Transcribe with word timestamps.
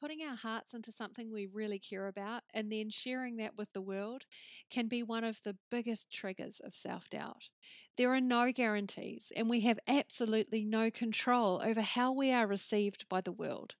putting 0.00 0.22
our 0.22 0.34
hearts 0.36 0.74
into 0.74 0.90
something 0.92 1.30
we 1.30 1.46
really 1.46 1.78
care 1.78 2.06
about 2.08 2.42
and 2.54 2.72
then 2.72 2.90
sharing 2.90 3.36
that 3.36 3.56
with 3.56 3.72
the 3.72 3.82
world 3.82 4.24
can 4.70 4.88
be 4.88 5.02
one 5.02 5.24
of 5.24 5.40
the 5.44 5.58
biggest 5.70 6.10
triggers 6.10 6.58
of 6.60 6.74
self 6.74 7.08
doubt. 7.10 7.50
There 7.96 8.12
are 8.14 8.20
no 8.20 8.50
guarantees, 8.52 9.32
and 9.36 9.48
we 9.48 9.60
have 9.60 9.78
absolutely 9.86 10.64
no 10.64 10.90
control 10.90 11.62
over 11.62 11.82
how 11.82 12.12
we 12.12 12.32
are 12.32 12.46
received 12.46 13.08
by 13.08 13.20
the 13.20 13.32
world. 13.32 13.76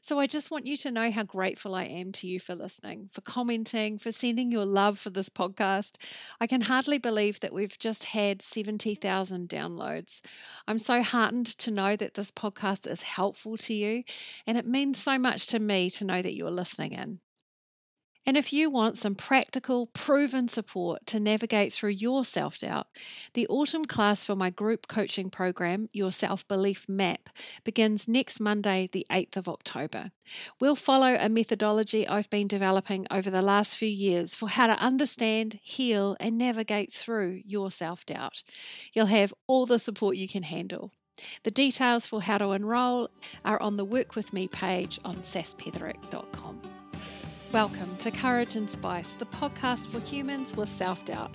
So 0.00 0.18
I 0.18 0.26
just 0.26 0.50
want 0.50 0.66
you 0.66 0.76
to 0.78 0.90
know 0.90 1.10
how 1.10 1.22
grateful 1.22 1.74
I 1.74 1.84
am 1.84 2.12
to 2.12 2.26
you 2.26 2.40
for 2.40 2.54
listening, 2.54 3.10
for 3.12 3.20
commenting, 3.20 3.98
for 3.98 4.12
sending 4.12 4.50
your 4.50 4.64
love 4.64 4.98
for 4.98 5.10
this 5.10 5.28
podcast. 5.28 5.96
I 6.40 6.46
can 6.46 6.60
hardly 6.60 6.98
believe 6.98 7.40
that 7.40 7.52
we've 7.52 7.78
just 7.78 8.04
had 8.04 8.40
70,000 8.42 9.48
downloads. 9.48 10.20
I'm 10.66 10.78
so 10.78 11.02
heartened 11.02 11.46
to 11.58 11.70
know 11.70 11.96
that 11.96 12.14
this 12.14 12.30
podcast 12.30 12.90
is 12.90 13.02
helpful 13.02 13.56
to 13.58 13.74
you, 13.74 14.04
and 14.46 14.56
it 14.56 14.66
means 14.66 14.98
so 14.98 15.18
much 15.18 15.46
to 15.48 15.58
me 15.58 15.90
to 15.90 16.04
know 16.04 16.22
that 16.22 16.34
you're 16.34 16.50
listening 16.50 16.92
in. 16.92 17.20
And 18.26 18.36
if 18.36 18.52
you 18.52 18.68
want 18.68 18.98
some 18.98 19.14
practical, 19.14 19.86
proven 19.86 20.48
support 20.48 21.06
to 21.06 21.18
navigate 21.18 21.72
through 21.72 21.90
your 21.90 22.24
self 22.24 22.58
doubt, 22.58 22.86
the 23.32 23.46
autumn 23.48 23.84
class 23.84 24.22
for 24.22 24.36
my 24.36 24.50
group 24.50 24.86
coaching 24.86 25.30
program, 25.30 25.88
Your 25.92 26.12
Self 26.12 26.46
Belief 26.46 26.86
Map, 26.88 27.30
begins 27.64 28.06
next 28.06 28.38
Monday, 28.38 28.90
the 28.92 29.06
8th 29.10 29.38
of 29.38 29.48
October. 29.48 30.10
We'll 30.60 30.76
follow 30.76 31.16
a 31.18 31.28
methodology 31.28 32.06
I've 32.06 32.28
been 32.28 32.48
developing 32.48 33.06
over 33.10 33.30
the 33.30 33.42
last 33.42 33.76
few 33.76 33.88
years 33.88 34.34
for 34.34 34.48
how 34.48 34.66
to 34.66 34.74
understand, 34.74 35.58
heal, 35.62 36.16
and 36.20 36.36
navigate 36.36 36.92
through 36.92 37.40
your 37.46 37.70
self 37.70 38.04
doubt. 38.04 38.42
You'll 38.92 39.06
have 39.06 39.32
all 39.46 39.64
the 39.64 39.78
support 39.78 40.16
you 40.16 40.28
can 40.28 40.42
handle. 40.42 40.92
The 41.42 41.50
details 41.50 42.06
for 42.06 42.22
how 42.22 42.38
to 42.38 42.52
enrol 42.52 43.10
are 43.44 43.60
on 43.60 43.76
the 43.76 43.84
Work 43.84 44.14
With 44.14 44.32
Me 44.32 44.48
page 44.48 45.00
on 45.04 45.16
saspetherick.com. 45.16 46.77
Welcome 47.50 47.96
to 47.98 48.10
Courage 48.10 48.56
and 48.56 48.68
Spice, 48.68 49.12
the 49.12 49.24
podcast 49.24 49.86
for 49.86 50.00
humans 50.00 50.54
with 50.54 50.68
self 50.68 51.02
doubt. 51.06 51.30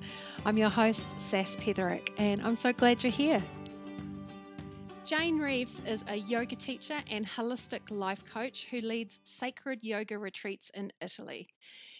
I'm 0.45 0.59
your 0.59 0.69
host, 0.69 1.19
Sas 1.19 1.55
Petherick, 1.55 2.13
and 2.19 2.39
I'm 2.43 2.55
so 2.55 2.71
glad 2.71 3.01
you're 3.01 3.11
here. 3.11 3.41
Jane 5.05 5.37
Reeves 5.37 5.81
is 5.85 6.01
a 6.07 6.15
yoga 6.15 6.55
teacher 6.55 7.01
and 7.11 7.27
holistic 7.27 7.81
life 7.91 8.23
coach 8.23 8.67
who 8.71 8.79
leads 8.79 9.19
sacred 9.23 9.79
yoga 9.83 10.17
retreats 10.17 10.71
in 10.73 10.93
Italy. 11.01 11.49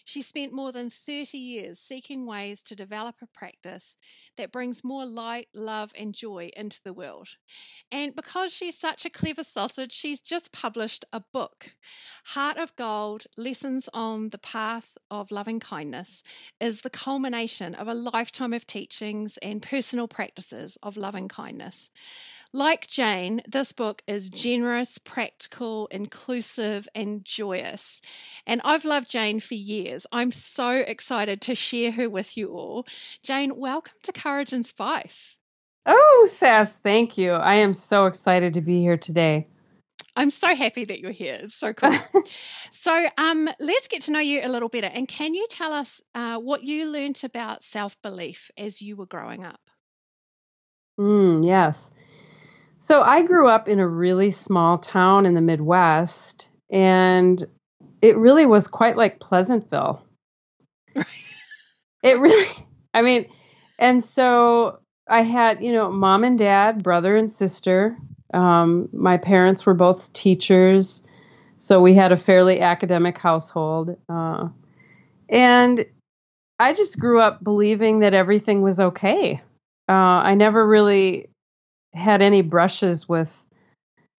She 0.06 0.22
spent 0.22 0.54
more 0.54 0.72
than 0.72 0.88
30 0.88 1.36
years 1.36 1.78
seeking 1.78 2.24
ways 2.24 2.62
to 2.62 2.74
develop 2.74 3.16
a 3.20 3.26
practice 3.26 3.98
that 4.38 4.52
brings 4.52 4.82
more 4.82 5.04
light, 5.04 5.48
love, 5.54 5.92
and 5.98 6.14
joy 6.14 6.50
into 6.56 6.80
the 6.82 6.94
world. 6.94 7.28
And 7.92 8.16
because 8.16 8.54
she's 8.54 8.78
such 8.78 9.04
a 9.04 9.10
clever 9.10 9.44
sausage, 9.44 9.92
she's 9.92 10.22
just 10.22 10.50
published 10.50 11.04
a 11.12 11.20
book. 11.20 11.74
Heart 12.24 12.56
of 12.56 12.74
Gold 12.74 13.26
Lessons 13.36 13.86
on 13.92 14.30
the 14.30 14.38
Path 14.38 14.96
of 15.10 15.30
Loving 15.30 15.60
Kindness 15.60 16.22
is 16.58 16.80
the 16.80 16.90
culmination 16.90 17.74
of 17.74 17.86
a 17.86 17.94
lifetime 17.94 18.54
of 18.54 18.66
teachings 18.66 19.38
and 19.42 19.60
personal 19.60 20.08
practices 20.08 20.78
of 20.82 20.96
loving 20.96 21.28
kindness. 21.28 21.90
Like 22.56 22.86
Jane, 22.86 23.42
this 23.48 23.72
book 23.72 24.00
is 24.06 24.30
generous, 24.30 24.98
practical, 24.98 25.88
inclusive, 25.88 26.86
and 26.94 27.24
joyous. 27.24 28.00
And 28.46 28.60
I've 28.64 28.84
loved 28.84 29.10
Jane 29.10 29.40
for 29.40 29.54
years. 29.54 30.06
I'm 30.12 30.30
so 30.30 30.68
excited 30.68 31.40
to 31.40 31.56
share 31.56 31.90
her 31.90 32.08
with 32.08 32.36
you 32.36 32.52
all. 32.52 32.86
Jane, 33.24 33.56
welcome 33.56 33.94
to 34.04 34.12
Courage 34.12 34.52
and 34.52 34.64
Spice. 34.64 35.36
Oh, 35.84 36.28
Sas, 36.30 36.76
thank 36.76 37.18
you. 37.18 37.32
I 37.32 37.56
am 37.56 37.74
so 37.74 38.06
excited 38.06 38.54
to 38.54 38.60
be 38.60 38.80
here 38.80 38.98
today. 38.98 39.48
I'm 40.14 40.30
so 40.30 40.54
happy 40.54 40.84
that 40.84 41.00
you're 41.00 41.10
here. 41.10 41.40
It's 41.42 41.56
so 41.56 41.72
cool. 41.72 41.90
so, 42.70 43.08
um, 43.18 43.50
let's 43.58 43.88
get 43.88 44.02
to 44.02 44.12
know 44.12 44.20
you 44.20 44.42
a 44.44 44.48
little 44.48 44.68
better. 44.68 44.86
And 44.86 45.08
can 45.08 45.34
you 45.34 45.44
tell 45.50 45.72
us 45.72 46.00
uh, 46.14 46.38
what 46.38 46.62
you 46.62 46.86
learned 46.86 47.20
about 47.24 47.64
self 47.64 48.00
belief 48.00 48.52
as 48.56 48.80
you 48.80 48.94
were 48.94 49.06
growing 49.06 49.44
up? 49.44 49.58
Mm, 51.00 51.44
yes. 51.44 51.90
So 52.84 53.00
I 53.00 53.22
grew 53.22 53.48
up 53.48 53.66
in 53.66 53.80
a 53.80 53.88
really 53.88 54.30
small 54.30 54.76
town 54.76 55.24
in 55.24 55.32
the 55.32 55.40
Midwest, 55.40 56.50
and 56.70 57.42
it 58.02 58.14
really 58.18 58.44
was 58.44 58.68
quite 58.68 58.94
like 58.94 59.20
Pleasantville. 59.20 60.02
it 60.94 62.18
really, 62.18 62.46
I 62.92 63.00
mean, 63.00 63.24
and 63.78 64.04
so 64.04 64.80
I 65.08 65.22
had, 65.22 65.64
you 65.64 65.72
know, 65.72 65.90
mom 65.90 66.24
and 66.24 66.38
dad, 66.38 66.82
brother 66.82 67.16
and 67.16 67.30
sister. 67.30 67.96
Um, 68.34 68.90
my 68.92 69.16
parents 69.16 69.64
were 69.64 69.72
both 69.72 70.12
teachers, 70.12 71.02
so 71.56 71.80
we 71.80 71.94
had 71.94 72.12
a 72.12 72.18
fairly 72.18 72.60
academic 72.60 73.16
household. 73.16 73.96
Uh, 74.10 74.50
and 75.30 75.86
I 76.58 76.74
just 76.74 76.98
grew 76.98 77.18
up 77.18 77.42
believing 77.42 78.00
that 78.00 78.12
everything 78.12 78.60
was 78.60 78.78
okay. 78.78 79.40
Uh, 79.88 80.20
I 80.20 80.34
never 80.34 80.68
really 80.68 81.30
had 81.94 82.22
any 82.22 82.42
brushes 82.42 83.08
with 83.08 83.46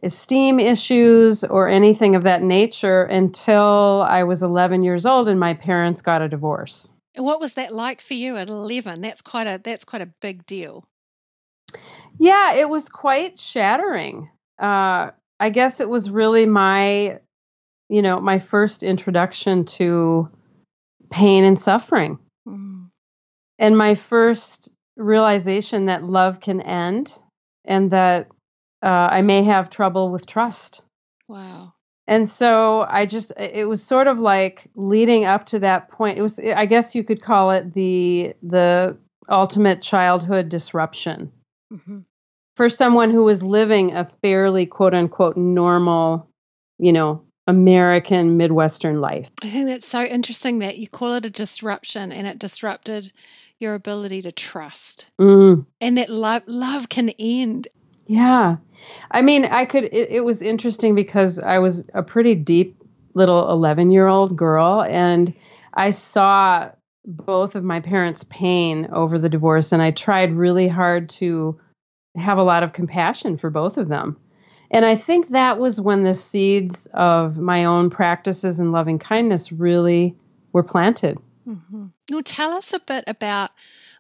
esteem 0.04 0.60
issues 0.60 1.44
or 1.44 1.68
anything 1.68 2.16
of 2.16 2.24
that 2.24 2.42
nature 2.42 3.04
until 3.04 4.06
I 4.08 4.24
was 4.24 4.44
11 4.44 4.84
years 4.84 5.06
old 5.06 5.28
and 5.28 5.40
my 5.40 5.54
parents 5.54 6.02
got 6.02 6.22
a 6.22 6.30
divorce. 6.30 6.92
And 7.16 7.26
what 7.26 7.40
was 7.40 7.54
that 7.54 7.74
like 7.74 8.02
for 8.02 8.14
you 8.14 8.38
at 8.38 8.50
11? 8.50 9.02
That's 9.02 9.22
quite 9.22 9.48
a 9.48 9.60
that's 9.64 9.86
quite 9.86 10.02
a 10.02 10.12
big 10.22 10.46
deal. 10.46 10.86
Yeah, 12.20 12.56
it 12.56 12.70
was 12.70 12.90
quite 12.90 13.40
shattering. 13.40 14.30
Uh, 14.60 15.12
I 15.40 15.50
guess 15.50 15.80
it 15.80 15.90
was 15.90 16.10
really 16.10 16.46
my, 16.46 17.20
you 17.90 18.02
know, 18.02 18.20
my 18.20 18.40
first 18.40 18.84
introduction 18.84 19.66
to 19.66 20.30
pain 21.10 21.44
and 21.44 21.60
suffering, 21.60 22.20
mm. 22.48 22.90
and 23.60 23.78
my 23.78 23.96
first 23.96 24.70
realization 24.96 25.88
that 25.88 26.04
love 26.04 26.40
can 26.40 26.62
end 26.62 27.18
and 27.68 27.92
that 27.92 28.28
uh, 28.82 29.08
I 29.12 29.22
may 29.22 29.44
have 29.44 29.70
trouble 29.70 30.12
with 30.12 30.26
trust. 30.26 30.84
Wow. 31.28 31.74
And 32.08 32.30
so 32.30 32.86
I 32.88 33.06
just, 33.08 33.32
it 33.40 33.68
was 33.68 33.84
sort 33.84 34.08
of 34.08 34.20
like 34.20 34.70
leading 34.76 35.26
up 35.26 35.46
to 35.48 35.60
that 35.60 35.90
point. 35.90 36.20
It 36.20 36.22
was, 36.22 36.40
I 36.40 36.66
guess 36.68 36.94
you 36.94 37.04
could 37.04 37.22
call 37.22 37.52
it 37.52 37.74
the 37.74 38.34
the 38.44 38.98
ultimate 39.28 39.82
childhood 39.82 40.50
disruption 40.50 41.32
mm-hmm. 41.74 42.00
for 42.56 42.70
someone 42.70 43.10
who 43.10 43.24
was 43.24 43.42
living 43.42 43.96
a 43.96 44.06
fairly 44.06 44.68
quote 44.68 44.94
unquote 44.94 45.36
normal, 45.36 46.30
you 46.78 46.94
know, 46.94 47.24
American 47.48 48.38
Midwestern 48.38 49.02
life. 49.02 49.32
I 49.42 49.50
think 49.50 49.68
that's 49.68 49.88
so 49.88 50.04
interesting 50.04 50.60
that 50.60 50.78
you 50.78 50.88
call 50.88 51.14
it 51.14 51.26
a 51.26 51.30
disruption 51.30 52.12
and 52.12 52.28
it 52.28 52.40
disrupted 52.40 53.12
your 53.60 53.76
ability 53.76 54.22
to 54.24 54.32
trust. 54.32 55.08
Mm. 55.20 55.66
and 55.82 55.98
that 55.98 56.10
love 56.10 56.44
love 56.48 56.90
can 56.90 57.10
end. 57.20 57.68
Yeah. 58.08 58.58
I 59.10 59.22
mean 59.22 59.46
i 59.46 59.66
could 59.66 59.86
it, 59.86 60.12
it 60.12 60.22
was 60.26 60.42
interesting 60.42 60.96
because 60.96 61.40
i 61.40 61.60
was 61.60 61.88
a 61.94 62.04
pretty 62.04 62.36
deep 62.36 62.78
little 63.14 63.50
11 63.50 63.92
year 63.92 64.08
old 64.08 64.36
girl 64.36 64.84
and 64.84 65.34
i 65.74 65.90
saw 65.90 66.70
both 67.06 67.56
of 67.56 67.64
my 67.64 67.80
parents 67.80 68.24
pain 68.26 68.90
over 68.92 69.18
the 69.18 69.30
divorce 69.30 69.72
and 69.72 69.82
i 69.82 69.92
tried 69.92 70.34
really 70.34 70.68
hard 70.68 71.10
to 71.10 71.60
have 72.16 72.38
a 72.38 72.44
lot 72.44 72.64
of 72.64 72.74
compassion 72.74 73.38
for 73.38 73.50
both 73.50 73.78
of 73.78 73.88
them. 73.90 74.18
And 74.72 74.86
i 74.86 74.96
think 74.96 75.30
that 75.30 75.60
was 75.60 75.80
when 75.80 76.04
the 76.04 76.14
seeds 76.14 76.88
of 76.94 77.38
my 77.38 77.66
own 77.66 77.90
practices 77.90 78.60
and 78.60 78.72
loving 78.72 79.00
kindness 79.00 79.52
really 79.52 80.16
were 80.54 80.64
planted 80.64 81.18
Mm-hmm. 81.48 81.86
Well, 82.12 82.24
tell 82.24 82.54
us 82.54 82.74
a 82.74 82.80
bit 82.80 83.04
about 83.08 83.52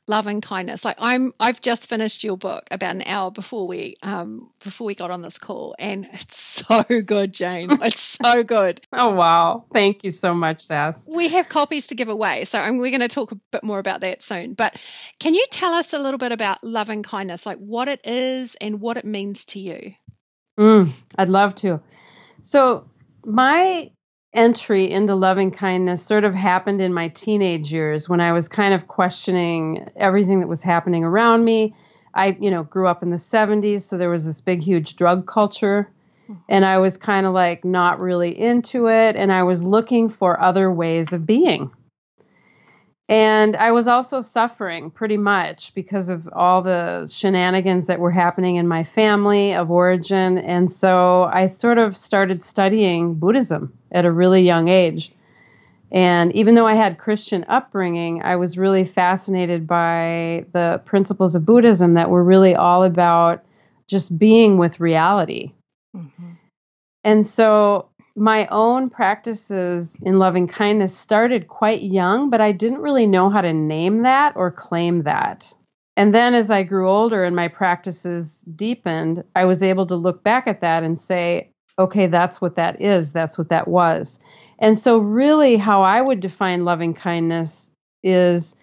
loving 0.08 0.42
kindness. 0.42 0.86
Like 0.86 0.98
I'm, 1.00 1.34
I've 1.40 1.62
just 1.62 1.88
finished 1.88 2.24
your 2.24 2.38
book 2.38 2.64
about 2.72 2.96
an 2.96 3.04
hour 3.06 3.32
before 3.32 3.68
we, 3.68 3.98
um, 4.04 4.50
before 4.64 4.86
we 4.86 4.96
got 4.96 5.12
on 5.12 5.22
this 5.22 5.38
call, 5.38 5.76
and 5.80 6.08
it's 6.14 6.38
so 6.68 6.84
good, 7.06 7.34
Jane. 7.34 7.70
It's 7.82 8.02
so 8.02 8.44
good. 8.44 8.82
oh 8.94 9.14
wow! 9.14 9.66
Thank 9.74 10.04
you 10.04 10.12
so 10.12 10.34
much, 10.34 10.62
Sas. 10.62 11.08
We 11.10 11.28
have 11.30 11.50
copies 11.50 11.88
to 11.88 11.96
give 11.96 12.10
away, 12.10 12.46
so 12.46 12.60
we're 12.60 12.90
going 12.90 13.00
to 13.00 13.08
talk 13.08 13.32
a 13.32 13.40
bit 13.52 13.64
more 13.64 13.80
about 13.80 14.02
that 14.02 14.24
soon. 14.24 14.54
But 14.54 14.76
can 15.20 15.36
you 15.36 15.46
tell 15.52 15.74
us 15.74 15.94
a 15.94 16.00
little 16.00 16.18
bit 16.18 16.32
about 16.32 16.64
loving 16.64 17.04
kindness, 17.04 17.46
like 17.46 17.58
what 17.58 17.88
it 17.88 18.06
is 18.06 18.56
and 18.62 18.80
what 18.82 18.98
it 18.98 19.06
means 19.06 19.46
to 19.48 19.60
you? 19.60 19.94
Mm, 20.60 20.90
I'd 21.18 21.30
love 21.30 21.56
to. 21.56 21.82
So 22.42 22.90
my 23.26 23.92
entry 24.36 24.90
into 24.90 25.16
loving 25.16 25.52
kindness 25.52 26.04
sort 26.04 26.24
of 26.24 26.34
happened 26.34 26.82
in 26.82 26.94
my 26.94 27.08
teenage 27.10 27.74
years 27.74 28.08
when 28.08 28.22
I 28.22 28.34
was 28.34 28.48
kind 28.48 28.74
of 28.74 28.88
questioning 28.88 29.88
everything 29.96 30.42
that 30.42 30.48
was 30.48 30.62
happening 30.62 31.04
around 31.04 31.44
me. 31.44 31.74
I, 32.14 32.38
you 32.40 32.52
know, 32.52 32.64
grew 32.64 32.88
up 32.88 33.04
in 33.04 33.10
the 33.10 33.18
70s, 33.18 33.82
so 33.82 33.98
there 33.98 34.10
was 34.10 34.26
this 34.26 34.42
big, 34.42 34.62
huge 34.62 34.96
drug 34.96 35.28
culture. 35.28 35.90
Mm-hmm. 36.24 36.42
And 36.48 36.66
I 36.66 36.78
was 36.78 36.98
kind 36.98 37.26
of 37.26 37.34
like 37.34 37.66
not 37.66 38.02
really 38.02 38.38
into 38.38 38.88
it. 38.88 39.16
And 39.16 39.32
I 39.32 39.44
was 39.44 39.64
looking 39.64 40.10
for 40.10 40.40
other 40.40 40.72
ways 40.72 41.12
of 41.14 41.26
being. 41.26 41.72
And 43.08 43.56
I 43.56 43.72
was 43.72 43.88
also 43.88 44.20
suffering 44.20 44.90
pretty 44.90 45.18
much 45.18 45.76
because 45.76 46.10
of 46.10 46.28
all 46.34 46.64
the 46.64 47.08
shenanigans 47.10 47.86
that 47.86 48.00
were 48.00 48.12
happening 48.12 48.56
in 48.56 48.68
my 48.68 48.84
family 48.84 49.54
of 49.54 49.70
origin. 49.70 50.40
And 50.40 50.72
so 50.72 51.30
I 51.32 51.46
sort 51.46 51.78
of 51.78 51.96
started 51.96 52.42
studying 52.42 53.14
Buddhism 53.14 53.78
at 53.92 54.06
a 54.06 54.12
really 54.12 54.42
young 54.42 54.70
age. 54.70 55.12
And 55.92 56.34
even 56.34 56.56
though 56.56 56.66
I 56.66 56.74
had 56.74 56.98
Christian 56.98 57.46
upbringing, 57.48 58.24
I 58.24 58.38
was 58.38 58.58
really 58.58 58.84
fascinated 58.84 59.68
by 59.68 60.46
the 60.52 60.82
principles 60.86 61.36
of 61.36 61.46
Buddhism 61.46 61.94
that 61.94 62.10
were 62.10 62.24
really 62.24 62.56
all 62.56 62.84
about 62.84 63.44
just 63.88 64.18
being 64.18 64.58
with 64.58 64.80
reality. 64.80 65.54
Mm-hmm. 65.96 66.32
And 67.04 67.26
so 67.26 67.88
my 68.16 68.48
own 68.48 68.90
practices 68.90 69.98
in 70.02 70.20
loving 70.20 70.48
kindness 70.48 70.96
started 70.96 71.48
quite 71.48 71.82
young, 71.82 72.30
but 72.30 72.42
I 72.42 72.52
didn't 72.52 72.82
really 72.82 73.06
know 73.06 73.30
how 73.30 73.42
to 73.42 73.54
name 73.54 74.04
that 74.04 74.34
or 74.36 74.52
claim 74.52 75.04
that. 75.04 75.54
And 75.98 76.14
then 76.14 76.34
as 76.34 76.52
I 76.52 76.64
grew 76.64 76.90
older 76.90 77.24
and 77.24 77.36
my 77.36 77.48
practices 77.48 78.42
deepened, 78.56 79.24
I 79.36 79.46
was 79.46 79.64
able 79.64 79.86
to 79.88 79.96
look 79.96 80.24
back 80.24 80.48
at 80.48 80.62
that 80.62 80.84
and 80.84 81.00
say, 81.00 81.50
okay, 81.80 82.08
that's 82.08 82.42
what 82.42 82.56
that 82.56 82.82
is. 82.82 83.14
That's 83.14 83.38
what 83.38 83.50
that 83.50 83.68
was. 83.68 84.20
And 84.60 84.78
so, 84.78 84.98
really, 84.98 85.58
how 85.58 85.82
I 85.82 86.02
would 86.02 86.22
define 86.22 86.64
loving 86.64 86.94
kindness 86.94 87.72
is 88.04 88.56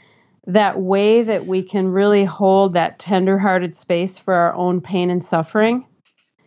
that 0.47 0.81
way 0.81 1.23
that 1.23 1.47
we 1.47 1.63
can 1.63 1.89
really 1.89 2.25
hold 2.25 2.73
that 2.73 2.99
tender-hearted 2.99 3.75
space 3.75 4.19
for 4.19 4.35
our 4.35 4.55
own 4.55 4.81
pain 4.81 5.11
and 5.11 5.23
suffering 5.23 5.87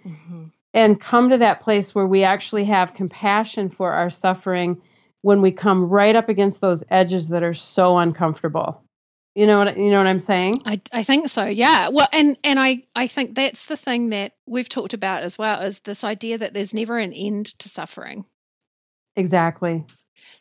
mm-hmm. 0.05 0.44
And 0.75 0.99
come 0.99 1.29
to 1.29 1.37
that 1.37 1.61
place 1.61 1.95
where 1.95 2.05
we 2.05 2.23
actually 2.23 2.65
have 2.65 2.93
compassion 2.93 3.69
for 3.69 3.93
our 3.93 4.09
suffering 4.09 4.81
when 5.21 5.41
we 5.41 5.51
come 5.51 5.89
right 5.89 6.15
up 6.15 6.27
against 6.29 6.61
those 6.61 6.83
edges 6.89 7.29
that 7.29 7.41
are 7.41 7.53
so 7.53 7.97
uncomfortable. 7.97 8.83
You 9.35 9.47
know 9.47 9.57
what 9.57 9.77
you 9.77 9.89
know 9.89 9.97
what 9.97 10.07
i'm 10.07 10.19
saying? 10.19 10.61
I, 10.65 10.79
I 10.93 11.03
think 11.03 11.29
so 11.29 11.45
yeah. 11.45 11.89
Well 11.89 12.07
and 12.13 12.37
and 12.43 12.59
i 12.59 12.83
i 12.95 13.07
think 13.07 13.35
that's 13.35 13.65
the 13.65 13.75
thing 13.75 14.09
that 14.09 14.33
we've 14.45 14.69
talked 14.69 14.93
about 14.93 15.23
as 15.23 15.37
well 15.37 15.61
is 15.61 15.79
this 15.79 16.03
idea 16.03 16.37
that 16.37 16.53
there's 16.53 16.73
never 16.73 16.97
an 16.97 17.11
end 17.11 17.47
to 17.59 17.67
suffering. 17.67 18.25
Exactly. 19.15 19.85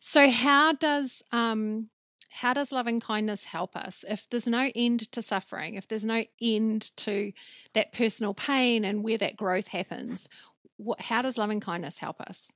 So 0.00 0.30
how 0.30 0.74
does 0.74 1.22
um 1.32 1.88
how 2.34 2.52
does 2.52 2.72
loving 2.72 2.98
kindness 2.98 3.44
help 3.44 3.76
us 3.76 4.04
if 4.08 4.28
there's 4.28 4.48
no 4.48 4.68
end 4.74 5.10
to 5.12 5.22
suffering, 5.22 5.74
if 5.74 5.86
there's 5.86 6.04
no 6.04 6.24
end 6.42 6.90
to 6.96 7.32
that 7.74 7.92
personal 7.92 8.34
pain 8.34 8.84
and 8.84 9.04
where 9.04 9.18
that 9.18 9.36
growth 9.36 9.68
happens? 9.68 10.28
What, 10.76 11.00
how 11.00 11.22
does 11.22 11.38
loving 11.38 11.60
kindness 11.60 11.96
help 11.96 12.20
us? 12.20 12.50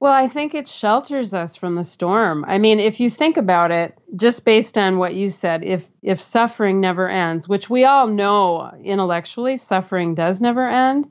Well, 0.00 0.12
I 0.12 0.26
think 0.26 0.54
it 0.54 0.66
shelters 0.66 1.32
us 1.32 1.54
from 1.54 1.76
the 1.76 1.84
storm. 1.84 2.44
I 2.48 2.58
mean, 2.58 2.80
if 2.80 2.98
you 2.98 3.08
think 3.08 3.36
about 3.36 3.70
it, 3.70 3.96
just 4.16 4.44
based 4.44 4.76
on 4.76 4.98
what 4.98 5.14
you 5.14 5.28
said, 5.28 5.62
if 5.62 5.86
if 6.02 6.20
suffering 6.20 6.80
never 6.80 7.08
ends, 7.08 7.48
which 7.48 7.70
we 7.70 7.84
all 7.84 8.08
know 8.08 8.72
intellectually 8.82 9.56
suffering 9.58 10.16
does 10.16 10.40
never 10.40 10.68
end, 10.68 11.06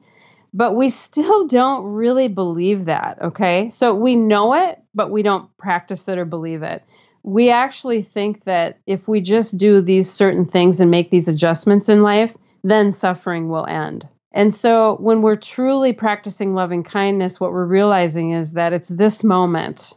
but 0.53 0.75
we 0.75 0.89
still 0.89 1.47
don't 1.47 1.85
really 1.85 2.27
believe 2.27 2.85
that, 2.85 3.21
okay? 3.21 3.69
So 3.69 3.95
we 3.95 4.17
know 4.17 4.53
it, 4.55 4.83
but 4.93 5.09
we 5.09 5.23
don't 5.23 5.55
practice 5.57 6.09
it 6.09 6.17
or 6.17 6.25
believe 6.25 6.63
it 6.63 6.83
we 7.23 7.49
actually 7.49 8.01
think 8.01 8.43
that 8.43 8.79
if 8.85 9.07
we 9.07 9.21
just 9.21 9.57
do 9.57 9.81
these 9.81 10.11
certain 10.11 10.45
things 10.45 10.81
and 10.81 10.91
make 10.91 11.09
these 11.09 11.27
adjustments 11.27 11.89
in 11.89 12.03
life, 12.03 12.35
then 12.63 12.91
suffering 12.91 13.49
will 13.49 13.65
end. 13.65 14.07
And 14.33 14.53
so 14.53 14.97
when 14.99 15.21
we're 15.21 15.35
truly 15.35 15.93
practicing 15.93 16.53
loving 16.53 16.83
kindness, 16.83 17.39
what 17.39 17.51
we're 17.51 17.65
realizing 17.65 18.31
is 18.31 18.53
that 18.53 18.73
it's 18.73 18.89
this 18.89 19.23
moment 19.23 19.93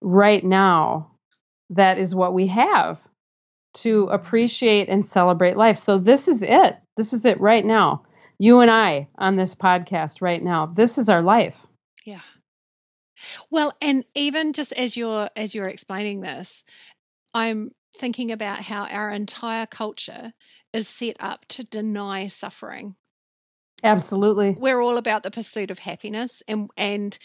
right 0.00 0.42
now 0.42 1.10
that 1.70 1.98
is 1.98 2.14
what 2.14 2.34
we 2.34 2.46
have 2.48 3.00
to 3.72 4.04
appreciate 4.10 4.88
and 4.88 5.04
celebrate 5.06 5.56
life. 5.56 5.78
So 5.78 5.98
this 5.98 6.26
is 6.26 6.42
it. 6.42 6.76
This 6.96 7.12
is 7.12 7.24
it 7.24 7.40
right 7.40 7.64
now. 7.64 8.02
You 8.38 8.60
and 8.60 8.70
I 8.70 9.08
on 9.18 9.36
this 9.36 9.54
podcast 9.54 10.22
right 10.22 10.42
now. 10.42 10.66
This 10.66 10.98
is 10.98 11.08
our 11.08 11.22
life. 11.22 11.66
Yeah. 12.04 12.20
Well, 13.50 13.74
and 13.80 14.04
even 14.14 14.52
just 14.52 14.72
as 14.72 14.96
you're 14.96 15.30
as 15.36 15.54
you're 15.54 15.68
explaining 15.68 16.20
this, 16.20 16.64
I'm 17.34 17.72
thinking 17.96 18.30
about 18.32 18.60
how 18.60 18.84
our 18.84 19.10
entire 19.10 19.66
culture 19.66 20.32
is 20.72 20.88
set 20.88 21.16
up 21.20 21.46
to 21.48 21.64
deny 21.64 22.28
suffering. 22.28 22.94
Absolutely. 23.82 24.56
We're 24.58 24.80
all 24.80 24.98
about 24.98 25.22
the 25.22 25.30
pursuit 25.30 25.70
of 25.70 25.78
happiness 25.78 26.42
and 26.46 26.70
and 26.76 27.18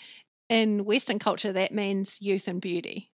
in 0.49 0.85
western 0.85 1.19
culture 1.19 1.53
that 1.53 1.73
means 1.73 2.17
youth 2.21 2.47
and 2.47 2.61
beauty. 2.61 3.11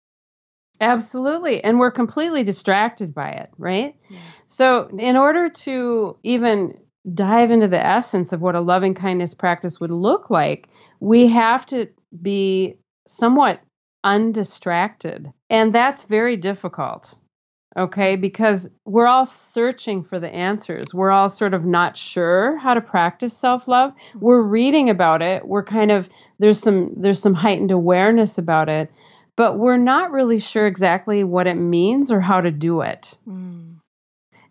Absolutely. 0.81 1.63
And 1.63 1.80
we're 1.80 1.92
completely 1.92 2.44
distracted 2.44 3.13
by 3.13 3.30
it, 3.30 3.50
right? 3.57 3.95
Yeah. 4.10 4.19
So, 4.45 4.89
in 4.98 5.16
order 5.16 5.50
to 5.50 6.18
even 6.24 6.77
dive 7.13 7.51
into 7.51 7.68
the 7.68 7.83
essence 7.83 8.33
of 8.33 8.42
what 8.42 8.56
a 8.56 8.62
loving 8.62 8.94
kindness 8.94 9.33
practice 9.33 9.80
would 9.80 9.92
look 9.92 10.30
like, 10.30 10.68
we 11.00 11.27
have 11.27 11.66
to 11.68 11.88
be 12.21 12.77
somewhat 13.07 13.62
undistracted. 14.03 15.31
And 15.50 15.73
that's 15.73 16.03
very 16.03 16.38
difficult. 16.38 17.15
Okay, 17.77 18.15
because 18.15 18.69
we're 18.85 19.07
all 19.07 19.25
searching 19.25 20.03
for 20.03 20.17
the 20.17 20.33
answers. 20.33 20.94
We're 20.94 21.12
all 21.12 21.27
sort 21.27 21.53
of 21.53 21.65
not 21.65 21.97
sure 21.97 22.56
how 22.57 22.73
to 22.73 22.79
practice 22.79 23.38
self-love. 23.38 23.91
We're 24.21 24.41
reading 24.41 24.89
about 24.89 25.21
it. 25.21 25.45
We're 25.45 25.65
kind 25.65 25.91
of 25.91 26.07
there's 26.39 26.59
some 26.59 26.94
there's 26.95 27.21
some 27.21 27.33
heightened 27.33 27.71
awareness 27.71 28.38
about 28.38 28.69
it, 28.69 28.89
but 29.35 29.59
we're 29.59 29.75
not 29.75 30.12
really 30.12 30.39
sure 30.39 30.67
exactly 30.67 31.25
what 31.25 31.47
it 31.47 31.56
means 31.56 32.13
or 32.13 32.21
how 32.21 32.39
to 32.39 32.51
do 32.51 32.79
it. 32.79 33.17
Mm. 33.27 33.81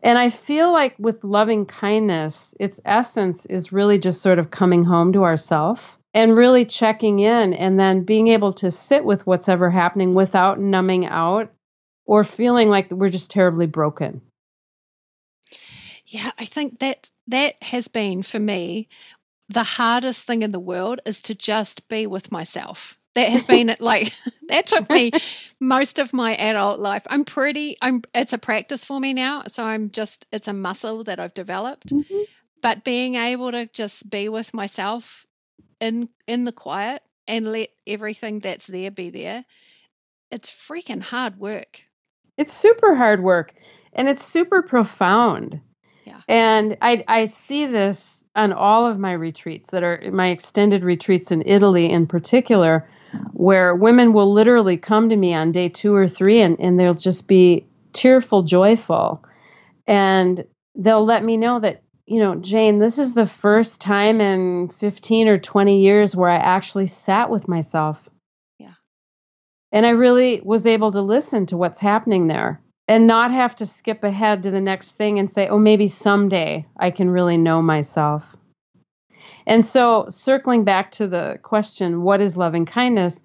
And 0.03 0.19
I 0.19 0.29
feel 0.29 0.71
like 0.71 0.95
with 0.99 1.25
loving 1.25 1.65
kindness, 1.65 2.55
its 2.61 2.79
essence 2.85 3.47
is 3.47 3.73
really 3.73 3.99
just 3.99 4.21
sort 4.21 4.39
of 4.39 4.51
coming 4.51 4.85
home 4.85 5.15
to 5.15 5.25
ourself 5.25 5.99
and 6.15 6.37
really 6.37 6.65
checking 6.65 7.19
in 7.19 7.53
and 7.53 7.79
then 7.79 8.05
being 8.05 8.29
able 8.29 8.53
to 8.55 8.71
sit 8.71 9.05
with 9.05 9.27
what's 9.27 9.49
ever 9.49 9.69
happening 9.69 10.15
without 10.15 10.61
numbing 10.61 11.05
out 11.05 11.53
or 12.07 12.23
feeling 12.23 12.69
like 12.69 12.91
we're 12.91 13.09
just 13.09 13.31
terribly 13.31 13.67
broken. 13.67 14.23
Yeah, 16.07 16.31
I 16.39 16.45
think 16.45 16.79
that 16.79 17.11
that 17.27 17.61
has 17.63 17.89
been 17.89 18.23
for 18.23 18.39
me 18.39 18.89
the 19.49 19.65
hardest 19.65 20.27
thing 20.27 20.43
in 20.43 20.53
the 20.53 20.61
world 20.61 21.01
is 21.05 21.21
to 21.21 21.35
just 21.35 21.89
be 21.89 22.07
with 22.07 22.33
myself 22.33 22.99
that 23.15 23.31
has 23.31 23.45
been 23.45 23.75
like 23.81 24.13
that 24.49 24.67
took 24.67 24.89
me 24.91 25.11
most 25.61 25.99
of 25.99 26.13
my 26.13 26.35
adult 26.37 26.81
life 26.81 27.07
i'm 27.09 27.25
pretty 27.25 27.77
i'm 27.83 28.03
it's 28.15 28.33
a 28.33 28.39
practice 28.39 28.85
for 28.85 29.01
me 29.01 29.13
now 29.13 29.43
so 29.49 29.65
i'm 29.65 29.91
just 29.91 30.27
it's 30.33 30.49
a 30.49 30.53
muscle 30.53 31.05
that 31.05 31.21
i've 31.21 31.35
developed 31.35 31.89
mm-hmm. 31.89 32.23
but 32.63 32.85
being 32.85 33.15
able 33.15 33.51
to 33.51 33.67
just 33.67 34.09
be 34.09 34.29
with 34.29 34.55
myself 34.55 35.27
in 35.85 36.09
in 36.27 36.45
the 36.45 36.53
quiet 36.53 37.03
and 37.27 37.53
let 37.53 37.71
everything 37.87 38.41
that's 38.41 38.67
there 38.67 38.91
be 38.91 39.11
there. 39.11 39.45
It's 40.31 40.51
freaking 40.51 41.03
hard 41.03 41.39
work. 41.39 41.83
It's 42.37 42.53
super 42.53 42.95
hard 42.95 43.23
work 43.23 43.55
and 43.93 44.09
it's 44.09 44.25
super 44.25 44.63
profound. 44.63 45.61
Yeah. 46.05 46.21
And 46.29 46.77
i 46.83 47.05
i 47.09 47.27
see 47.27 47.67
this 47.67 48.25
on 48.37 48.53
all 48.53 48.87
of 48.87 48.99
my 48.99 49.13
retreats 49.13 49.71
that 49.71 49.83
are 49.83 50.03
my 50.13 50.29
extended 50.29 50.83
retreats 50.83 51.31
in 51.31 51.43
italy 51.47 51.89
in 51.89 52.05
particular 52.07 52.89
where 53.33 53.75
women 53.75 54.13
will 54.13 54.33
literally 54.33 54.77
come 54.77 55.09
to 55.09 55.17
me 55.17 55.35
on 55.35 55.53
day 55.53 55.69
two 55.69 55.95
or 55.95 56.09
three 56.09 56.41
and, 56.41 56.59
and 56.59 56.79
they'll 56.79 56.95
just 56.95 57.29
be 57.29 57.65
tearful, 57.95 58.43
joyful. 58.43 59.25
And 59.87 60.45
they'll 60.75 61.05
let 61.05 61.25
me 61.25 61.37
know 61.37 61.61
that, 61.61 61.83
you 62.07 62.21
know, 62.21 62.35
Jane, 62.35 62.79
this 62.79 62.99
is 62.99 63.15
the 63.15 63.27
first 63.27 63.81
time 63.81 64.21
in 64.21 64.69
15 64.69 65.29
or 65.29 65.37
20 65.37 65.81
years 65.81 66.15
where 66.15 66.29
I 66.29 66.37
actually 66.37 66.87
sat 66.87 67.31
with 67.31 67.49
myself. 67.49 68.09
Yeah. 68.59 68.75
And 69.73 69.87
I 69.87 69.91
really 69.91 70.43
was 70.45 70.67
able 70.67 70.93
to 70.93 71.01
listen 71.01 71.47
to 71.47 71.57
what's 71.57 71.79
happening 71.79 72.29
there 72.29 72.61
and 72.89 73.07
not 73.07 73.31
have 73.31 73.57
to 73.57 73.67
skip 73.67 74.05
ahead 74.05 74.43
to 74.43 74.51
the 74.51 74.61
next 74.61 74.93
thing 74.93 75.19
and 75.19 75.31
say, 75.31 75.49
oh, 75.49 75.59
maybe 75.59 75.87
someday 75.87 76.67
I 76.77 76.91
can 76.91 77.09
really 77.09 77.39
know 77.39 77.63
myself. 77.63 78.37
And 79.47 79.65
so, 79.65 80.07
circling 80.09 80.65
back 80.65 80.91
to 80.93 81.07
the 81.07 81.39
question, 81.43 82.03
what 82.03 82.21
is 82.21 82.37
loving 82.37 82.67
kindness? 82.67 83.23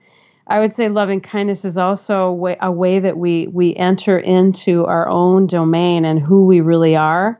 I 0.47 0.59
would 0.59 0.73
say 0.73 0.87
loving 0.89 1.21
kindness 1.21 1.65
is 1.65 1.77
also 1.77 2.23
a 2.23 2.33
way, 2.33 2.57
a 2.61 2.71
way 2.71 2.99
that 2.99 3.17
we 3.17 3.47
we 3.47 3.75
enter 3.75 4.17
into 4.17 4.85
our 4.85 5.07
own 5.07 5.47
domain 5.47 6.05
and 6.05 6.19
who 6.19 6.45
we 6.45 6.61
really 6.61 6.95
are 6.95 7.39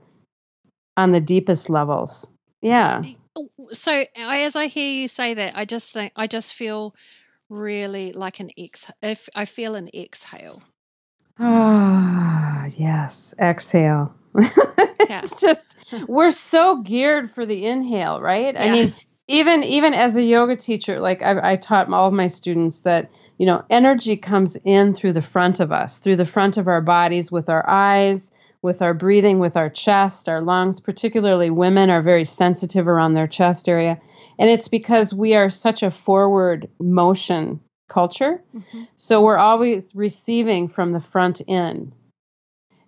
on 1.00 1.12
the 1.12 1.22
deepest 1.22 1.70
levels. 1.70 2.30
Yeah. 2.62 3.04
So 3.72 4.06
as 4.16 4.56
I 4.56 4.68
hear 4.68 5.02
you 5.02 5.08
say 5.08 5.34
that, 5.34 5.58
I 5.58 5.66
just 5.66 5.92
think 5.92 6.12
I 6.16 6.28
just 6.28 6.54
feel 6.54 6.94
really 7.50 8.12
like 8.12 8.40
an 8.40 8.52
ex. 8.58 8.92
If 9.02 9.30
I 9.34 9.46
feel 9.46 9.76
an 9.76 9.90
exhale. 9.94 10.62
Ah, 11.40 12.66
yes, 12.76 13.34
exhale. 13.40 14.14
it's 14.36 15.40
just 15.40 15.78
we're 16.08 16.32
so 16.32 16.82
geared 16.82 17.32
for 17.32 17.46
the 17.46 17.66
inhale, 17.66 18.22
right? 18.22 18.54
Yeah. 18.54 18.64
I 18.64 18.72
mean, 18.72 18.94
even 19.30 19.64
even 19.64 19.94
as 19.94 20.18
a 20.18 20.24
yoga 20.24 20.56
teacher 20.56 21.00
like 21.00 21.22
I, 21.22 21.54
I 21.54 21.56
taught 21.56 21.92
all 21.94 22.08
of 22.08 22.14
my 22.14 22.28
students 22.28 22.82
that 22.82 23.10
you 23.38 23.46
know 23.46 23.64
energy 23.70 24.18
comes 24.18 24.58
in 24.66 24.94
through 24.94 25.14
the 25.14 25.22
front 25.22 25.60
of 25.60 25.72
us 25.72 26.00
through 26.00 26.18
the 26.18 26.26
front 26.26 26.58
of 26.58 26.68
our 26.68 26.82
bodies 26.82 27.32
with 27.32 27.48
our 27.48 27.68
eyes 27.70 28.32
with 28.62 28.82
our 28.82 28.94
breathing 28.94 29.40
with 29.40 29.56
our 29.56 29.70
chest 29.70 30.28
our 30.30 30.42
lungs 30.42 30.80
particularly 30.80 31.50
women 31.50 31.90
are 31.90 32.02
very 32.02 32.26
sensitive 32.26 32.88
around 32.88 33.14
their 33.14 33.28
chest 33.28 33.70
area 33.70 34.00
and 34.38 34.50
it's 34.50 34.68
because 34.68 35.14
we 35.14 35.36
are 35.36 35.50
such 35.50 35.84
a 35.84 35.92
forward 35.92 36.70
motion 36.80 37.60
culture 37.90 38.42
mm-hmm. 38.56 38.84
so 38.96 39.22
we're 39.24 39.38
always 39.38 39.94
receiving 39.96 40.68
from 40.68 40.92
the 40.92 41.00
front 41.00 41.42
in 41.48 41.92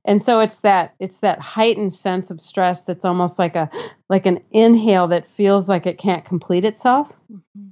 and 0.05 0.21
so 0.21 0.39
it's 0.39 0.59
that 0.59 0.95
it's 0.99 1.19
that 1.19 1.39
heightened 1.39 1.93
sense 1.93 2.31
of 2.31 2.41
stress 2.41 2.85
that's 2.85 3.05
almost 3.05 3.39
like 3.39 3.55
a 3.55 3.69
like 4.09 4.25
an 4.25 4.39
inhale 4.51 5.07
that 5.07 5.27
feels 5.27 5.69
like 5.69 5.85
it 5.85 5.97
can't 5.97 6.25
complete 6.25 6.65
itself 6.65 7.11
mm-hmm. 7.31 7.69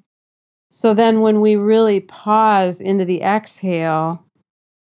so 0.69 0.93
then 0.93 1.21
when 1.21 1.41
we 1.41 1.55
really 1.55 1.99
pause 1.99 2.81
into 2.81 3.05
the 3.05 3.21
exhale 3.21 4.23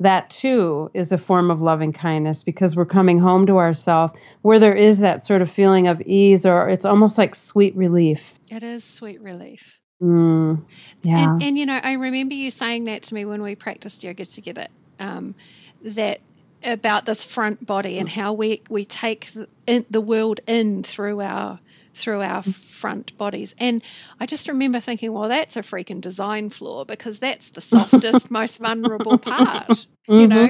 that 0.00 0.28
too 0.28 0.90
is 0.92 1.12
a 1.12 1.18
form 1.18 1.50
of 1.50 1.62
loving 1.62 1.92
kindness 1.92 2.42
because 2.42 2.76
we're 2.76 2.84
coming 2.84 3.18
home 3.18 3.46
to 3.46 3.56
ourselves 3.56 4.18
where 4.42 4.58
there 4.58 4.74
is 4.74 4.98
that 4.98 5.22
sort 5.22 5.40
of 5.40 5.50
feeling 5.50 5.88
of 5.88 6.00
ease 6.02 6.44
or 6.44 6.68
it's 6.68 6.84
almost 6.84 7.16
like 7.16 7.34
sweet 7.34 7.74
relief. 7.76 8.38
It 8.50 8.62
is 8.62 8.84
sweet 8.84 9.20
relief. 9.22 9.78
Mm, 10.02 10.62
yeah. 11.02 11.32
and, 11.32 11.42
and, 11.42 11.58
you 11.58 11.64
know 11.64 11.80
i 11.82 11.92
remember 11.92 12.34
you 12.34 12.50
saying 12.50 12.84
that 12.84 13.04
to 13.04 13.14
me 13.14 13.24
when 13.24 13.40
we 13.40 13.54
practiced 13.54 14.04
yoga 14.04 14.26
together 14.26 14.66
um, 15.00 15.34
that 15.82 16.20
about 16.62 17.06
this 17.06 17.24
front 17.24 17.64
body 17.64 17.98
and 17.98 18.06
how 18.06 18.34
we 18.34 18.60
we 18.68 18.84
take 18.84 19.32
the, 19.32 19.48
in, 19.66 19.86
the 19.88 20.02
world 20.02 20.40
in 20.46 20.82
through 20.82 21.22
our 21.22 21.58
through 21.96 22.22
our 22.22 22.42
front 22.42 23.16
bodies. 23.18 23.54
And 23.58 23.82
I 24.20 24.26
just 24.26 24.48
remember 24.48 24.80
thinking, 24.80 25.12
well, 25.12 25.28
that's 25.28 25.56
a 25.56 25.62
freaking 25.62 26.00
design 26.00 26.50
flaw 26.50 26.84
because 26.84 27.18
that's 27.18 27.50
the 27.50 27.60
softest, 27.60 28.30
most 28.30 28.58
vulnerable 28.58 29.18
part, 29.18 29.68
mm-hmm. 29.68 30.12
you 30.12 30.28
know? 30.28 30.48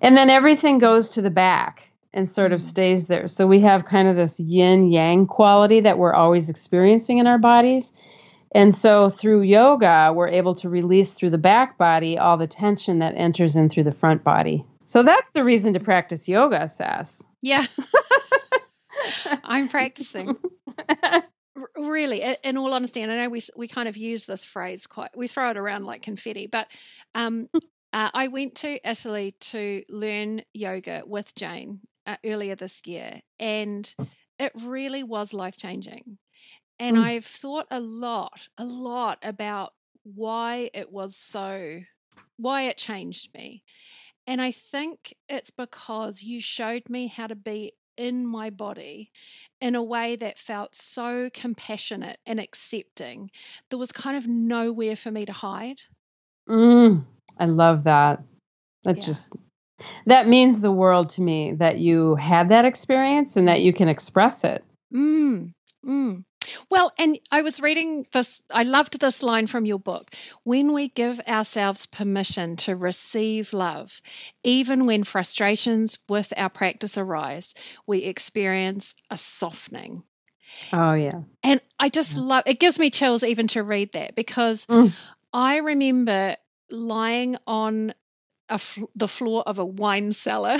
And 0.00 0.16
then 0.16 0.30
everything 0.30 0.78
goes 0.78 1.10
to 1.10 1.22
the 1.22 1.30
back 1.30 1.90
and 2.12 2.28
sort 2.28 2.52
of 2.52 2.60
mm. 2.60 2.64
stays 2.64 3.06
there. 3.06 3.28
So 3.28 3.46
we 3.46 3.60
have 3.60 3.84
kind 3.84 4.08
of 4.08 4.16
this 4.16 4.40
yin 4.40 4.90
yang 4.90 5.26
quality 5.26 5.80
that 5.80 5.98
we're 5.98 6.14
always 6.14 6.48
experiencing 6.50 7.18
in 7.18 7.26
our 7.26 7.38
bodies. 7.38 7.92
And 8.52 8.74
so 8.74 9.10
through 9.10 9.42
yoga, 9.42 10.12
we're 10.14 10.28
able 10.28 10.54
to 10.56 10.68
release 10.68 11.14
through 11.14 11.30
the 11.30 11.38
back 11.38 11.78
body 11.78 12.18
all 12.18 12.36
the 12.36 12.48
tension 12.48 12.98
that 12.98 13.14
enters 13.16 13.56
in 13.56 13.68
through 13.68 13.84
the 13.84 13.92
front 13.92 14.24
body. 14.24 14.64
So 14.84 15.04
that's 15.04 15.30
the 15.30 15.44
reason 15.44 15.74
to 15.74 15.80
practice 15.80 16.28
yoga, 16.28 16.66
Sas. 16.66 17.24
Yeah. 17.42 17.64
I'm 19.44 19.68
practicing. 19.76 20.36
really, 21.76 22.36
in 22.42 22.56
all 22.56 22.72
honesty, 22.74 23.02
and 23.02 23.10
I 23.12 23.16
know 23.16 23.28
we 23.30 23.42
we 23.56 23.68
kind 23.68 23.88
of 23.88 23.96
use 23.96 24.24
this 24.24 24.44
phrase 24.44 24.86
quite, 24.86 25.16
we 25.16 25.28
throw 25.28 25.50
it 25.50 25.56
around 25.56 25.84
like 25.84 26.02
confetti, 26.02 26.46
but 26.46 26.68
um, 27.14 27.48
uh, 27.92 28.10
I 28.12 28.28
went 28.28 28.56
to 28.56 28.88
Italy 28.88 29.34
to 29.40 29.82
learn 29.88 30.42
yoga 30.52 31.02
with 31.06 31.34
Jane 31.34 31.80
uh, 32.06 32.16
earlier 32.24 32.56
this 32.56 32.86
year, 32.86 33.20
and 33.38 33.92
it 34.38 34.52
really 34.62 35.02
was 35.02 35.34
life 35.34 35.56
changing. 35.56 36.18
And 36.78 36.96
mm. 36.96 37.04
I've 37.04 37.26
thought 37.26 37.66
a 37.70 37.78
lot, 37.78 38.48
a 38.56 38.64
lot 38.64 39.18
about 39.22 39.74
why 40.02 40.70
it 40.72 40.90
was 40.90 41.14
so, 41.14 41.80
why 42.38 42.62
it 42.62 42.78
changed 42.78 43.34
me. 43.34 43.62
And 44.26 44.40
I 44.40 44.52
think 44.52 45.14
it's 45.28 45.50
because 45.50 46.22
you 46.22 46.40
showed 46.40 46.88
me 46.88 47.08
how 47.08 47.26
to 47.26 47.34
be 47.34 47.72
in 48.00 48.26
my 48.26 48.48
body 48.48 49.12
in 49.60 49.74
a 49.74 49.82
way 49.82 50.16
that 50.16 50.38
felt 50.38 50.74
so 50.74 51.28
compassionate 51.34 52.18
and 52.24 52.40
accepting. 52.40 53.30
There 53.68 53.78
was 53.78 53.92
kind 53.92 54.16
of 54.16 54.26
nowhere 54.26 54.96
for 54.96 55.10
me 55.10 55.26
to 55.26 55.32
hide. 55.32 55.82
Mm, 56.48 57.04
I 57.38 57.44
love 57.44 57.84
that. 57.84 58.22
That 58.84 58.96
yeah. 58.96 59.02
just 59.02 59.36
that 60.06 60.26
means 60.26 60.62
the 60.62 60.72
world 60.72 61.10
to 61.10 61.22
me 61.22 61.52
that 61.52 61.76
you 61.76 62.14
had 62.16 62.48
that 62.48 62.64
experience 62.64 63.36
and 63.36 63.46
that 63.48 63.60
you 63.60 63.74
can 63.74 63.88
express 63.88 64.44
it. 64.44 64.64
Mm, 64.94 65.52
mm. 65.86 66.24
Well, 66.70 66.92
and 66.98 67.18
I 67.30 67.42
was 67.42 67.60
reading 67.60 68.06
this, 68.12 68.42
I 68.50 68.62
loved 68.62 69.00
this 69.00 69.22
line 69.22 69.46
from 69.46 69.66
your 69.66 69.78
book. 69.78 70.14
When 70.44 70.72
we 70.72 70.88
give 70.88 71.20
ourselves 71.28 71.86
permission 71.86 72.56
to 72.56 72.76
receive 72.76 73.52
love, 73.52 74.00
even 74.42 74.86
when 74.86 75.04
frustrations 75.04 75.98
with 76.08 76.32
our 76.36 76.50
practice 76.50 76.96
arise, 76.96 77.54
we 77.86 78.00
experience 78.00 78.94
a 79.10 79.16
softening. 79.16 80.04
Oh, 80.72 80.94
yeah. 80.94 81.22
And 81.42 81.60
I 81.78 81.88
just 81.88 82.16
yeah. 82.16 82.22
love 82.22 82.42
it, 82.46 82.60
gives 82.60 82.78
me 82.78 82.90
chills 82.90 83.22
even 83.22 83.46
to 83.48 83.62
read 83.62 83.92
that 83.92 84.14
because 84.14 84.66
mm. 84.66 84.92
I 85.32 85.56
remember 85.58 86.36
lying 86.70 87.36
on 87.46 87.94
the 88.94 89.08
floor 89.08 89.42
of 89.46 89.58
a 89.58 89.64
wine 89.64 90.12
cellar. 90.12 90.58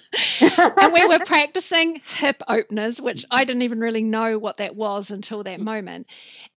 and 0.40 0.92
we 0.92 1.06
were 1.06 1.18
practicing 1.24 2.00
hip 2.04 2.42
openers, 2.48 3.00
which 3.00 3.24
I 3.30 3.44
didn't 3.44 3.62
even 3.62 3.80
really 3.80 4.02
know 4.02 4.38
what 4.38 4.56
that 4.58 4.76
was 4.76 5.10
until 5.10 5.42
that 5.44 5.60
moment. 5.60 6.06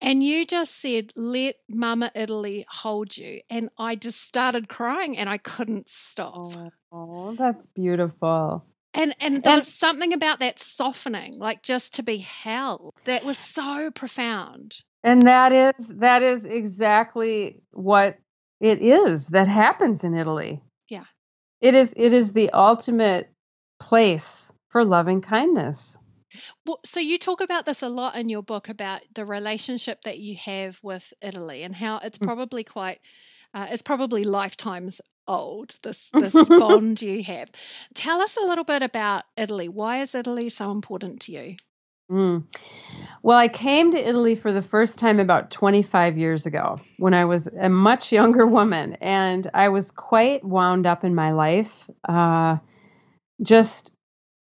And 0.01 0.23
you 0.23 0.47
just 0.47 0.81
said, 0.81 1.13
Let 1.17 1.57
Mama 1.69 2.11
Italy 2.15 2.67
hold 2.69 3.17
you. 3.17 3.41
And 3.51 3.71
I 3.79 3.97
just 3.97 4.23
started 4.23 4.69
crying 4.69 5.17
and 5.17 5.29
I 5.29 5.39
couldn't 5.39 5.89
stop. 5.89 6.53
Oh, 6.93 7.35
that's 7.37 7.67
beautiful. 7.67 8.65
And 8.95 9.15
and 9.21 9.43
there 9.43 9.53
and, 9.53 9.61
was 9.61 9.73
something 9.73 10.15
about 10.15 10.39
that 10.39 10.59
softening, 10.59 11.39
like 11.39 11.63
just 11.63 11.95
to 11.95 12.03
be 12.03 12.17
held, 12.17 12.95
that 13.05 13.25
was 13.25 13.37
so 13.37 13.91
profound. 13.91 14.77
And 15.05 15.27
that 15.27 15.53
is 15.53 15.89
that 15.99 16.23
is 16.23 16.47
exactly 16.47 17.61
what 17.73 18.17
it 18.61 18.81
is 18.81 19.29
that 19.29 19.49
happens 19.49 20.03
in 20.03 20.15
Italy. 20.15 20.63
It 21.67 21.75
is 21.75 21.93
it 21.97 22.15
is 22.15 22.33
the 22.33 22.51
ultimate 22.51 23.29
place 23.81 24.53
for 24.69 24.85
loving 24.85 25.21
kindness. 25.21 25.99
Well, 26.65 26.79
so 26.85 27.01
you 27.01 27.19
talk 27.19 27.41
about 27.41 27.65
this 27.65 27.83
a 27.83 27.89
lot 27.89 28.15
in 28.15 28.29
your 28.29 28.45
book 28.45 28.69
about 28.69 29.01
the 29.13 29.25
relationship 29.25 30.03
that 30.03 30.19
you 30.19 30.37
have 30.37 30.79
with 30.85 31.13
Italy 31.21 31.65
and 31.65 31.75
how 31.75 31.99
it's 31.99 32.19
mm. 32.19 32.25
probably 32.25 32.63
quite 32.63 33.01
uh, 33.53 33.67
it's 33.69 33.83
probably 33.83 34.23
lifetimes 34.23 35.01
old 35.27 35.81
this 35.83 36.09
this 36.15 36.35
bond 36.49 37.03
you 37.03 37.25
have. 37.25 37.51
Tell 37.95 38.21
us 38.21 38.37
a 38.37 38.47
little 38.47 38.63
bit 38.63 38.83
about 38.83 39.25
Italy. 39.37 39.69
Why 39.69 40.03
is 40.03 40.15
Italy 40.15 40.49
so 40.49 40.71
important 40.71 41.21
to 41.23 41.33
you? 41.33 41.57
Mm. 42.11 42.45
Well, 43.23 43.37
I 43.37 43.49
came 43.49 43.91
to 43.93 44.09
Italy 44.09 44.37
for 44.37 44.53
the 44.53 44.63
first 44.63 44.99
time 44.99 45.19
about 45.19 45.51
25 45.51 46.17
years 46.17 46.47
ago 46.47 46.79
when 46.99 47.15
I 47.15 47.25
was 47.25 47.49
a 47.49 47.69
much 47.69 48.13
younger 48.21 48.47
woman, 48.47 48.95
and 49.01 49.51
I 49.53 49.69
was 49.71 49.91
quite 49.91 50.45
wound 50.45 50.87
up 50.87 51.05
in 51.05 51.15
my 51.15 51.33
life, 51.33 51.91
uh, 52.09 52.59
just 53.43 53.93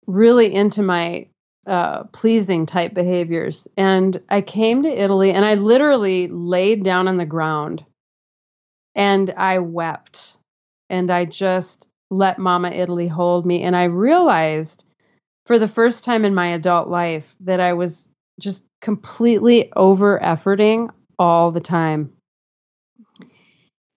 really 0.07 0.53
into 0.53 0.83
my 0.83 1.27
uh, 1.65 2.03
pleasing 2.05 2.65
type 2.65 2.93
behaviors. 2.93 3.67
And 3.77 4.21
I 4.29 4.41
came 4.41 4.83
to 4.83 4.89
Italy 4.89 5.31
and 5.31 5.45
I 5.45 5.55
literally 5.55 6.27
laid 6.27 6.83
down 6.83 7.07
on 7.07 7.17
the 7.17 7.25
ground 7.25 7.85
and 8.95 9.33
I 9.37 9.59
wept 9.59 10.37
and 10.89 11.09
I 11.09 11.25
just 11.25 11.87
let 12.11 12.37
Mama 12.37 12.69
Italy 12.69 13.07
hold 13.07 13.45
me. 13.45 13.63
And 13.63 13.75
I 13.75 13.85
realized 13.85 14.85
for 15.45 15.59
the 15.59 15.67
first 15.67 16.03
time 16.03 16.25
in 16.25 16.35
my 16.35 16.47
adult 16.47 16.87
life 16.87 17.35
that 17.41 17.59
I 17.59 17.73
was 17.73 18.09
just 18.39 18.65
completely 18.81 19.71
over 19.75 20.19
efforting 20.19 20.89
all 21.19 21.51
the 21.51 21.59
time. 21.59 22.13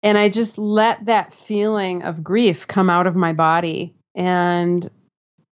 And 0.03 0.19
I 0.19 0.29
just 0.29 0.59
let 0.59 1.07
that 1.07 1.33
feeling 1.33 2.03
of 2.03 2.23
grief 2.23 2.67
come 2.67 2.91
out 2.91 3.07
of 3.07 3.17
my 3.17 3.33
body. 3.33 3.95
And 4.15 4.89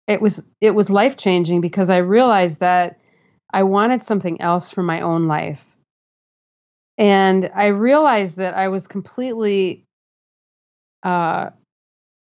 it 0.06 0.20
was 0.20 0.44
it 0.60 0.74
was 0.74 0.90
life 0.90 1.16
changing 1.16 1.60
because 1.60 1.90
I 1.90 1.98
realized 1.98 2.60
that 2.60 3.00
I 3.52 3.62
wanted 3.62 4.02
something 4.02 4.40
else 4.40 4.70
for 4.70 4.82
my 4.82 5.00
own 5.00 5.26
life. 5.26 5.76
And 6.98 7.50
I 7.54 7.66
realized 7.66 8.36
that 8.36 8.54
I 8.54 8.68
was 8.68 8.86
completely 8.86 9.84
uh, 11.02 11.50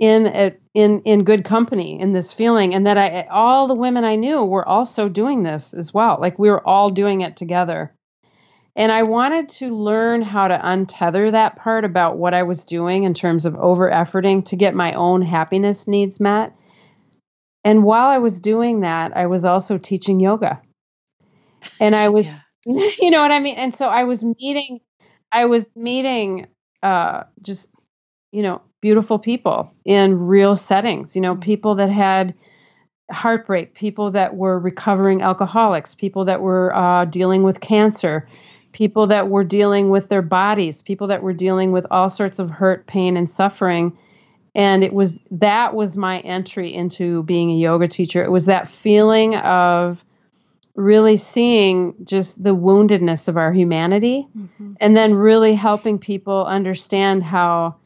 in 0.00 0.26
a, 0.26 0.56
in 0.72 1.02
in 1.02 1.24
good 1.24 1.44
company 1.44 2.00
in 2.00 2.14
this 2.14 2.32
feeling 2.32 2.74
and 2.74 2.86
that 2.86 2.96
I 2.96 3.28
all 3.30 3.68
the 3.68 3.74
women 3.74 4.02
I 4.02 4.16
knew 4.16 4.42
were 4.44 4.66
also 4.66 5.08
doing 5.10 5.42
this 5.42 5.74
as 5.74 5.92
well. 5.92 6.16
Like 6.18 6.38
we 6.38 6.48
were 6.50 6.66
all 6.66 6.88
doing 6.88 7.20
it 7.20 7.36
together. 7.36 7.94
And 8.74 8.90
I 8.90 9.02
wanted 9.02 9.50
to 9.50 9.74
learn 9.74 10.22
how 10.22 10.48
to 10.48 10.56
untether 10.56 11.32
that 11.32 11.56
part 11.56 11.84
about 11.84 12.16
what 12.16 12.32
I 12.32 12.44
was 12.44 12.64
doing 12.64 13.02
in 13.04 13.12
terms 13.12 13.44
of 13.44 13.56
over 13.56 13.90
efforting 13.90 14.44
to 14.46 14.56
get 14.56 14.74
my 14.74 14.94
own 14.94 15.20
happiness 15.22 15.86
needs 15.86 16.18
met. 16.18 16.54
And 17.62 17.84
while 17.84 18.08
I 18.08 18.18
was 18.18 18.40
doing 18.40 18.80
that 18.80 19.14
I 19.14 19.26
was 19.26 19.44
also 19.44 19.76
teaching 19.76 20.18
yoga. 20.18 20.62
And 21.78 21.94
I 21.94 22.08
was 22.08 22.32
yeah. 22.64 22.90
you 23.00 23.10
know 23.10 23.20
what 23.20 23.32
I 23.32 23.40
mean? 23.40 23.56
And 23.56 23.74
so 23.74 23.86
I 23.86 24.04
was 24.04 24.24
meeting 24.24 24.80
I 25.30 25.44
was 25.44 25.76
meeting 25.76 26.46
uh 26.82 27.24
just 27.42 27.74
you 28.32 28.42
know 28.42 28.62
beautiful 28.80 29.18
people 29.18 29.72
in 29.84 30.18
real 30.18 30.56
settings, 30.56 31.14
you 31.14 31.22
know, 31.22 31.32
mm-hmm. 31.32 31.42
people 31.42 31.74
that 31.76 31.90
had 31.90 32.36
heartbreak, 33.10 33.74
people 33.74 34.12
that 34.12 34.36
were 34.36 34.58
recovering 34.58 35.20
alcoholics, 35.22 35.94
people 35.94 36.24
that 36.26 36.40
were 36.40 36.74
uh, 36.74 37.04
dealing 37.04 37.42
with 37.42 37.60
cancer, 37.60 38.26
people 38.72 39.08
that 39.08 39.28
were 39.28 39.44
dealing 39.44 39.90
with 39.90 40.08
their 40.08 40.22
bodies, 40.22 40.82
people 40.82 41.08
that 41.08 41.22
were 41.22 41.32
dealing 41.32 41.72
with 41.72 41.86
all 41.90 42.08
sorts 42.08 42.38
of 42.38 42.50
hurt, 42.50 42.86
pain, 42.86 43.16
and 43.16 43.28
suffering. 43.28 43.96
And 44.54 44.82
it 44.82 44.92
was 44.92 45.20
that 45.30 45.74
was 45.74 45.96
my 45.96 46.20
entry 46.20 46.72
into 46.72 47.22
being 47.24 47.50
a 47.50 47.56
yoga 47.56 47.88
teacher. 47.88 48.22
It 48.22 48.30
was 48.30 48.46
that 48.46 48.68
feeling 48.68 49.36
of 49.36 50.04
really 50.74 51.16
seeing 51.16 51.94
just 52.04 52.42
the 52.42 52.54
woundedness 52.54 53.28
of 53.28 53.36
our 53.36 53.52
humanity 53.52 54.26
mm-hmm. 54.36 54.72
and 54.80 54.96
then 54.96 55.14
really 55.14 55.54
helping 55.54 55.98
people 55.98 56.46
understand 56.46 57.22
how 57.22 57.76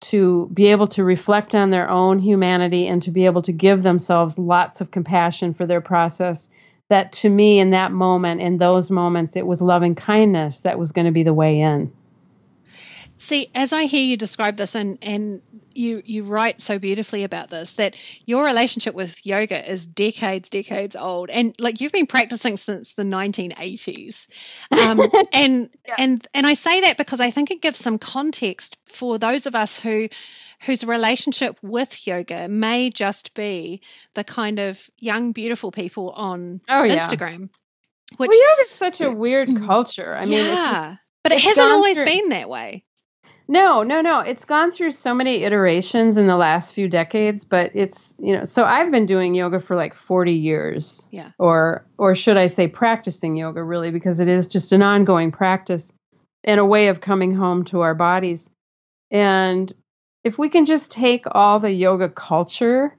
to 0.00 0.48
be 0.52 0.66
able 0.66 0.86
to 0.88 1.04
reflect 1.04 1.54
on 1.54 1.70
their 1.70 1.88
own 1.88 2.18
humanity 2.18 2.86
and 2.86 3.02
to 3.02 3.10
be 3.10 3.26
able 3.26 3.42
to 3.42 3.52
give 3.52 3.82
themselves 3.82 4.38
lots 4.38 4.80
of 4.80 4.90
compassion 4.90 5.52
for 5.54 5.66
their 5.66 5.80
process 5.80 6.48
that 6.88 7.12
to 7.12 7.28
me 7.28 7.60
in 7.60 7.70
that 7.70 7.92
moment 7.92 8.40
in 8.40 8.56
those 8.56 8.90
moments 8.90 9.36
it 9.36 9.46
was 9.46 9.60
loving 9.62 9.94
kindness 9.94 10.62
that 10.62 10.78
was 10.78 10.92
going 10.92 11.04
to 11.04 11.12
be 11.12 11.22
the 11.22 11.34
way 11.34 11.60
in 11.60 11.92
see 13.20 13.50
as 13.54 13.72
i 13.72 13.84
hear 13.84 14.02
you 14.02 14.16
describe 14.16 14.56
this 14.56 14.74
and 14.74 14.98
and 15.02 15.42
you 15.74 16.02
you 16.04 16.24
write 16.24 16.60
so 16.60 16.78
beautifully 16.78 17.22
about 17.22 17.50
this 17.50 17.74
that 17.74 17.94
your 18.26 18.44
relationship 18.44 18.94
with 18.94 19.24
yoga 19.24 19.70
is 19.70 19.86
decades 19.86 20.48
decades 20.48 20.96
old 20.96 21.30
and 21.30 21.54
like 21.58 21.80
you've 21.80 21.92
been 21.92 22.06
practicing 22.06 22.56
since 22.56 22.94
the 22.94 23.02
1980s 23.02 24.28
um, 24.72 25.00
and 25.32 25.70
yeah. 25.86 25.94
and 25.98 26.26
and 26.34 26.46
i 26.46 26.54
say 26.54 26.80
that 26.80 26.96
because 26.96 27.20
i 27.20 27.30
think 27.30 27.50
it 27.50 27.62
gives 27.62 27.78
some 27.78 27.98
context 27.98 28.78
for 28.86 29.18
those 29.18 29.46
of 29.46 29.54
us 29.54 29.78
who 29.78 30.08
whose 30.62 30.84
relationship 30.84 31.58
with 31.62 32.06
yoga 32.06 32.48
may 32.48 32.90
just 32.90 33.34
be 33.34 33.80
the 34.14 34.24
kind 34.24 34.58
of 34.58 34.90
young, 34.98 35.32
beautiful 35.32 35.70
people 35.70 36.10
on 36.10 36.60
oh, 36.68 36.82
yeah. 36.82 37.08
Instagram. 37.08 37.48
Which, 38.16 38.28
well, 38.28 38.50
yoga 38.50 38.62
is 38.62 38.70
such 38.70 39.00
a 39.00 39.10
weird 39.10 39.48
culture. 39.66 40.14
I 40.14 40.26
mean, 40.26 40.44
yeah, 40.44 40.84
just, 40.84 41.02
but 41.22 41.32
it 41.32 41.40
hasn't 41.40 41.70
always 41.70 41.96
through, 41.96 42.06
been 42.06 42.28
that 42.30 42.48
way. 42.48 42.84
No, 43.50 43.82
no, 43.82 44.00
no. 44.00 44.20
It's 44.20 44.44
gone 44.44 44.70
through 44.70 44.92
so 44.92 45.12
many 45.12 45.42
iterations 45.42 46.16
in 46.16 46.28
the 46.28 46.36
last 46.36 46.72
few 46.72 46.86
decades, 46.86 47.44
but 47.44 47.72
it's, 47.74 48.14
you 48.20 48.32
know, 48.32 48.44
so 48.44 48.64
I've 48.64 48.92
been 48.92 49.06
doing 49.06 49.34
yoga 49.34 49.58
for 49.58 49.74
like 49.74 49.92
40 49.92 50.32
years. 50.32 51.08
Yeah. 51.10 51.32
Or 51.36 51.84
or 51.98 52.14
should 52.14 52.36
I 52.36 52.46
say 52.46 52.68
practicing 52.68 53.36
yoga 53.36 53.64
really 53.64 53.90
because 53.90 54.20
it 54.20 54.28
is 54.28 54.46
just 54.46 54.70
an 54.70 54.82
ongoing 54.82 55.32
practice 55.32 55.92
and 56.44 56.60
a 56.60 56.64
way 56.64 56.86
of 56.86 57.00
coming 57.00 57.34
home 57.34 57.64
to 57.64 57.80
our 57.80 57.92
bodies. 57.92 58.48
And 59.10 59.72
if 60.22 60.38
we 60.38 60.48
can 60.48 60.64
just 60.64 60.92
take 60.92 61.24
all 61.32 61.58
the 61.58 61.72
yoga 61.72 62.08
culture 62.08 62.96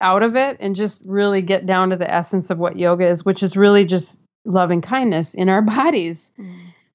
out 0.00 0.22
of 0.22 0.36
it 0.36 0.58
and 0.60 0.76
just 0.76 1.02
really 1.06 1.42
get 1.42 1.66
down 1.66 1.90
to 1.90 1.96
the 1.96 2.08
essence 2.08 2.50
of 2.50 2.58
what 2.58 2.76
yoga 2.76 3.08
is, 3.08 3.24
which 3.24 3.42
is 3.42 3.56
really 3.56 3.84
just 3.84 4.22
loving 4.44 4.80
kindness 4.80 5.34
in 5.34 5.48
our 5.48 5.62
bodies. 5.76 6.30
Mm. 6.38 6.54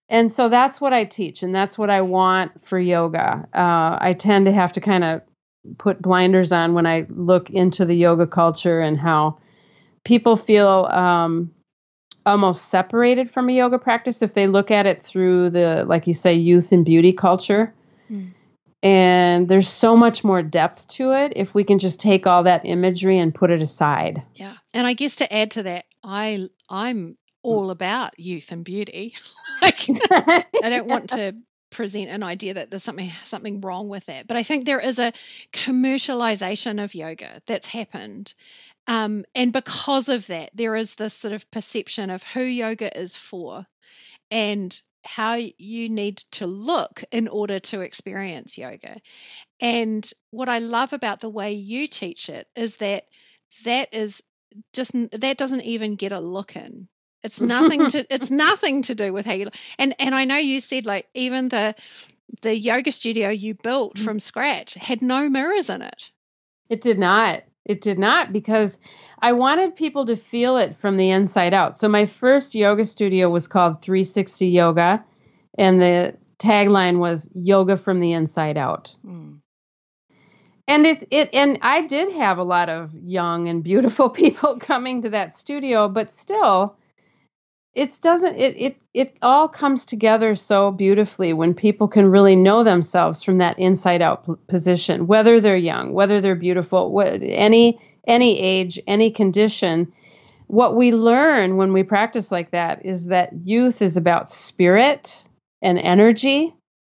And 0.10 0.32
so 0.32 0.48
that's 0.48 0.80
what 0.80 0.94
I 0.94 1.06
teach, 1.06 1.44
and 1.44 1.54
that's 1.54 1.78
what 1.78 1.90
I 1.90 2.02
want 2.02 2.64
for 2.64 2.80
yoga. 2.80 3.48
Uh, 3.54 3.98
I 4.00 4.16
tend 4.18 4.46
to 4.46 4.54
have 4.54 4.74
to 4.74 4.82
kind 4.82 5.04
of 5.04 5.22
put 5.78 6.02
blinders 6.02 6.54
on 6.54 6.74
when 6.74 6.86
I 6.86 7.06
look 7.10 7.50
into 7.50 7.84
the 7.86 7.96
yoga 7.96 8.26
culture 8.26 8.80
and 8.80 8.98
how 8.98 9.40
people 10.06 10.38
feel 10.38 10.86
um, 10.86 11.52
almost 12.26 12.70
separated 12.70 13.30
from 13.30 13.50
a 13.50 13.54
yoga 13.54 13.78
practice 13.78 14.22
if 14.22 14.34
they 14.34 14.48
look 14.48 14.72
at 14.72 14.86
it 14.86 15.04
through 15.04 15.50
the, 15.50 15.84
like 15.86 16.08
you 16.08 16.14
say, 16.14 16.36
youth 16.36 16.72
and 16.72 16.86
beauty 16.86 17.12
culture. 17.12 17.74
Mm 18.10 18.32
and 18.84 19.48
there's 19.48 19.68
so 19.68 19.96
much 19.96 20.24
more 20.24 20.44
depth 20.44 20.88
to 20.88 21.12
it 21.12 21.34
if 21.36 21.56
we 21.56 21.64
can 21.64 21.80
just 21.80 22.00
take 22.00 22.28
all 22.28 22.44
that 22.44 22.66
imagery 22.66 23.18
and 23.18 23.34
put 23.34 23.50
it 23.50 23.62
aside 23.62 24.24
yeah 24.36 24.54
and 24.74 24.86
i 24.86 24.94
guess 24.94 25.16
to 25.16 25.34
add 25.34 25.52
to 25.52 25.64
that 25.64 25.86
i 26.04 26.48
i'm 26.70 27.18
all 27.48 27.72
about 27.72 28.20
youth 28.20 28.51
and 28.51 28.63
beauty 28.63 29.13
like 29.62 29.88
i 30.12 30.70
don't 30.70 30.88
want 30.88 31.10
to 31.10 31.34
present 31.70 32.10
an 32.10 32.24
idea 32.24 32.54
that 32.54 32.72
there's 32.72 32.84
something 32.84 33.12
something 33.24 33.60
wrong 33.62 33.89
with 33.89 34.06
that 34.06 34.27
but 34.27 34.38
i 34.38 34.44
think 34.44 34.66
there 34.66 34.80
is 34.80 35.00
a 35.00 35.12
commercialization 35.54 36.82
of 36.82 36.96
yoga 36.96 37.42
that's 37.46 37.68
happened 37.68 38.34
um, 38.88 39.25
and 39.36 39.51
because 39.51 40.08
of 40.08 40.27
that 40.27 40.51
there 40.54 40.75
is 40.75 40.96
this 40.96 41.13
sort 41.13 41.34
of 41.34 41.50
perception 41.51 42.10
of 42.10 42.24
who 42.24 42.42
yoga 42.42 42.98
is 42.98 43.18
for 43.18 43.68
and 44.32 44.82
how 45.08 45.39
you 45.58 45.89
need 45.89 46.18
to 46.18 46.46
look 46.46 47.04
in 47.12 47.27
order 47.27 47.60
to 47.60 47.82
experience 47.82 48.58
yoga. 48.58 48.98
And 49.62 50.10
what 50.32 50.50
I 50.50 50.60
love 50.60 50.94
about 50.94 51.22
the 51.22 51.29
way 51.29 51.53
you 51.53 51.88
teach 51.88 52.29
it 52.29 52.48
is 52.55 52.77
that 52.77 53.05
that 53.64 53.90
is 53.94 54.22
just 54.74 54.92
that 55.12 55.38
doesn't 55.38 55.62
even 55.62 55.96
get 55.96 56.12
a 56.12 56.20
look 56.20 56.55
in. 56.55 56.90
It's 57.27 57.42
nothing 57.42 57.87
to 57.94 58.05
it's 58.13 58.31
nothing 58.31 58.81
to 58.83 58.96
do 58.96 59.11
with 59.11 59.25
how 59.25 59.33
you 59.33 59.46
look. 59.46 59.55
And 59.77 59.94
and 60.00 60.16
I 60.16 60.24
know 60.24 60.37
you 60.37 60.61
said 60.61 60.85
like 60.85 61.07
even 61.13 61.50
the 61.50 61.75
the 62.42 62.57
yoga 62.57 62.92
studio 62.92 63.29
you 63.29 63.53
built 63.53 63.96
mm. 63.96 64.05
from 64.05 64.20
scratch 64.20 64.75
had 64.75 65.01
no 65.01 65.29
mirrors 65.29 65.70
in 65.70 65.81
it. 65.81 66.11
It 66.70 66.81
did 66.81 66.98
not. 66.98 67.44
It 67.66 67.81
did 67.81 68.00
not 68.00 68.31
because 68.31 68.79
I 69.20 69.33
wanted 69.33 69.75
people 69.75 70.05
to 70.05 70.16
feel 70.16 70.55
it 70.57 70.75
from 70.75 70.96
the 70.96 71.11
inside 71.11 71.53
out. 71.53 71.75
So 71.75 71.90
my 71.90 72.05
first 72.05 72.55
yoga 72.55 72.85
studio 72.85 73.29
was 73.29 73.48
called 73.50 73.81
360 73.81 74.48
Yoga, 74.48 75.03
and 75.57 75.81
the 75.81 76.16
tagline 76.40 77.00
was 77.00 77.29
Yoga 77.33 77.75
from 77.75 78.00
the 78.00 78.13
Inside 78.13 78.57
Out. 78.57 78.96
Mm. 79.05 79.40
And 80.70 80.85
it 80.85 81.07
it 81.11 81.29
and 81.33 81.59
I 81.61 81.81
did 81.81 82.13
have 82.13 82.37
a 82.37 82.44
lot 82.44 82.70
of 82.70 82.94
young 82.94 83.50
and 83.50 83.63
beautiful 83.63 84.09
people 84.22 84.59
coming 84.59 85.01
to 85.01 85.09
that 85.09 85.35
studio, 85.35 85.90
but 85.90 86.11
still 86.11 86.77
it 87.74 88.00
doesn't 88.01 88.36
it 88.36 88.56
it 88.58 88.77
it 88.94 89.18
all 89.22 89.48
comes 89.48 89.86
together 89.86 90.36
so 90.36 90.72
beautifully 90.72 91.34
when 91.34 91.53
people 91.53 91.88
can 91.88 92.10
really 92.10 92.36
know 92.36 92.64
themselves 92.64 93.24
from 93.24 93.38
that 93.38 93.58
inside 93.60 94.01
out 94.01 94.48
position 94.48 95.08
whether 95.08 95.40
they're 95.40 95.58
young 95.58 95.94
whether 95.94 96.20
they're 96.22 96.36
beautiful 96.36 96.92
what, 96.92 97.22
any 97.22 97.80
any 98.08 98.40
age 98.40 98.80
any 98.88 99.12
condition. 99.12 99.94
What 100.48 100.75
we 100.75 100.94
learn 100.94 101.58
when 101.58 101.74
we 101.74 101.84
practice 101.84 102.32
like 102.32 102.51
that 102.51 102.86
is 102.86 103.08
that 103.08 103.34
youth 103.34 103.82
is 103.82 103.98
about 103.98 104.32
spirit 104.32 105.27
and 105.62 105.77
energy. 105.77 106.53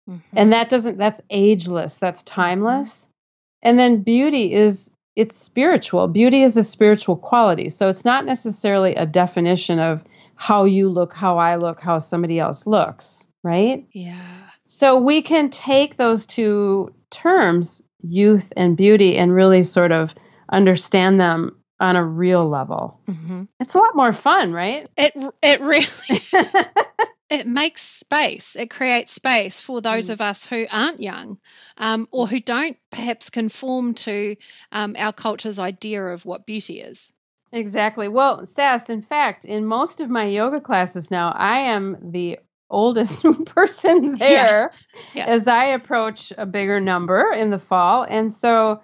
Mm-hmm. 0.09 0.39
and 0.39 0.53
that 0.53 0.71
doesn't 0.71 0.97
that's 0.97 1.21
ageless 1.29 1.99
that's 1.99 2.23
timeless. 2.23 3.05
Mm-hmm. 3.05 3.69
and 3.69 3.79
then 3.79 4.03
beauty 4.03 4.53
is 4.55 4.91
it's 5.15 5.37
spiritual. 5.37 6.09
Beauty 6.09 6.43
is 6.43 6.57
a 6.57 6.65
spiritual 6.65 7.17
quality. 7.17 7.69
So 7.69 7.89
it's 7.89 8.05
not 8.05 8.25
necessarily 8.25 8.95
a 8.95 9.05
definition 9.05 9.79
of 9.79 10.03
how 10.41 10.65
you 10.65 10.89
look, 10.89 11.13
how 11.13 11.37
I 11.37 11.57
look, 11.57 11.83
how 11.83 11.99
somebody 11.99 12.41
else 12.41 12.67
looks, 12.67 13.29
right? 13.43 13.87
Yeah. 13.93 14.39
So 14.65 14.99
we 14.99 15.21
can 15.21 15.51
take 15.51 15.99
those 15.99 16.25
two 16.25 16.95
terms, 17.11 17.83
youth 18.01 18.51
and 18.57 18.75
beauty, 18.75 19.19
and 19.19 19.35
really 19.35 19.63
sort 19.63 19.93
of 19.93 20.15
understand 20.51 21.21
them 21.21 21.55
on 21.79 21.95
a 21.95 22.03
real 22.03 22.49
level. 22.49 22.99
Mm-hmm. 23.07 23.45
It's 23.61 23.75
a 23.75 23.79
lot 23.79 23.95
more 23.95 24.15
fun, 24.15 24.55
right? 24.55 24.89
It 24.97 25.13
it 25.43 25.61
really 25.61 26.23
it 27.29 27.47
makes 27.47 27.83
space. 27.83 28.57
It 28.57 28.71
creates 28.71 29.13
space 29.13 29.61
for 29.61 29.83
those 29.83 30.09
mm. 30.09 30.15
of 30.15 30.23
us 30.23 30.47
who 30.47 30.65
aren't 30.73 31.03
young, 31.03 31.37
um, 31.77 32.09
or 32.13 32.27
who 32.27 32.41
don't 32.41 32.79
perhaps 32.91 33.29
conform 33.29 33.93
to 33.93 34.37
um, 34.73 34.97
our 34.99 35.13
culture's 35.13 35.59
idea 35.59 36.03
of 36.03 36.25
what 36.25 36.47
beauty 36.47 36.81
is. 36.81 37.13
Exactly. 37.53 38.09
Well, 38.09 38.47
Sas, 38.47 38.89
in 38.91 39.03
fact, 39.03 39.45
in 39.45 39.67
most 39.67 40.01
of 40.01 40.09
my 40.09 40.25
yoga 40.25 40.61
classes 40.61 41.11
now, 41.11 41.33
I 41.33 41.61
am 41.61 41.99
the 42.13 42.39
oldest 42.71 43.25
person 43.47 44.17
there 44.19 44.71
yeah. 44.73 44.99
Yeah. 45.15 45.27
as 45.27 45.49
I 45.49 45.65
approach 45.65 46.33
a 46.39 46.47
bigger 46.47 46.79
number 46.79 47.33
in 47.33 47.51
the 47.51 47.59
fall. 47.59 48.05
And 48.09 48.33
so 48.33 48.81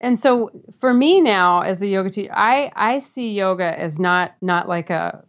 and 0.00 0.18
so 0.18 0.50
for 0.80 0.92
me 0.92 1.20
now 1.20 1.60
as 1.60 1.80
a 1.80 1.86
yoga 1.86 2.10
teacher, 2.10 2.32
I 2.34 2.72
I 2.74 2.98
see 2.98 3.30
yoga 3.32 3.78
as 3.78 4.00
not 4.00 4.34
not 4.42 4.68
like 4.68 4.90
a, 4.90 5.24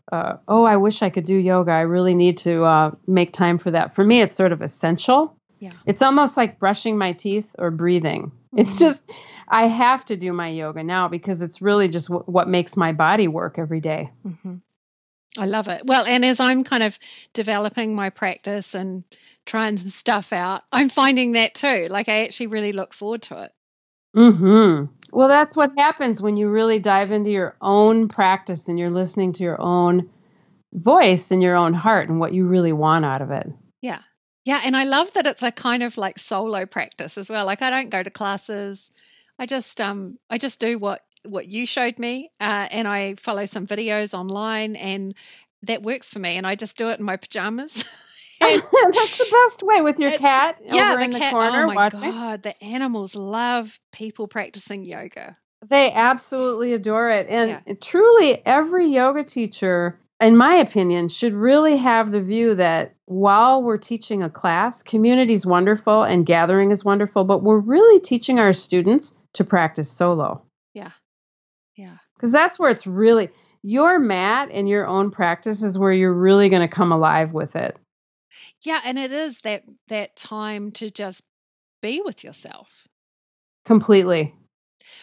oh 0.48 0.64
I 0.64 0.78
wish 0.78 1.04
I 1.04 1.12
could 1.12 1.26
do 1.26 1.36
yoga. 1.36 1.72
I 1.72 1.82
really 1.82 2.16
need 2.16 2.40
to 2.40 2.64
uh, 2.64 2.92
make 3.06 3.32
time 3.32 3.60
for 3.60 3.70
that. 3.70 3.94
For 3.94 4.04
me, 4.04 4.22
it's 4.22 4.34
sort 4.34 4.52
of 4.52 4.64
essential. 4.64 5.38
Yeah. 5.64 5.72
It's 5.86 6.02
almost 6.02 6.36
like 6.36 6.60
brushing 6.60 6.98
my 6.98 7.14
teeth 7.14 7.56
or 7.58 7.72
breathing. 7.72 8.24
Mm-hmm. 8.24 8.60
It's 8.60 8.78
just 8.78 9.10
I 9.48 9.68
have 9.68 10.04
to 10.08 10.18
do 10.18 10.34
my 10.34 10.50
yoga 10.50 10.84
now 10.84 11.08
because 11.08 11.42
it's 11.42 11.62
really 11.62 11.88
just 11.88 12.10
w- 12.10 12.26
what 12.26 12.50
makes 12.50 12.76
my 12.76 12.92
body 12.92 13.30
work 13.30 13.58
every 13.58 13.80
day. 13.80 14.12
Mm-hmm. 14.28 14.56
I 15.38 15.46
love 15.46 15.70
it. 15.70 15.86
Well, 15.86 16.04
and 16.06 16.26
as 16.26 16.42
I'm 16.42 16.66
kind 16.66 16.84
of 16.84 17.00
developing 17.32 17.96
my 17.96 18.10
practice 18.10 18.76
and 18.76 19.06
trying 19.46 19.78
some 19.78 19.90
stuff 19.90 20.34
out, 20.34 20.64
I'm 20.74 20.90
finding 20.90 21.32
that 21.32 21.56
too. 21.56 21.88
Like 21.90 22.10
I 22.10 22.26
actually 22.26 22.48
really 22.48 22.74
look 22.74 22.94
forward 22.94 23.22
to 23.22 23.44
it. 23.44 23.54
Hmm. 24.14 24.84
Well, 25.14 25.30
that's 25.30 25.56
what 25.56 25.72
happens 25.78 26.22
when 26.22 26.36
you 26.36 26.50
really 26.50 26.80
dive 26.80 27.14
into 27.14 27.30
your 27.32 27.56
own 27.62 28.10
practice 28.10 28.68
and 28.68 28.78
you're 28.78 28.90
listening 28.90 29.32
to 29.34 29.44
your 29.44 29.62
own 29.62 30.10
voice 30.74 31.32
and 31.32 31.42
your 31.42 31.56
own 31.56 31.74
heart 31.74 32.10
and 32.10 32.20
what 32.20 32.34
you 32.34 32.48
really 32.48 32.74
want 32.74 33.06
out 33.06 33.22
of 33.22 33.32
it. 33.32 33.48
Yeah. 33.82 34.02
Yeah, 34.46 34.62
and 34.64 34.76
I 34.76 34.84
love 34.84 35.14
that 35.14 35.26
it's 35.26 35.44
a 35.44 35.52
kind 35.52 35.84
of 35.84 35.98
like 35.98 36.20
solo 36.20 36.66
practice 36.66 37.18
as 37.18 37.30
well. 37.30 37.46
Like 37.46 37.62
I 37.62 37.70
don't 37.70 37.90
go 37.90 38.04
to 38.04 38.10
classes. 38.10 38.92
I 39.40 39.46
just 39.46 39.80
um 39.80 40.18
I 40.30 40.38
just 40.38 40.60
do 40.60 40.78
what 40.78 41.02
what 41.26 41.48
you 41.48 41.66
showed 41.66 42.00
me, 42.00 42.32
uh, 42.42 42.68
and 42.70 42.88
I 42.88 43.16
follow 43.16 43.46
some 43.46 43.66
videos 43.66 44.14
online 44.14 44.76
and 44.76 45.16
that 45.64 45.82
works 45.82 46.10
for 46.10 46.20
me, 46.20 46.36
and 46.36 46.46
I 46.46 46.56
just 46.56 46.78
do 46.78 46.90
it 46.90 47.00
in 47.00 47.06
my 47.06 47.16
pajamas. 47.18 47.84
That's 48.44 49.18
the 49.18 49.28
best 49.32 49.64
way 49.64 49.82
with 49.82 50.00
your 50.00 50.18
cat 50.18 50.58
yeah, 50.62 50.90
over 50.90 50.98
the 50.98 51.06
in 51.06 51.12
the 51.12 51.20
cat. 51.20 51.32
corner 51.32 51.64
oh 51.64 51.68
my 51.68 51.76
watching. 51.76 52.12
god, 52.12 52.44
the 52.44 52.62
animals 52.62 53.16
love 53.16 53.80
people 53.94 54.28
practicing 54.28 54.84
yoga. 54.84 55.38
They 55.70 55.92
absolutely 55.94 56.74
adore 56.74 57.10
it. 57.10 57.28
And 57.30 57.82
truly, 57.82 58.46
every 58.46 58.88
yoga 58.88 59.24
teacher, 59.24 59.98
in 60.24 60.38
my 60.38 60.56
opinion, 60.56 61.10
should 61.10 61.34
really 61.34 61.78
have 61.78 62.12
the 62.12 62.22
view 62.22 62.56
that 62.56 62.96
while 63.06 63.62
we're 63.62 63.78
teaching 63.78 64.24
a 64.24 64.30
class, 64.30 64.82
community 64.82 65.34
is 65.34 65.46
wonderful 65.46 66.04
and 66.04 66.26
gathering 66.26 66.72
is 66.72 66.86
wonderful, 66.86 67.26
but 67.26 67.44
we're 67.44 67.60
really 67.60 68.00
teaching 68.00 68.40
our 68.40 68.54
students 68.54 69.14
to 69.34 69.44
practice 69.44 69.92
solo. 69.92 70.42
Yeah. 70.74 70.92
Yeah. 71.76 71.98
Because 72.16 72.32
that's 72.32 72.58
where 72.58 72.72
it's 72.72 72.88
really 72.88 73.30
your 73.62 74.00
mat 74.00 74.50
and 74.52 74.68
your 74.68 74.88
own 74.88 75.12
practice 75.12 75.62
is 75.62 75.78
where 75.78 75.94
you're 75.94 76.14
really 76.14 76.50
going 76.50 76.62
to 76.62 76.74
come 76.74 76.92
alive 76.92 77.34
with 77.34 77.56
it. 77.56 77.78
Yeah, 78.62 78.80
and 78.84 78.98
it 78.98 79.12
is 79.12 79.40
that 79.42 79.64
that 79.90 80.16
time 80.16 80.72
to 80.74 80.90
just 80.90 81.22
be 81.82 82.02
with 82.04 82.24
yourself. 82.24 82.88
Completely. 83.66 84.34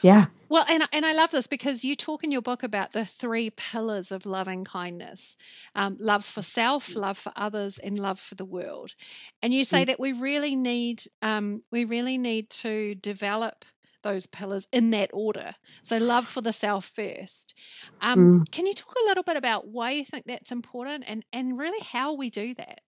Yeah. 0.02 0.26
Well, 0.48 0.64
and 0.68 0.84
and 0.92 1.06
I 1.06 1.14
love 1.14 1.32
this 1.32 1.48
because 1.48 1.84
you 1.84 1.96
talk 1.96 2.24
in 2.24 2.32
your 2.32 2.42
book 2.42 2.62
about 2.62 2.92
the 2.92 3.04
three 3.06 3.50
pillars 3.50 4.12
of 4.12 4.26
loving 4.26 4.64
kindness: 4.64 5.36
um, 5.74 5.98
love 6.00 6.24
for 6.24 6.42
self, 6.42 6.96
love 6.96 7.18
for 7.18 7.32
others, 7.36 7.78
and 7.78 7.98
love 7.98 8.20
for 8.20 8.36
the 8.36 8.46
world. 8.46 8.94
And 9.42 9.54
you 9.54 9.64
say 9.64 9.84
Mm. 9.84 9.88
that 9.88 10.00
we 10.00 10.12
really 10.12 10.56
need 10.56 11.04
um, 11.22 11.64
we 11.72 11.84
really 11.86 12.18
need 12.18 12.50
to 12.62 12.94
develop 12.96 13.66
those 14.04 14.28
pillars 14.28 14.68
in 14.72 14.92
that 14.92 15.10
order. 15.14 15.56
So, 15.82 15.98
love 15.98 16.28
for 16.28 16.42
the 16.42 16.54
self 16.54 16.86
first. 16.86 17.54
Um, 18.02 18.30
Mm. 18.30 18.50
Can 18.52 18.66
you 18.66 18.74
talk 18.74 18.94
a 19.02 19.06
little 19.08 19.24
bit 19.24 19.36
about 19.36 19.68
why 19.68 19.92
you 19.92 20.06
think 20.06 20.26
that's 20.26 20.52
important, 20.52 21.04
and 21.08 21.24
and 21.32 21.58
really 21.58 21.80
how 21.84 22.14
we 22.14 22.30
do 22.30 22.54
that? 22.56 22.82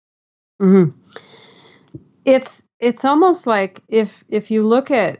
hmm 0.61 0.89
It's 2.25 2.63
it's 2.79 3.05
almost 3.05 3.47
like 3.47 3.81
if 3.89 4.23
if 4.29 4.51
you 4.51 4.63
look 4.63 4.91
at 4.91 5.19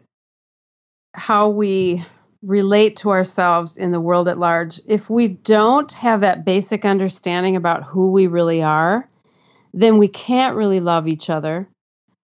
how 1.13 1.49
we 1.49 2.03
relate 2.41 2.95
to 2.97 3.11
ourselves 3.11 3.77
in 3.77 3.91
the 3.91 4.01
world 4.01 4.27
at 4.27 4.39
large, 4.39 4.79
if 4.87 5.09
we 5.09 5.27
don't 5.27 5.93
have 5.93 6.21
that 6.21 6.45
basic 6.45 6.85
understanding 6.85 7.55
about 7.55 7.83
who 7.83 8.11
we 8.11 8.27
really 8.27 8.63
are, 8.63 9.07
then 9.73 9.97
we 9.97 10.07
can't 10.07 10.55
really 10.55 10.79
love 10.79 11.07
each 11.07 11.29
other. 11.29 11.67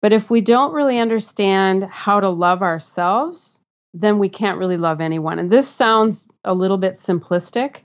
But 0.02 0.14
if 0.14 0.30
we 0.30 0.42
don't 0.42 0.74
really 0.74 1.00
understand 1.00 1.84
how 1.84 2.20
to 2.20 2.30
love 2.30 2.62
ourselves, 2.62 3.60
then 3.94 4.20
we 4.20 4.30
can't 4.30 4.60
really 4.60 4.78
love 4.78 5.02
anyone. 5.02 5.40
And 5.40 5.52
this 5.52 5.68
sounds 5.68 6.28
a 6.44 6.54
little 6.54 6.78
bit 6.78 6.94
simplistic, 6.94 7.82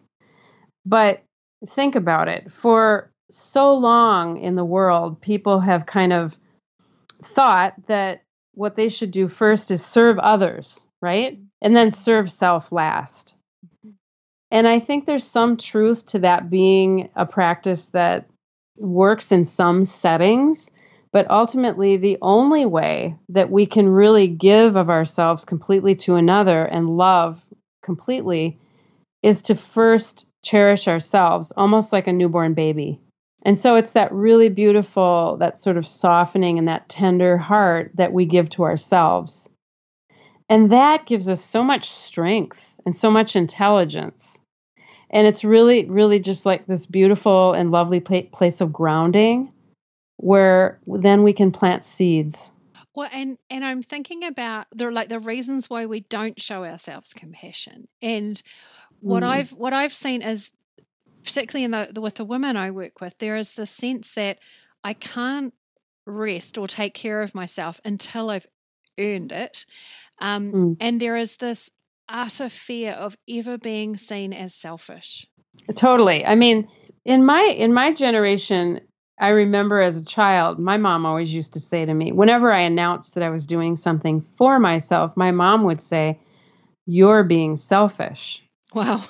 but 0.85 1.22
think 1.66 1.94
about 1.94 2.28
it. 2.28 2.52
For 2.52 3.11
so 3.31 3.74
long 3.74 4.37
in 4.37 4.57
the 4.57 4.64
world, 4.64 5.20
people 5.20 5.61
have 5.61 5.87
kind 5.87 6.12
of 6.12 6.37
thought 7.22 7.74
that 7.87 8.22
what 8.54 8.74
they 8.74 8.88
should 8.88 9.10
do 9.10 9.28
first 9.28 9.70
is 9.70 9.84
serve 9.84 10.18
others, 10.18 10.86
right? 11.00 11.38
And 11.60 11.76
then 11.76 11.90
serve 11.90 12.30
self 12.30 12.72
last. 12.72 13.36
And 14.50 14.68
I 14.68 14.80
think 14.80 15.06
there's 15.06 15.24
some 15.24 15.56
truth 15.56 16.06
to 16.06 16.20
that 16.20 16.50
being 16.50 17.10
a 17.16 17.24
practice 17.24 17.88
that 17.88 18.26
works 18.76 19.32
in 19.32 19.44
some 19.44 19.84
settings, 19.84 20.70
but 21.12 21.30
ultimately, 21.30 21.96
the 21.96 22.18
only 22.22 22.66
way 22.66 23.16
that 23.30 23.50
we 23.50 23.66
can 23.66 23.88
really 23.88 24.28
give 24.28 24.76
of 24.76 24.90
ourselves 24.90 25.44
completely 25.44 25.94
to 25.96 26.16
another 26.16 26.64
and 26.64 26.96
love 26.96 27.42
completely 27.82 28.58
is 29.22 29.42
to 29.42 29.54
first 29.54 30.26
cherish 30.42 30.88
ourselves, 30.88 31.52
almost 31.56 31.92
like 31.92 32.06
a 32.06 32.12
newborn 32.12 32.54
baby. 32.54 32.98
And 33.44 33.59
so 33.59 33.74
it's 33.74 33.92
that 33.92 34.12
really 34.12 34.48
beautiful, 34.48 35.37
that 35.40 35.59
sort 35.59 35.76
of 35.76 35.87
softening 35.87 36.59
and 36.59 36.68
that 36.68 36.88
tender 36.88 37.37
heart 37.37 37.90
that 37.94 38.12
we 38.12 38.24
give 38.24 38.48
to 38.50 38.62
ourselves. 38.62 39.50
And 40.48 40.70
that 40.70 41.07
gives 41.07 41.28
us 41.28 41.42
so 41.42 41.62
much 41.62 41.90
strength 41.90 42.76
and 42.85 42.94
so 42.94 43.11
much 43.11 43.35
intelligence. 43.35 44.38
And 45.11 45.26
it's 45.26 45.44
really, 45.44 45.88
really 45.88 46.20
just 46.20 46.46
like 46.46 46.66
this 46.66 46.87
beautiful 46.87 47.52
and 47.52 47.70
lovely 47.70 48.00
pla- 48.00 48.22
place 48.33 48.61
of 48.61 48.72
grounding 48.72 49.52
where 50.16 50.78
then 50.87 51.22
we 51.24 51.33
can 51.33 51.50
plant 51.50 51.85
seeds. 51.85 52.52
Well, 52.94 53.09
and 53.12 53.38
and 53.50 53.64
I'm 53.64 53.83
thinking 53.83 54.24
about 54.24 54.66
the 54.74 54.90
like 54.90 55.09
the 55.09 55.18
reasons 55.18 55.68
why 55.68 55.87
we 55.87 56.00
don't 56.00 56.40
show 56.40 56.64
ourselves 56.64 57.12
compassion, 57.14 57.88
and 58.00 58.40
what 59.00 59.22
Mm. 59.22 59.28
I've 59.28 59.52
what 59.52 59.72
I've 59.72 59.94
seen 59.94 60.22
is 60.22 60.50
particularly 61.24 61.64
in 61.64 61.70
the, 61.70 61.88
the 61.92 62.00
with 62.00 62.14
the 62.14 62.24
women 62.24 62.56
I 62.56 62.70
work 62.70 63.00
with, 63.00 63.16
there 63.18 63.37
is 63.37 63.52
the 63.52 63.66
sense 63.66 64.14
that 64.14 64.38
I 64.85 64.94
can't 64.94 65.54
rest 66.06 66.58
or 66.58 66.66
take 66.66 66.94
care 66.94 67.22
of 67.22 67.35
myself 67.35 67.80
until 67.85 68.30
I've 68.30 68.46
earned 68.98 69.32
it, 69.32 69.64
um, 70.20 70.52
Mm. 70.52 70.76
and 70.80 71.00
there 71.00 71.16
is 71.16 71.37
this 71.37 71.70
utter 72.08 72.48
fear 72.48 72.92
of 72.92 73.16
ever 73.28 73.56
being 73.56 73.96
seen 73.96 74.32
as 74.32 74.54
selfish. 74.54 75.26
Totally. 75.74 76.26
I 76.26 76.35
mean, 76.35 76.68
in 77.04 77.24
my 77.24 77.42
in 77.42 77.72
my 77.72 77.92
generation, 77.92 78.80
I 79.18 79.28
remember 79.28 79.80
as 79.80 80.00
a 80.00 80.04
child, 80.04 80.58
my 80.58 80.76
mom 80.76 81.06
always 81.06 81.32
used 81.35 81.52
to 81.54 81.61
say 81.61 81.85
to 81.85 81.94
me, 81.94 82.11
whenever 82.12 82.50
I 82.52 82.62
announced 82.62 83.14
that 83.14 83.22
I 83.22 83.30
was 83.30 83.46
doing 83.46 83.76
something 83.76 84.20
for 84.20 84.58
myself, 84.58 85.16
my 85.16 85.30
mom 85.30 85.64
would 85.64 85.80
say, 85.80 86.18
"You're 86.87 87.22
being 87.24 87.56
selfish." 87.56 88.42
Wow. 88.74 89.04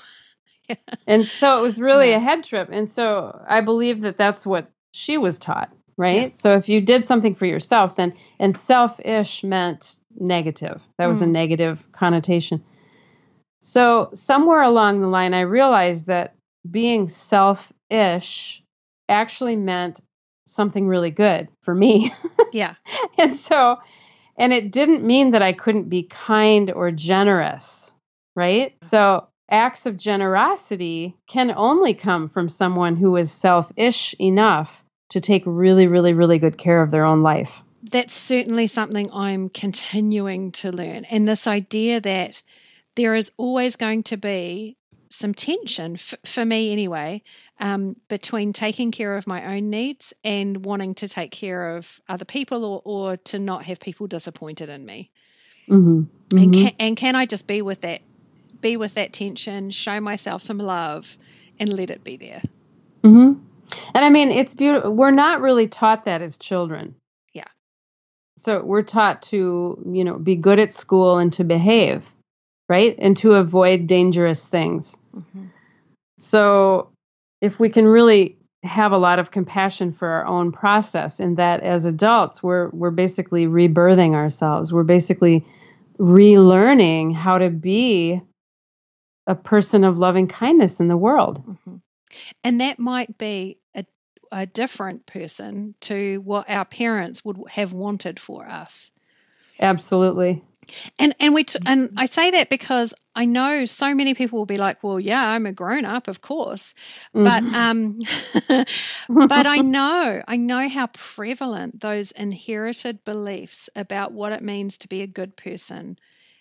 And 1.07 1.27
so 1.27 1.59
it 1.59 1.63
was 1.63 1.81
really 1.81 2.11
Yeah. 2.11 2.17
a 2.17 2.21
head 2.21 2.45
trip. 2.45 2.69
And 2.71 2.89
so 2.89 3.45
I 3.49 3.61
believe 3.61 4.03
that 4.03 4.17
that's 4.19 4.47
what 4.47 4.71
she 4.95 5.19
was 5.19 5.39
taught, 5.39 5.71
right? 5.97 6.29
Yeah. 6.29 6.35
So 6.35 6.53
if 6.55 6.69
you 6.69 6.81
did 6.81 7.05
something 7.05 7.35
for 7.35 7.47
yourself, 7.47 7.97
then 7.97 8.15
and 8.39 8.55
selfish 8.55 9.43
meant 9.43 9.99
negative. 10.19 10.83
That 10.99 11.07
was 11.09 11.23
a 11.23 11.27
Mm. 11.27 11.33
negative 11.33 11.91
connotation. 11.93 12.63
So 13.61 14.11
somewhere 14.15 14.63
along 14.63 15.01
the 15.01 15.07
line, 15.09 15.35
I 15.35 15.41
realized 15.43 16.07
that 16.07 16.35
being 16.71 17.09
selfish 17.09 18.63
actually 19.09 19.57
meant 19.57 20.01
something 20.47 20.87
really 20.89 21.11
good 21.11 21.49
for 21.63 21.75
me. 21.75 22.13
Yeah. 22.53 22.75
and 23.19 23.35
so, 23.35 23.79
and 24.37 24.53
it 24.53 24.71
didn't 24.73 25.05
mean 25.07 25.31
that 25.31 25.41
I 25.41 25.55
couldn't 25.55 25.89
be 25.89 26.03
kind 26.03 26.71
or 26.71 26.91
generous, 26.91 27.95
right? 28.37 28.75
So, 28.83 29.27
acts 29.53 29.87
of 29.87 29.97
generosity 29.97 31.17
can 31.29 31.53
only 31.55 31.95
come 31.95 32.29
from 32.29 32.49
someone 32.49 32.97
who 32.97 33.17
is 33.17 33.31
selfish 33.31 34.15
enough 34.19 34.83
to 35.11 35.21
take 35.21 35.43
really, 35.45 35.87
really, 35.87 36.15
really 36.15 36.39
good 36.39 36.57
care 36.57 36.83
of 36.83 36.91
their 36.91 37.05
own 37.05 37.23
life. 37.23 37.63
that's 37.91 38.15
certainly 38.15 38.67
something 38.67 39.11
I'm 39.13 39.49
continuing 39.49 40.53
to 40.53 40.71
learn. 40.71 41.05
And 41.07 41.27
this 41.27 41.47
idea 41.47 42.01
that 42.01 42.43
there 42.95 43.15
is 43.15 43.33
always 43.37 43.77
going 43.77 44.05
to 44.05 44.17
be 44.17 44.77
some 45.11 45.35
tension, 45.35 45.95
f- 45.95 46.15
for 46.25 46.45
me 46.45 46.73
anyway, 46.73 47.23
um, 47.61 47.97
between 48.09 48.53
taking 48.53 48.93
care 48.93 49.17
of 49.17 49.27
my 49.27 49.57
own 49.57 49.69
needs 49.69 50.15
and 50.25 50.65
wanting 50.65 50.95
to 50.95 51.09
take 51.09 51.33
care 51.33 51.77
of 51.77 52.01
other 52.09 52.25
people 52.25 52.65
or, 52.65 52.83
or 52.85 53.17
to 53.19 53.39
not 53.39 53.65
have 53.65 53.81
people 53.81 54.07
disappointed 54.07 54.69
in 54.69 54.87
me. 54.87 55.11
Mm-hmm. 55.69 56.39
And, 56.39 56.55
can, 56.55 56.73
and 56.79 56.97
can 56.97 57.15
I 57.15 57.27
just 57.27 57.47
be 57.47 57.63
with 57.63 57.83
that, 57.83 58.01
be 58.63 58.77
with 58.79 58.95
that 58.95 59.13
tension, 59.13 59.71
show 59.71 60.01
myself 60.01 60.43
some 60.43 60.59
love 60.59 61.19
and 61.61 61.71
let 61.73 61.91
it 61.91 62.03
be 62.03 62.17
there? 62.17 62.43
hmm 63.03 63.35
And 63.95 64.05
I 64.05 64.09
mean, 64.09 64.31
it's 64.31 64.55
beautiful. 64.55 64.95
We're 64.95 65.11
not 65.11 65.41
really 65.43 65.69
taught 65.69 66.07
that 66.07 66.23
as 66.23 66.39
children. 66.39 66.95
Yeah. 67.35 67.49
So 68.39 68.65
we're 68.65 68.83
taught 68.83 69.21
to, 69.25 69.83
you 69.87 70.05
know, 70.05 70.19
be 70.19 70.37
good 70.37 70.59
at 70.59 70.73
school 70.73 71.19
and 71.19 71.33
to 71.35 71.45
behave, 71.45 72.11
right? 72.69 72.95
And 72.99 73.17
to 73.19 73.33
avoid 73.35 73.87
dangerous 73.87 74.49
things. 74.49 74.99
Mhm. 75.15 75.51
So 76.19 76.89
if 77.41 77.59
we 77.61 77.69
can 77.69 77.87
really 77.87 78.39
have 78.65 78.93
a 78.93 78.99
lot 78.99 79.19
of 79.19 79.33
compassion 79.33 79.93
for 79.93 80.07
our 80.09 80.25
own 80.27 80.53
process 80.53 81.19
in 81.19 81.35
that 81.35 81.61
as 81.63 81.85
adults 81.85 82.43
we're 82.45 82.69
we're 82.71 82.93
basically 82.93 83.47
rebirthing 83.47 84.15
ourselves. 84.15 84.73
We're 84.73 84.85
basically 84.85 85.45
relearning 85.99 87.13
how 87.15 87.39
to 87.39 87.51
be 87.51 88.23
a 89.27 89.35
person 89.35 89.85
of 89.85 89.99
loving 89.99 90.27
kindness 90.29 90.81
in 90.81 90.89
the 90.89 90.97
world. 90.97 91.43
Mhm. 91.47 91.81
And 92.45 92.61
that 92.61 92.79
might 92.79 93.17
be 93.19 93.59
a, 93.75 93.85
a 94.31 94.47
different 94.47 95.07
person 95.07 95.75
to 95.83 96.19
what 96.19 96.49
our 96.49 96.65
parents 96.65 97.25
would 97.25 97.39
have 97.51 97.73
wanted 97.73 98.19
for 98.21 98.49
us. 98.49 98.91
Absolutely. 99.61 100.43
And 100.99 101.15
and 101.19 101.35
we 101.35 101.45
t- 101.45 101.59
and 101.67 101.91
I 101.97 102.07
say 102.07 102.31
that 102.31 102.49
because 102.49 102.95
I 103.17 103.25
know 103.25 103.65
so 103.65 103.95
many 103.95 104.15
people 104.15 104.39
will 104.39 104.47
be 104.47 104.57
like, 104.57 104.83
"Well, 104.85 105.01
yeah, 105.01 105.31
I'm 105.31 105.45
a 105.45 105.53
grown 105.53 105.85
up, 105.85 106.07
of 106.07 106.21
course," 106.21 106.75
but 107.13 107.43
Mhm. 107.43 107.55
um, 107.55 107.99
but 109.29 109.47
I 109.47 109.57
know 109.63 110.23
I 110.29 110.37
know 110.37 110.69
how 110.69 110.87
prevalent 110.89 111.81
those 111.81 112.13
inherited 112.13 113.05
beliefs 113.05 113.69
about 113.75 114.13
what 114.13 114.33
it 114.33 114.43
means 114.43 114.79
to 114.79 114.89
be 114.89 115.03
a 115.03 115.07
good 115.09 115.37
person, 115.37 115.99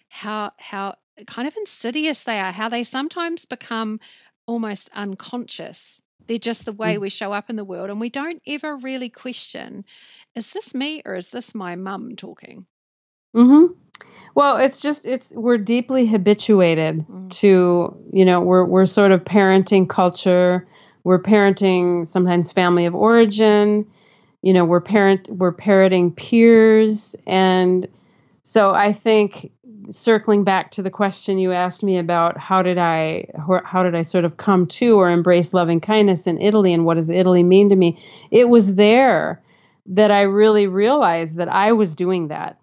how 0.09 0.51
how 0.57 0.95
kind 1.27 1.47
of 1.47 1.55
insidious 1.57 2.23
they 2.23 2.39
are, 2.39 2.51
how 2.51 2.69
they 2.69 2.83
sometimes 2.83 3.45
become 3.45 3.99
almost 4.45 4.89
unconscious. 4.93 6.01
They're 6.27 6.37
just 6.37 6.65
the 6.65 6.73
way 6.73 6.95
mm. 6.95 7.01
we 7.01 7.09
show 7.09 7.33
up 7.33 7.49
in 7.49 7.55
the 7.55 7.65
world. 7.65 7.89
And 7.89 7.99
we 7.99 8.09
don't 8.09 8.41
ever 8.47 8.75
really 8.75 9.09
question 9.09 9.85
is 10.35 10.51
this 10.51 10.73
me 10.73 11.01
or 11.05 11.15
is 11.15 11.29
this 11.29 11.53
my 11.53 11.75
mum 11.75 12.15
talking? 12.15 12.65
Mm-hmm. 13.35 13.73
Well, 14.33 14.57
it's 14.57 14.79
just 14.79 15.05
it's 15.05 15.33
we're 15.35 15.57
deeply 15.57 16.05
habituated 16.05 17.05
mm. 17.07 17.29
to 17.39 17.97
you 18.11 18.25
know 18.25 18.41
we're 18.41 18.65
we're 18.65 18.85
sort 18.85 19.11
of 19.11 19.23
parenting 19.23 19.89
culture. 19.89 20.67
We're 21.03 21.21
parenting 21.21 22.05
sometimes 22.05 22.51
family 22.51 22.85
of 22.85 22.95
origin. 22.95 23.87
You 24.41 24.53
know, 24.53 24.65
we're 24.65 24.81
parent 24.81 25.29
we're 25.29 25.51
parroting 25.51 26.13
peers, 26.13 27.15
and 27.27 27.87
so 28.43 28.73
I 28.73 28.93
think 28.93 29.51
circling 29.89 30.43
back 30.43 30.71
to 30.71 30.81
the 30.81 30.91
question 30.91 31.39
you 31.39 31.51
asked 31.51 31.83
me 31.83 31.97
about 31.97 32.37
how 32.37 32.61
did 32.61 32.77
I 32.77 33.27
how 33.65 33.83
did 33.83 33.95
I 33.95 34.03
sort 34.03 34.25
of 34.25 34.37
come 34.37 34.67
to 34.67 34.99
or 34.99 35.09
embrace 35.09 35.53
loving 35.53 35.81
kindness 35.81 36.27
in 36.27 36.41
Italy 36.41 36.73
and 36.73 36.85
what 36.85 36.95
does 36.95 37.09
Italy 37.09 37.43
mean 37.43 37.69
to 37.69 37.75
me? 37.75 37.99
It 38.29 38.47
was 38.47 38.75
there 38.75 39.41
that 39.87 40.11
I 40.11 40.21
really 40.21 40.67
realized 40.67 41.37
that 41.37 41.49
I 41.49 41.71
was 41.71 41.95
doing 41.95 42.27
that 42.27 42.61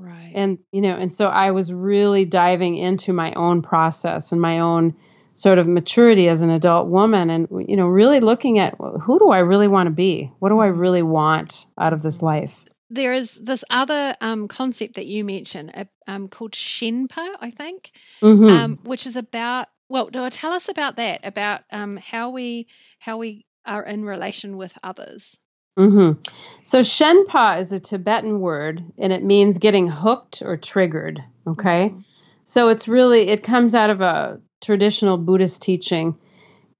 Right. 0.00 0.32
And, 0.34 0.58
you 0.72 0.80
know, 0.80 0.96
and 0.96 1.12
so 1.12 1.26
I 1.26 1.50
was 1.50 1.72
really 1.72 2.24
diving 2.24 2.76
into 2.76 3.12
my 3.12 3.34
own 3.34 3.60
process 3.60 4.32
and 4.32 4.40
my 4.40 4.60
own 4.60 4.96
sort 5.34 5.58
of 5.58 5.66
maturity 5.66 6.28
as 6.28 6.40
an 6.40 6.48
adult 6.48 6.88
woman 6.88 7.28
and, 7.28 7.46
you 7.68 7.76
know, 7.76 7.86
really 7.86 8.20
looking 8.20 8.58
at 8.58 8.76
who 8.78 9.18
do 9.18 9.28
I 9.28 9.40
really 9.40 9.68
want 9.68 9.88
to 9.88 9.90
be? 9.90 10.32
What 10.38 10.48
do 10.48 10.58
I 10.58 10.68
mm-hmm. 10.68 10.78
really 10.78 11.02
want 11.02 11.66
out 11.78 11.92
of 11.92 12.02
this 12.02 12.22
life? 12.22 12.64
There 12.90 13.12
is 13.12 13.34
this 13.34 13.64
other 13.70 14.16
um, 14.20 14.48
concept 14.48 14.96
that 14.96 15.06
you 15.06 15.24
mentioned 15.24 15.70
uh, 15.74 15.84
um, 16.08 16.26
called 16.26 16.52
Shenpa, 16.52 17.36
I 17.40 17.50
think, 17.50 17.92
mm-hmm. 18.20 18.48
um, 18.48 18.78
which 18.82 19.06
is 19.06 19.14
about, 19.14 19.68
well, 19.88 20.10
tell 20.10 20.52
us 20.52 20.68
about 20.68 20.96
that, 20.96 21.20
about 21.24 21.60
um, 21.70 21.96
how 21.96 22.30
we 22.30 22.66
how 22.98 23.16
we 23.18 23.46
are 23.64 23.84
in 23.84 24.04
relation 24.04 24.56
with 24.56 24.76
others. 24.82 25.38
Mm-hmm. 25.78 26.20
So 26.64 26.80
Shenpa 26.80 27.60
is 27.60 27.72
a 27.72 27.78
Tibetan 27.80 28.40
word, 28.40 28.82
and 28.98 29.12
it 29.12 29.22
means 29.22 29.58
getting 29.58 29.86
hooked 29.86 30.42
or 30.44 30.56
triggered. 30.56 31.22
Okay, 31.46 31.90
mm-hmm. 31.90 32.00
so 32.42 32.68
it's 32.68 32.88
really 32.88 33.28
it 33.28 33.44
comes 33.44 33.74
out 33.74 33.90
of 33.90 34.00
a 34.00 34.40
traditional 34.60 35.16
Buddhist 35.16 35.62
teaching, 35.62 36.18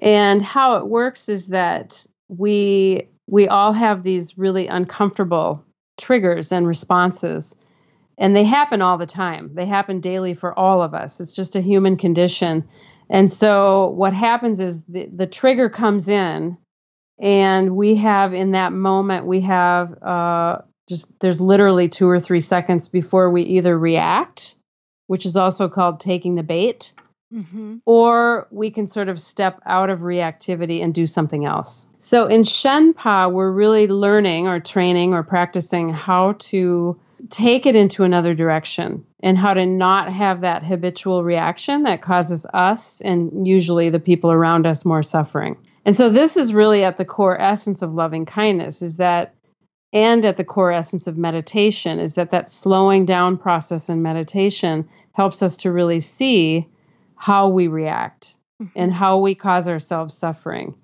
and 0.00 0.42
how 0.42 0.76
it 0.76 0.88
works 0.88 1.28
is 1.28 1.48
that 1.48 2.04
we 2.28 3.08
we 3.28 3.46
all 3.46 3.72
have 3.72 4.02
these 4.02 4.36
really 4.36 4.66
uncomfortable 4.66 5.64
triggers 6.00 6.50
and 6.50 6.66
responses. 6.66 7.54
And 8.18 8.34
they 8.34 8.44
happen 8.44 8.82
all 8.82 8.98
the 8.98 9.06
time. 9.06 9.54
They 9.54 9.66
happen 9.66 10.00
daily 10.00 10.34
for 10.34 10.58
all 10.58 10.82
of 10.82 10.94
us. 10.94 11.20
It's 11.20 11.32
just 11.32 11.56
a 11.56 11.60
human 11.60 11.96
condition. 11.96 12.68
And 13.08 13.30
so 13.30 13.90
what 13.90 14.12
happens 14.12 14.60
is 14.60 14.84
the, 14.84 15.06
the 15.06 15.26
trigger 15.26 15.70
comes 15.70 16.08
in 16.08 16.58
and 17.20 17.76
we 17.76 17.96
have 17.96 18.32
in 18.32 18.52
that 18.52 18.72
moment 18.72 19.26
we 19.26 19.42
have 19.42 20.02
uh, 20.02 20.58
just 20.88 21.18
there's 21.20 21.40
literally 21.40 21.88
two 21.88 22.08
or 22.08 22.18
three 22.18 22.40
seconds 22.40 22.88
before 22.88 23.30
we 23.30 23.42
either 23.42 23.78
react 23.78 24.56
which 25.06 25.26
is 25.26 25.36
also 25.36 25.68
called 25.68 26.00
taking 26.00 26.36
the 26.36 26.42
bait 26.42 26.92
mm-hmm. 27.32 27.76
or 27.84 28.46
we 28.50 28.70
can 28.70 28.86
sort 28.86 29.08
of 29.08 29.18
step 29.18 29.60
out 29.66 29.90
of 29.90 30.00
reactivity 30.00 30.82
and 30.82 30.94
do 30.94 31.06
something 31.06 31.44
else 31.44 31.86
so 31.98 32.26
in 32.26 32.42
shenpa 32.42 33.32
we're 33.32 33.50
really 33.50 33.88
learning 33.88 34.46
or 34.46 34.60
training 34.60 35.14
or 35.14 35.22
practicing 35.22 35.92
how 35.92 36.32
to 36.38 36.98
take 37.28 37.66
it 37.66 37.76
into 37.76 38.02
another 38.02 38.34
direction 38.34 39.04
and 39.22 39.36
how 39.36 39.52
to 39.52 39.66
not 39.66 40.12
have 40.12 40.40
that 40.40 40.64
habitual 40.64 41.22
reaction 41.22 41.82
that 41.82 42.00
causes 42.00 42.46
us 42.54 43.00
and 43.02 43.46
usually 43.46 43.90
the 43.90 44.00
people 44.00 44.32
around 44.32 44.66
us 44.66 44.84
more 44.84 45.02
suffering 45.02 45.56
and 45.84 45.96
so 45.96 46.10
this 46.10 46.36
is 46.36 46.52
really 46.52 46.84
at 46.84 46.96
the 46.96 47.04
core 47.04 47.40
essence 47.40 47.82
of 47.82 47.94
loving 47.94 48.24
kindness 48.24 48.82
is 48.82 48.96
that 48.96 49.34
and 49.92 50.24
at 50.24 50.36
the 50.36 50.44
core 50.44 50.70
essence 50.70 51.06
of 51.06 51.16
meditation 51.16 51.98
is 51.98 52.14
that 52.14 52.30
that 52.30 52.48
slowing 52.48 53.04
down 53.04 53.36
process 53.36 53.88
in 53.88 54.02
meditation 54.02 54.88
helps 55.12 55.42
us 55.42 55.56
to 55.58 55.72
really 55.72 56.00
see 56.00 56.68
how 57.20 57.50
we 57.50 57.68
react 57.68 58.38
mm-hmm. 58.60 58.72
and 58.74 58.90
how 58.92 59.18
we 59.18 59.34
cause 59.34 59.68
ourselves 59.68 60.16
suffering. 60.16 60.74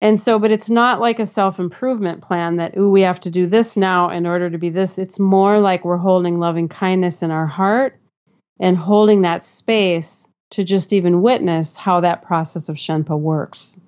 And 0.00 0.18
so, 0.18 0.40
but 0.40 0.50
it's 0.50 0.68
not 0.68 1.00
like 1.00 1.20
a 1.20 1.26
self 1.26 1.60
improvement 1.60 2.22
plan 2.22 2.56
that, 2.56 2.76
ooh, 2.76 2.90
we 2.90 3.02
have 3.02 3.20
to 3.20 3.30
do 3.30 3.46
this 3.46 3.76
now 3.76 4.10
in 4.10 4.26
order 4.26 4.50
to 4.50 4.58
be 4.58 4.68
this. 4.68 4.98
It's 4.98 5.20
more 5.20 5.60
like 5.60 5.84
we're 5.84 5.96
holding 5.96 6.38
loving 6.38 6.68
kindness 6.68 7.22
in 7.22 7.30
our 7.30 7.46
heart 7.46 7.98
and 8.60 8.76
holding 8.76 9.22
that 9.22 9.44
space 9.44 10.28
to 10.50 10.64
just 10.64 10.92
even 10.92 11.22
witness 11.22 11.76
how 11.76 12.00
that 12.00 12.22
process 12.22 12.68
of 12.68 12.76
Shenpa 12.76 13.18
works 13.18 13.78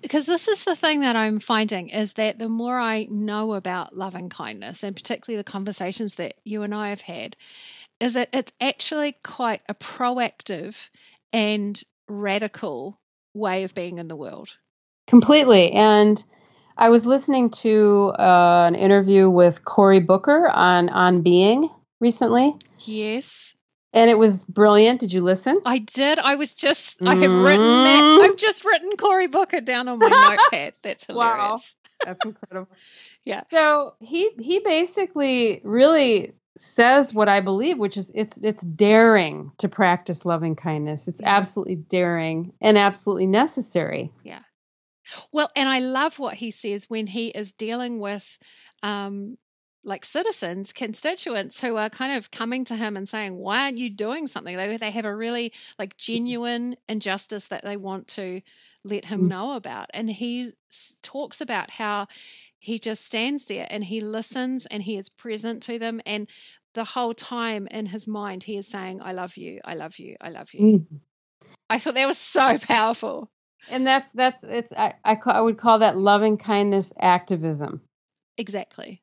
because 0.00 0.26
this 0.26 0.48
is 0.48 0.64
the 0.64 0.76
thing 0.76 1.00
that 1.00 1.16
I'm 1.16 1.40
finding 1.40 1.88
is 1.88 2.14
that 2.14 2.38
the 2.38 2.48
more 2.48 2.78
I 2.78 3.04
know 3.10 3.54
about 3.54 3.96
loving 3.96 4.28
kindness, 4.28 4.82
and 4.82 4.94
particularly 4.94 5.40
the 5.40 5.50
conversations 5.50 6.14
that 6.14 6.34
you 6.44 6.62
and 6.62 6.74
I 6.74 6.90
have 6.90 7.02
had, 7.02 7.36
is 8.00 8.14
that 8.14 8.28
it's 8.32 8.52
actually 8.60 9.16
quite 9.24 9.62
a 9.68 9.74
proactive 9.74 10.88
and 11.32 11.82
radical 12.08 12.98
way 13.34 13.64
of 13.64 13.74
being 13.74 13.98
in 13.98 14.08
the 14.08 14.16
world. 14.16 14.56
Completely. 15.06 15.72
And 15.72 16.22
I 16.76 16.90
was 16.90 17.06
listening 17.06 17.50
to 17.50 18.12
uh, 18.18 18.66
an 18.68 18.74
interview 18.74 19.28
with 19.28 19.64
Cory 19.64 20.00
Booker 20.00 20.48
on 20.48 20.88
On 20.90 21.22
Being 21.22 21.68
recently. 22.00 22.54
Yes 22.80 23.48
and 23.92 24.10
it 24.10 24.18
was 24.18 24.44
brilliant. 24.44 25.00
Did 25.00 25.12
you 25.12 25.20
listen? 25.20 25.60
I 25.64 25.78
did. 25.78 26.18
I 26.18 26.34
was 26.34 26.54
just 26.54 26.96
I 27.02 27.14
have 27.14 27.32
written 27.32 27.84
that 27.84 28.02
mm. 28.02 28.24
I've 28.24 28.36
just 28.36 28.64
written 28.64 28.96
Cory 28.96 29.28
Booker 29.28 29.60
down 29.60 29.88
on 29.88 29.98
my 29.98 30.08
notepad. 30.08 30.74
That's 30.82 31.04
hilarious. 31.06 31.38
Wow. 31.38 31.60
That's 32.04 32.24
incredible. 32.24 32.70
yeah. 33.24 33.42
So 33.50 33.94
he 34.00 34.30
he 34.38 34.60
basically 34.60 35.60
really 35.64 36.34
says 36.60 37.14
what 37.14 37.28
I 37.28 37.40
believe, 37.40 37.78
which 37.78 37.96
is 37.96 38.12
it's 38.14 38.38
it's 38.38 38.62
daring 38.62 39.52
to 39.58 39.68
practice 39.68 40.24
loving 40.24 40.56
kindness. 40.56 41.08
It's 41.08 41.20
yeah. 41.20 41.36
absolutely 41.36 41.76
daring 41.76 42.52
and 42.60 42.76
absolutely 42.76 43.26
necessary. 43.26 44.12
Yeah. 44.22 44.40
Well, 45.32 45.50
and 45.56 45.68
I 45.68 45.78
love 45.78 46.18
what 46.18 46.34
he 46.34 46.50
says 46.50 46.84
when 46.88 47.06
he 47.06 47.28
is 47.28 47.52
dealing 47.52 47.98
with 47.98 48.38
um, 48.82 49.38
like 49.84 50.04
citizens, 50.04 50.72
constituents 50.72 51.60
who 51.60 51.76
are 51.76 51.90
kind 51.90 52.16
of 52.16 52.30
coming 52.30 52.64
to 52.66 52.76
him 52.76 52.96
and 52.96 53.08
saying, 53.08 53.36
"Why 53.36 53.62
aren't 53.62 53.78
you 53.78 53.90
doing 53.90 54.26
something?" 54.26 54.56
They 54.56 54.76
they 54.76 54.90
have 54.90 55.04
a 55.04 55.14
really 55.14 55.52
like 55.78 55.90
mm-hmm. 55.90 56.12
genuine 56.12 56.76
injustice 56.88 57.48
that 57.48 57.64
they 57.64 57.76
want 57.76 58.08
to 58.08 58.42
let 58.84 59.04
him 59.04 59.22
mm. 59.22 59.28
know 59.28 59.52
about, 59.52 59.90
and 59.94 60.10
he 60.10 60.52
talks 61.02 61.40
about 61.40 61.70
how 61.70 62.06
he 62.58 62.78
just 62.78 63.04
stands 63.04 63.44
there 63.44 63.66
and 63.70 63.84
he 63.84 64.00
listens 64.00 64.66
and 64.66 64.82
he 64.82 64.96
is 64.96 65.08
present 65.08 65.62
to 65.64 65.78
them 65.78 66.00
and 66.04 66.28
the 66.74 66.84
whole 66.84 67.14
time 67.14 67.66
in 67.68 67.86
his 67.86 68.06
mind 68.06 68.42
he 68.42 68.56
is 68.56 68.66
saying 68.66 69.00
i 69.02 69.12
love 69.12 69.36
you 69.36 69.60
i 69.64 69.74
love 69.74 69.98
you 69.98 70.16
i 70.20 70.28
love 70.28 70.52
you 70.52 70.60
mm. 70.60 70.86
i 71.70 71.78
thought 71.78 71.94
that 71.94 72.06
was 72.06 72.18
so 72.18 72.58
powerful 72.62 73.30
and 73.70 73.86
that's 73.86 74.10
that's 74.12 74.44
it's 74.44 74.72
I, 74.72 74.94
I, 75.04 75.16
call, 75.16 75.34
I 75.34 75.40
would 75.40 75.58
call 75.58 75.80
that 75.80 75.96
loving 75.96 76.38
kindness 76.38 76.92
activism 77.00 77.80
exactly 78.36 79.02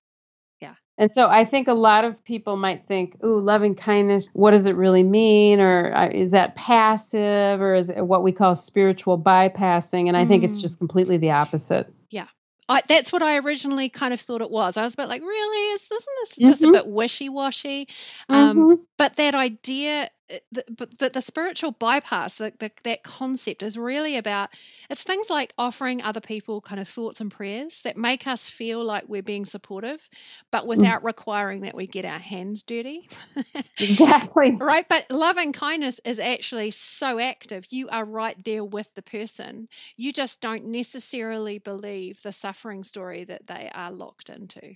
Yeah. 0.62 0.76
and 0.98 1.12
so 1.12 1.28
I 1.30 1.44
think 1.44 1.68
a 1.68 1.74
lot 1.74 2.06
of 2.06 2.24
people 2.24 2.56
might 2.56 2.88
think, 2.88 3.18
"Ooh, 3.24 3.40
loving 3.40 3.76
kindness, 3.76 4.30
what 4.32 4.52
does 4.52 4.66
it 4.66 4.78
really 4.78 5.04
mean 5.04 5.60
or 5.60 5.94
uh, 5.94 6.08
is 6.08 6.32
that 6.32 6.56
passive 6.56 7.60
or 7.60 7.76
is 7.76 7.90
it 7.90 8.02
what 8.02 8.24
we 8.24 8.32
call 8.32 8.56
spiritual 8.56 9.20
bypassing?" 9.20 10.08
And 10.08 10.16
I 10.16 10.24
mm. 10.24 10.30
think 10.30 10.46
it's 10.46 10.58
mm. 10.58 10.62
just 10.62 10.78
completely 10.78 11.18
the 11.18 11.32
opposite. 11.32 11.94
Yeah. 12.10 12.28
I, 12.68 12.82
that's 12.88 13.12
what 13.14 13.22
I 13.22 13.38
originally 13.38 13.90
kind 13.90 14.14
of 14.14 14.20
thought 14.20 14.42
it 14.42 14.50
was. 14.50 14.76
I 14.76 14.84
was 14.84 14.96
about 14.96 15.10
like, 15.10 15.22
really? 15.22 15.74
Is 15.74 15.82
isn't 15.84 16.08
this 16.22 16.50
just 16.50 16.62
mm-hmm. 16.62 16.70
a 16.70 16.74
bit 16.74 16.88
wishy 16.88 17.30
washy? 17.30 17.88
Um, 18.28 18.58
mm-hmm. 18.58 18.84
But 18.98 19.18
that 19.18 19.36
idea 19.36 20.10
but, 20.52 20.98
but 20.98 21.14
the 21.14 21.22
spiritual 21.22 21.72
bypass, 21.72 22.38
the, 22.38 22.54
the, 22.60 22.72
that 22.84 23.04
concept 23.04 23.62
is 23.62 23.78
really 23.78 24.18
about 24.18 24.50
it's 24.90 25.04
things 25.04 25.30
like 25.30 25.54
offering 25.58 26.02
other 26.02 26.20
people 26.20 26.62
kind 26.62 26.80
of 26.80 26.88
thoughts 26.88 27.22
and 27.22 27.32
prayers 27.32 27.82
that 27.82 27.98
make 27.98 28.26
us 28.26 28.48
feel 28.48 28.84
like 28.84 29.06
we're 29.08 29.22
being 29.22 29.46
supportive, 29.46 30.10
but 30.52 30.64
mm. 30.64 30.68
without 30.68 31.02
mm. 31.02 31.06
requiring 31.06 31.62
that 31.62 31.76
we 31.76 31.88
get 31.88 32.06
our 32.06 32.20
hands 32.20 32.64
dirty. 32.64 33.10
exactly. 33.80 34.56
right. 34.60 34.88
But 34.88 35.10
loving 35.10 35.54
kindness 35.54 36.00
is 36.04 36.20
actually 36.20 36.72
so 36.72 37.20
active. 37.20 37.66
You 37.70 37.90
are 37.90 38.06
right 38.06 38.42
there 38.44 38.64
with 38.64 38.94
the 38.96 39.02
person. 39.02 39.68
You 39.96 40.12
just 40.12 40.42
don't 40.42 40.66
necessarily 40.66 41.60
believe 41.60 42.22
the 42.24 42.32
suffering 42.32 42.84
story 42.84 43.24
that 43.26 43.48
they 43.48 43.70
are 43.74 43.92
locked 43.92 44.30
into. 44.30 44.76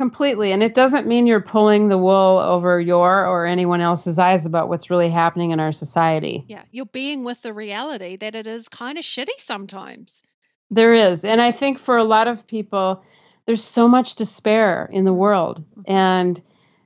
Completely. 0.00 0.50
And 0.50 0.62
it 0.62 0.72
doesn't 0.72 1.06
mean 1.06 1.26
you're 1.26 1.42
pulling 1.42 1.90
the 1.90 1.98
wool 1.98 2.38
over 2.38 2.80
your 2.80 3.26
or 3.26 3.44
anyone 3.44 3.82
else's 3.82 4.18
eyes 4.18 4.46
about 4.46 4.70
what's 4.70 4.88
really 4.88 5.10
happening 5.10 5.50
in 5.50 5.60
our 5.60 5.72
society. 5.72 6.42
Yeah. 6.48 6.62
You're 6.70 6.86
being 6.86 7.22
with 7.22 7.42
the 7.42 7.52
reality 7.52 8.16
that 8.16 8.34
it 8.34 8.46
is 8.46 8.66
kind 8.70 8.96
of 8.96 9.04
shitty 9.04 9.36
sometimes. 9.36 10.22
There 10.70 10.94
is. 10.94 11.22
And 11.26 11.38
I 11.38 11.50
think 11.50 11.78
for 11.78 11.98
a 11.98 12.02
lot 12.02 12.28
of 12.28 12.46
people, 12.46 13.04
there's 13.44 13.62
so 13.62 13.88
much 13.88 14.14
despair 14.14 14.88
in 14.90 15.04
the 15.04 15.12
world. 15.12 15.62
Mm-hmm. 15.72 15.92
And, 15.92 16.42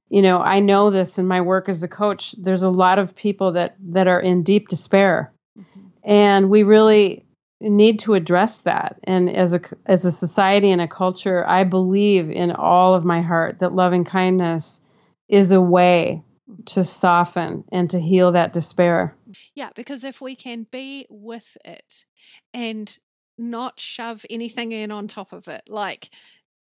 you 0.09 0.21
know, 0.21 0.41
I 0.41 0.59
know 0.59 0.91
this 0.91 1.17
in 1.17 1.29
my 1.29 1.41
work 1.41 1.69
as 1.69 1.85
a 1.85 1.89
coach. 1.89 2.33
There's 2.33 2.65
a 2.65 2.69
lot 2.69 2.99
of 2.99 3.15
people 3.15 3.53
that, 3.53 3.77
that 3.93 4.09
are 4.09 4.21
in 4.21 4.43
deep 4.43 4.67
despair. 4.67 5.33
Mm-hmm. 5.57 5.81
And 6.03 6.51
we 6.51 6.65
really 6.65 7.24
need 7.71 7.99
to 8.01 8.15
address 8.15 8.63
that. 8.63 8.99
And 9.05 9.29
as 9.35 9.55
a 9.55 9.61
as 9.87 10.05
a 10.05 10.13
society 10.13 10.71
and 10.71 10.81
a 10.81 10.89
culture, 10.89 11.47
I 11.49 11.65
believe 11.65 12.31
in 12.31 12.53
all 12.53 12.95
of 12.95 13.05
my 13.05 13.21
heart 13.21 13.59
that 13.61 13.75
loving 13.75 14.05
kindness 14.05 14.83
is 15.29 15.51
a 15.53 15.61
way 15.61 16.23
to 16.67 16.85
soften 16.85 17.65
and 17.73 17.91
to 17.91 17.99
heal 17.99 18.33
that 18.33 18.53
despair. 18.53 19.17
Yeah, 19.55 19.71
because 19.75 20.05
if 20.05 20.21
we 20.21 20.37
can 20.37 20.67
be 20.71 21.07
with 21.09 21.57
it 21.65 22.05
and 22.53 22.97
not 23.39 23.81
shove 23.81 24.25
anything 24.31 24.73
in 24.73 24.91
on 24.91 25.09
top 25.09 25.33
of 25.33 25.49
it, 25.49 25.63
like 25.69 26.11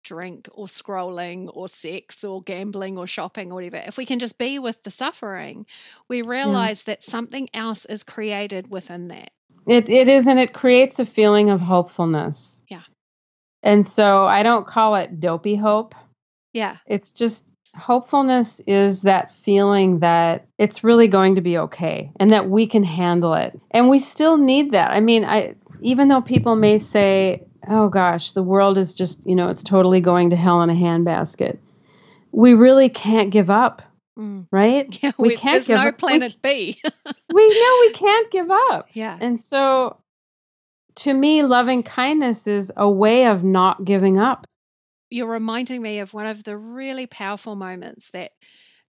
drink 0.03 0.49
or 0.53 0.67
scrolling 0.67 1.51
or 1.53 1.69
sex 1.69 2.25
or 2.25 2.43
gambling 2.43 2.99
or 2.99 3.07
shopping 3.07 3.53
or 3.53 3.57
whatever, 3.57 3.83
if 3.87 3.97
we 3.97 4.07
can 4.07 4.19
just 4.19 4.39
be 4.39 4.59
with 4.59 4.83
the 4.83 4.91
suffering, 4.91 5.67
we 6.09 6.23
realize 6.23 6.85
yeah. 6.87 6.95
that 6.95 7.03
something 7.03 7.49
else 7.55 7.85
is 7.85 8.03
created 8.03 8.71
within 8.71 9.09
that. 9.09 9.31
It 9.67 9.89
it 9.89 10.09
is, 10.09 10.27
and 10.27 10.39
it 10.39 10.53
creates 10.53 10.99
a 10.99 11.07
feeling 11.07 11.51
of 11.51 11.61
hopefulness. 11.61 12.63
Yeah. 12.69 12.83
And 13.63 13.85
so 13.85 14.25
I 14.25 14.43
don't 14.43 14.67
call 14.67 14.95
it 14.95 15.21
dopey 15.21 15.55
hope. 15.55 15.95
Yeah. 16.53 16.77
It's 16.87 17.11
just 17.11 17.53
hopefulness 17.77 18.61
is 18.67 19.03
that 19.03 19.31
feeling 19.31 20.01
that 20.01 20.47
it's 20.59 20.83
really 20.83 21.07
going 21.07 21.37
to 21.37 21.41
be 21.41 21.57
okay 21.57 22.11
and 22.19 22.31
that 22.31 22.51
we 22.51 22.67
can 22.67 22.83
handle 22.83 23.35
it. 23.35 23.59
And 23.71 23.89
we 23.89 23.99
still 23.99 24.37
need 24.37 24.73
that. 24.73 24.91
I 24.91 25.01
mean, 25.01 25.25
I 25.25 25.55
even 25.81 26.09
though 26.09 26.21
people 26.21 26.57
may 26.57 26.79
say, 26.79 27.45
"Oh 27.69 27.89
gosh, 27.89 28.33
the 28.33 28.43
world 28.43 28.77
is 28.77 28.95
just, 28.95 29.25
you 29.27 29.37
know, 29.37 29.49
it's 29.49 29.63
totally 29.63 30.01
going 30.01 30.31
to 30.31 30.37
hell 30.37 30.63
in 30.63 30.71
a 30.71 30.75
handbasket." 30.75 31.59
We 32.33 32.55
really 32.55 32.89
can't 32.89 33.31
give 33.31 33.51
up. 33.51 33.83
Mm. 34.19 34.47
Right? 34.51 34.99
Yeah, 35.03 35.13
we, 35.19 35.29
we 35.29 35.37
can't 35.37 35.65
there's 35.65 35.79
give 35.79 35.85
no 35.85 35.91
up. 35.91 35.99
planet 35.99 36.35
we, 36.45 36.51
B. 36.51 36.83
we 37.33 37.49
know 37.49 37.77
we 37.81 37.93
can't 37.93 38.31
give 38.31 38.51
up. 38.51 38.89
Yeah. 38.93 39.17
And 39.21 39.39
so 39.39 39.99
to 40.97 41.15
me, 41.15 41.43
loving 41.43 41.83
kindness 41.83 42.47
is 42.47 42.73
a 42.77 42.91
way 42.91 43.27
of 43.27 43.45
not 43.45 43.85
giving 43.85 44.19
up 44.19 44.47
you're 45.11 45.27
reminding 45.27 45.83
me 45.83 45.99
of 45.99 46.15
one 46.15 46.27
of 46.27 46.45
the 46.45 46.57
really 46.57 47.07
powerful 47.07 47.57
moments 47.57 48.11
that 48.13 48.33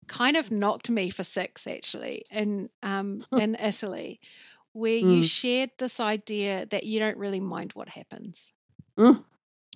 kind 0.07 0.37
of 0.37 0.51
knocked 0.51 0.89
me 0.89 1.09
for 1.09 1.23
six 1.23 1.67
actually 1.67 2.25
in 2.31 2.69
um, 2.81 3.23
in 3.31 3.55
Italy, 3.55 4.19
where 4.71 4.93
mm. 4.93 5.17
you 5.17 5.23
shared 5.23 5.71
this 5.77 5.99
idea 5.99 6.65
that 6.67 6.85
you 6.85 6.99
don't 6.99 7.17
really 7.17 7.41
mind 7.41 7.71
what 7.73 7.89
happens. 7.89 8.51
Mm. 8.97 9.23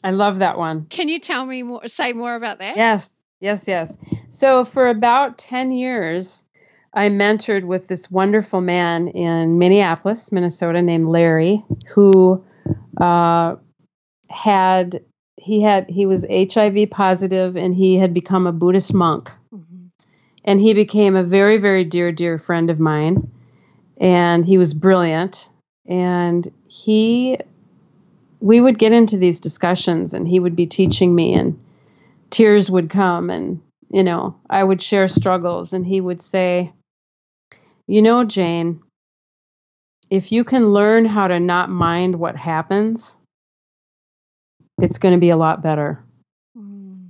I 0.01 0.11
love 0.11 0.39
that 0.39 0.57
one. 0.57 0.85
Can 0.85 1.09
you 1.09 1.19
tell 1.19 1.45
me 1.45 1.61
more? 1.61 1.85
Say 1.87 2.13
more 2.13 2.35
about 2.35 2.59
that? 2.59 2.77
Yes, 2.77 3.18
yes, 3.39 3.67
yes. 3.67 3.97
So 4.29 4.63
for 4.63 4.87
about 4.87 5.37
ten 5.37 5.71
years, 5.71 6.43
I 6.93 7.09
mentored 7.09 7.63
with 7.65 7.87
this 7.87 8.09
wonderful 8.09 8.61
man 8.61 9.09
in 9.09 9.59
Minneapolis, 9.59 10.31
Minnesota, 10.31 10.81
named 10.81 11.07
Larry, 11.07 11.63
who 11.93 12.43
uh, 12.99 13.55
had 14.29 15.03
he 15.37 15.61
had 15.61 15.89
he 15.89 16.05
was 16.05 16.25
HIV 16.29 16.89
positive 16.91 17.55
and 17.55 17.73
he 17.73 17.97
had 17.97 18.13
become 18.13 18.47
a 18.47 18.51
Buddhist 18.51 18.93
monk. 18.93 19.31
Mm-hmm. 19.53 19.87
And 20.43 20.59
he 20.59 20.73
became 20.73 21.15
a 21.15 21.23
very 21.23 21.57
very 21.57 21.83
dear 21.83 22.11
dear 22.11 22.37
friend 22.37 22.69
of 22.69 22.79
mine 22.79 23.31
and 23.99 24.45
he 24.45 24.57
was 24.57 24.73
brilliant 24.73 25.49
and 25.85 26.51
he 26.67 27.37
we 28.39 28.61
would 28.61 28.79
get 28.79 28.93
into 28.93 29.17
these 29.17 29.41
discussions 29.41 30.13
and 30.13 30.27
he 30.27 30.39
would 30.39 30.55
be 30.55 30.65
teaching 30.65 31.13
me 31.13 31.33
and 31.33 31.59
tears 32.29 32.69
would 32.69 32.89
come 32.89 33.29
and 33.29 33.61
you 33.91 34.03
know, 34.03 34.39
I 34.47 34.63
would 34.63 34.81
share 34.81 35.07
struggles 35.07 35.73
and 35.73 35.85
he 35.85 35.99
would 35.99 36.21
say, 36.21 36.71
"You 37.87 38.03
know, 38.03 38.23
Jane, 38.23 38.81
if 40.09 40.31
you 40.31 40.43
can 40.43 40.73
learn 40.73 41.05
how 41.05 41.27
to 41.27 41.39
not 41.39 41.69
mind 41.69 42.15
what 42.15 42.35
happens, 42.35 43.17
it's 44.81 44.97
going 44.97 45.13
to 45.13 45.19
be 45.19 45.29
a 45.29 45.37
lot 45.37 45.61
better. 45.61 46.03
Mm. 46.57 47.09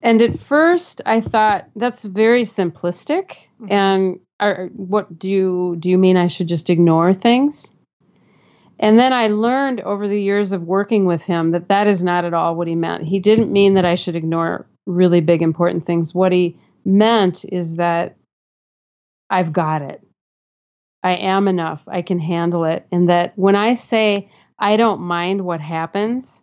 And 0.00 0.22
at 0.22 0.38
first, 0.38 1.00
I 1.06 1.20
thought 1.20 1.68
that's 1.76 2.04
very 2.04 2.42
simplistic. 2.42 3.36
Mm-hmm. 3.60 3.72
And 3.72 4.20
are, 4.40 4.68
what 4.74 5.18
do 5.18 5.30
you 5.30 5.76
do? 5.78 5.90
You 5.90 5.98
mean 5.98 6.16
I 6.16 6.26
should 6.26 6.48
just 6.48 6.70
ignore 6.70 7.14
things? 7.14 7.72
And 8.82 8.98
then 8.98 9.12
I 9.12 9.28
learned 9.28 9.80
over 9.80 10.08
the 10.08 10.20
years 10.20 10.52
of 10.52 10.64
working 10.64 11.06
with 11.06 11.22
him 11.22 11.52
that 11.52 11.68
that 11.68 11.86
is 11.86 12.02
not 12.02 12.24
at 12.24 12.34
all 12.34 12.56
what 12.56 12.66
he 12.66 12.74
meant. 12.74 13.04
He 13.04 13.20
didn't 13.20 13.52
mean 13.52 13.74
that 13.74 13.84
I 13.84 13.94
should 13.94 14.16
ignore 14.16 14.66
really 14.86 15.20
big 15.20 15.40
important 15.40 15.86
things. 15.86 16.12
What 16.12 16.32
he 16.32 16.58
meant 16.84 17.44
is 17.44 17.76
that 17.76 18.16
I've 19.30 19.52
got 19.52 19.82
it. 19.82 20.04
I 21.04 21.12
am 21.12 21.46
enough. 21.46 21.84
I 21.86 22.02
can 22.02 22.18
handle 22.18 22.64
it. 22.64 22.84
And 22.90 23.08
that 23.08 23.32
when 23.36 23.54
I 23.54 23.74
say 23.74 24.28
I 24.58 24.76
don't 24.76 25.00
mind 25.00 25.40
what 25.42 25.60
happens, 25.60 26.42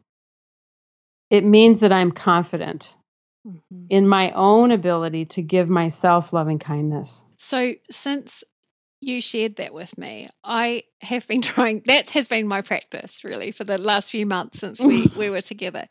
it 1.30 1.43
means 1.43 1.82
that 1.82 1.91
I'm 1.91 2.12
confident 2.12 2.95
mm-hmm. 3.45 3.86
in 3.89 4.08
my 4.08 4.32
own 4.32 4.71
ability 4.71 5.25
to 5.25 5.41
give 5.41 5.69
myself 5.69 6.32
loving 6.32 6.60
kindness. 6.60 7.25
So, 7.38 7.73
since 7.91 8.45
you 9.01 9.21
shared 9.21 9.57
that 9.57 9.73
with 9.73 9.97
me, 9.97 10.27
I 10.43 10.83
have 11.01 11.27
been 11.27 11.41
trying, 11.43 11.83
that 11.85 12.09
has 12.12 12.27
been 12.27 12.47
my 12.47 12.62
practice 12.62 13.23
really 13.23 13.51
for 13.51 13.63
the 13.63 13.77
last 13.77 14.09
few 14.09 14.25
months 14.25 14.59
since 14.59 14.79
we, 14.79 15.07
we 15.17 15.29
were 15.29 15.41
together. 15.41 15.88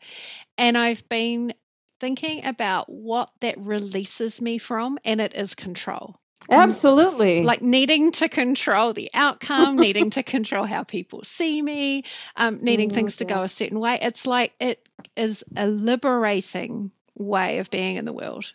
And 0.57 0.77
I've 0.77 1.07
been 1.09 1.53
thinking 1.99 2.45
about 2.45 2.89
what 2.89 3.29
that 3.41 3.57
releases 3.57 4.41
me 4.41 4.57
from, 4.57 4.97
and 5.03 5.19
it 5.19 5.33
is 5.35 5.55
control. 5.55 6.19
Absolutely. 6.49 7.43
Like 7.43 7.61
needing 7.61 8.11
to 8.13 8.29
control 8.29 8.93
the 8.93 9.09
outcome, 9.13 9.75
needing 9.75 10.09
to 10.11 10.23
control 10.23 10.65
how 10.65 10.83
people 10.83 11.23
see 11.23 11.61
me, 11.61 12.03
um, 12.37 12.59
needing 12.63 12.89
things 12.89 13.17
to 13.17 13.25
go 13.25 13.43
a 13.43 13.49
certain 13.49 13.79
way. 13.79 13.99
It's 14.01 14.25
like 14.25 14.53
it 14.59 14.87
is 15.17 15.43
a 15.57 15.67
liberating 15.67 16.91
way 17.15 17.59
of 17.59 17.69
being 17.69 17.97
in 17.97 18.05
the 18.05 18.13
world. 18.13 18.53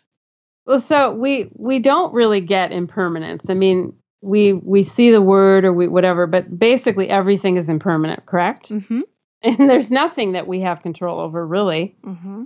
Well, 0.65 0.79
so 0.79 1.13
we 1.13 1.51
we 1.53 1.79
don't 1.79 2.13
really 2.13 2.41
get 2.41 2.71
impermanence. 2.71 3.49
I 3.51 3.53
mean, 3.53 3.95
we 4.21 4.53
we 4.53 4.83
see 4.83 5.11
the 5.11 5.21
word 5.21 5.65
or 5.65 5.73
we 5.73 5.87
whatever, 5.87 6.27
but 6.27 6.57
basically 6.57 7.09
everything 7.09 7.57
is 7.57 7.69
impermanent, 7.69 8.25
correct? 8.25 8.69
Mm-hmm. 8.69 9.01
And 9.41 9.57
there's 9.69 9.91
nothing 9.91 10.33
that 10.33 10.47
we 10.47 10.61
have 10.61 10.81
control 10.81 11.19
over, 11.19 11.45
really. 11.45 11.95
Mm-hmm. 12.03 12.43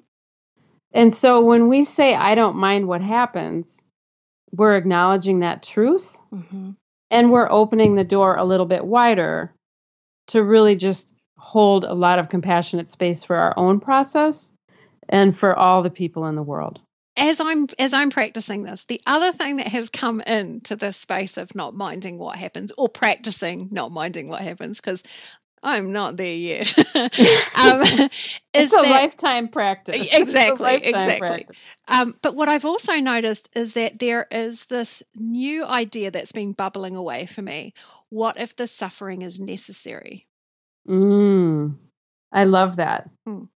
And 0.91 1.13
so 1.13 1.45
when 1.45 1.67
we 1.67 1.83
say, 1.83 2.15
"I 2.15 2.35
don't 2.35 2.55
mind 2.57 2.87
what 2.87 3.01
happens," 3.01 3.89
we're 4.51 4.75
acknowledging 4.75 5.39
that 5.39 5.63
truth 5.63 6.17
mm-hmm. 6.33 6.71
and 7.11 7.31
we're 7.31 7.49
opening 7.49 7.95
the 7.95 8.03
door 8.03 8.35
a 8.35 8.43
little 8.43 8.65
bit 8.65 8.85
wider 8.85 9.53
to 10.27 10.43
really 10.43 10.75
just 10.75 11.13
hold 11.37 11.83
a 11.83 11.93
lot 11.93 12.19
of 12.19 12.29
compassionate 12.29 12.89
space 12.89 13.23
for 13.23 13.35
our 13.35 13.53
own 13.57 13.79
process 13.79 14.53
and 15.07 15.35
for 15.35 15.57
all 15.57 15.81
the 15.81 15.89
people 15.89 16.25
in 16.25 16.35
the 16.35 16.43
world 16.43 16.81
as 17.19 17.39
i'm 17.39 17.67
as 17.77 17.93
i'm 17.93 18.09
practicing 18.09 18.63
this 18.63 18.85
the 18.85 19.01
other 19.05 19.31
thing 19.31 19.57
that 19.57 19.67
has 19.67 19.89
come 19.89 20.21
into 20.21 20.75
this 20.75 20.97
space 20.97 21.37
of 21.37 21.53
not 21.55 21.75
minding 21.75 22.17
what 22.17 22.37
happens 22.37 22.71
or 22.77 22.89
practicing 22.89 23.67
not 23.71 23.91
minding 23.91 24.27
what 24.27 24.41
happens 24.41 24.77
because 24.77 25.03
I'm 25.61 25.91
not 25.91 26.17
there 26.17 26.35
yet. 26.35 26.77
um, 26.95 27.81
it's 28.53 28.73
a 28.73 28.77
that, 28.77 28.89
lifetime 28.89 29.49
practice. 29.49 30.07
Exactly, 30.13 30.65
lifetime 30.65 30.83
exactly. 30.83 31.27
Practice. 31.27 31.57
Um, 31.87 32.15
but 32.21 32.35
what 32.35 32.49
I've 32.49 32.65
also 32.65 32.93
noticed 32.93 33.49
is 33.55 33.73
that 33.73 33.99
there 33.99 34.27
is 34.31 34.65
this 34.65 35.03
new 35.15 35.65
idea 35.65 36.11
that's 36.11 36.31
been 36.31 36.53
bubbling 36.53 36.95
away 36.95 37.25
for 37.25 37.41
me. 37.41 37.73
What 38.09 38.39
if 38.39 38.55
the 38.55 38.67
suffering 38.67 39.21
is 39.21 39.39
necessary? 39.39 40.27
Mm, 40.87 41.75
I 42.31 42.43
love 42.45 42.77
that. 42.77 43.09
Mm. 43.27 43.49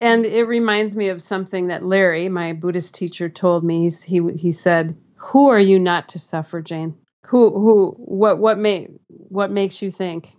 And 0.00 0.26
it 0.26 0.44
reminds 0.44 0.94
me 0.94 1.08
of 1.08 1.22
something 1.22 1.68
that 1.68 1.84
Larry, 1.84 2.28
my 2.28 2.52
Buddhist 2.52 2.94
teacher, 2.94 3.28
told 3.28 3.64
me. 3.64 3.90
He 3.90 4.20
he 4.36 4.52
said, 4.52 4.96
"Who 5.16 5.48
are 5.48 5.60
you 5.60 5.78
not 5.78 6.10
to 6.10 6.18
suffer, 6.18 6.60
Jane? 6.60 6.96
Who 7.26 7.50
who 7.50 7.94
what 7.98 8.38
what 8.38 8.58
may 8.58 8.88
what 9.08 9.50
makes 9.50 9.80
you 9.80 9.90
think 9.90 10.36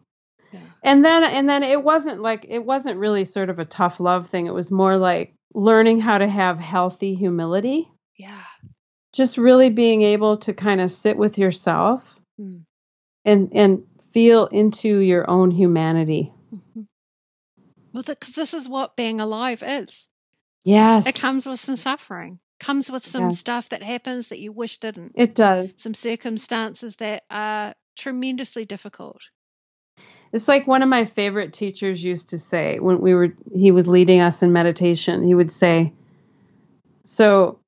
and 0.84 1.04
then 1.04 1.24
and 1.24 1.50
then 1.50 1.64
it 1.64 1.84
wasn't 1.84 2.22
like 2.22 2.46
it 2.48 2.64
wasn't 2.66 3.00
really 3.00 3.26
sort 3.26 3.50
of 3.50 3.60
a 3.60 3.66
tough 3.66 4.00
love 4.00 4.28
thing. 4.28 4.48
It 4.48 4.54
was 4.54 4.72
more 4.72 4.98
like 4.98 5.34
learning 5.54 6.00
how 6.00 6.18
to 6.18 6.28
have 6.28 6.60
healthy 6.60 7.16
humility. 7.16 7.90
Yeah. 8.16 8.44
Just 9.14 9.38
really 9.38 9.70
being 9.70 10.02
able 10.02 10.38
to 10.38 10.54
kind 10.54 10.82
of 10.82 10.92
sit 10.92 11.18
with 11.18 11.38
yourself 11.38 12.20
mm. 12.40 12.64
and 13.26 13.52
and 13.54 13.84
feel 14.12 14.46
into 14.48 15.00
your 15.00 15.30
own 15.30 15.52
humanity. 15.52 16.32
Mm-hmm. 16.54 16.82
Well, 17.98 18.04
because 18.04 18.36
this 18.36 18.54
is 18.54 18.70
what 18.70 18.96
being 18.96 19.20
alive 19.20 19.64
is. 19.66 20.08
Yes. 20.64 21.08
It 21.08 21.16
comes 21.16 21.48
with 21.48 21.60
some 21.60 21.78
suffering. 21.78 22.38
Comes 22.60 22.92
with 22.92 23.08
some 23.08 23.32
yes. 23.32 23.40
stuff 23.40 23.70
that 23.70 23.82
happens 23.82 24.28
that 24.28 24.38
you 24.38 24.52
wish 24.52 24.78
didn't. 24.78 25.14
It 25.16 25.34
does. 25.34 25.76
Some 25.76 25.96
circumstances 25.96 26.98
that 26.98 27.24
are 27.32 27.74
tremendously 27.98 28.66
difficult. 28.66 29.22
It's 30.32 30.48
like 30.48 30.68
one 30.68 30.84
of 30.84 30.90
my 30.90 31.06
favorite 31.06 31.54
teachers 31.54 32.04
used 32.04 32.30
to 32.30 32.38
say 32.38 32.78
when 32.78 33.02
we 33.02 33.16
were 33.16 33.34
he 33.56 33.72
was 33.72 33.88
leading 33.88 34.22
us 34.22 34.44
in 34.44 34.54
meditation. 34.54 35.26
He 35.26 35.34
would 35.34 35.52
say, 35.52 35.92
"So 37.04 37.62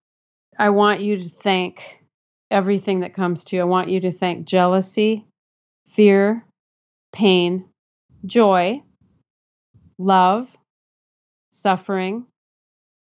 I 0.59 0.69
want 0.69 1.01
you 1.01 1.17
to 1.17 1.27
thank 1.27 2.03
everything 2.51 2.99
that 2.99 3.15
comes 3.15 3.45
to 3.45 3.55
you. 3.55 3.63
I 3.63 3.65
want 3.65 3.89
you 3.89 3.99
to 4.01 4.11
thank 4.11 4.45
jealousy, 4.45 5.25
fear, 5.87 6.45
pain, 7.13 7.65
joy, 8.27 8.83
love, 9.99 10.49
suffering. 11.51 12.25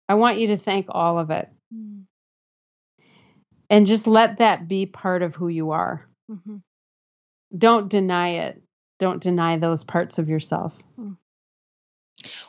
I 0.09 0.15
want 0.15 0.39
you 0.39 0.49
to 0.49 0.57
thank 0.57 0.87
all 0.89 1.19
of 1.19 1.31
it. 1.31 1.51
Mm. 1.75 2.05
And 3.69 3.87
just 3.87 4.07
let 4.07 4.39
that 4.39 4.69
be 4.69 4.87
part 4.87 5.23
of 5.23 5.35
who 5.35 5.49
you 5.49 5.73
are. 5.73 6.07
Mm-hmm. 6.31 6.57
Don't 7.57 7.91
deny 7.91 8.29
it. 8.47 8.63
Don't 8.99 9.23
deny 9.23 9.59
those 9.59 9.85
parts 9.85 10.19
of 10.19 10.29
yourself. 10.29 10.79
Mm. 10.99 11.17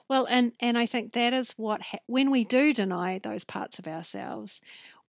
Well, 0.07 0.25
and 0.25 0.53
and 0.59 0.77
I 0.77 0.85
think 0.85 1.13
that 1.13 1.33
is 1.33 1.51
what 1.57 1.81
ha- 1.81 1.97
when 2.05 2.31
we 2.31 2.45
do 2.45 2.73
deny 2.73 3.19
those 3.19 3.43
parts 3.43 3.79
of 3.79 3.87
ourselves, 3.87 4.61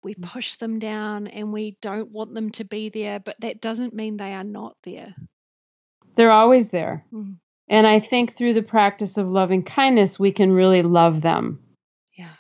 we 0.04 0.16
mm. 0.16 0.24
push 0.24 0.56
them 0.56 0.80
down 0.80 1.28
and 1.28 1.52
we 1.52 1.78
don't 1.82 2.12
want 2.12 2.34
them 2.34 2.52
to 2.52 2.64
be 2.64 2.90
there, 2.90 3.20
but 3.20 3.36
that 3.42 3.62
doesn't 3.62 3.94
mean 3.94 4.18
they 4.18 4.34
are 4.34 4.44
not 4.44 4.76
there. 4.84 5.16
They're 6.16 6.32
always 6.32 6.70
there. 6.70 7.04
Mm. 7.12 7.38
And 7.68 7.88
I 7.88 7.99
think 7.99 8.34
through 8.34 8.53
the 8.53 8.61
practice 8.61 9.18
of 9.18 9.28
loving 9.28 9.63
kindness, 9.63 10.20
we 10.20 10.32
can 10.32 10.51
really 10.51 10.84
love 10.84 11.22
them. 11.22 11.59
Yeah. 12.16 12.34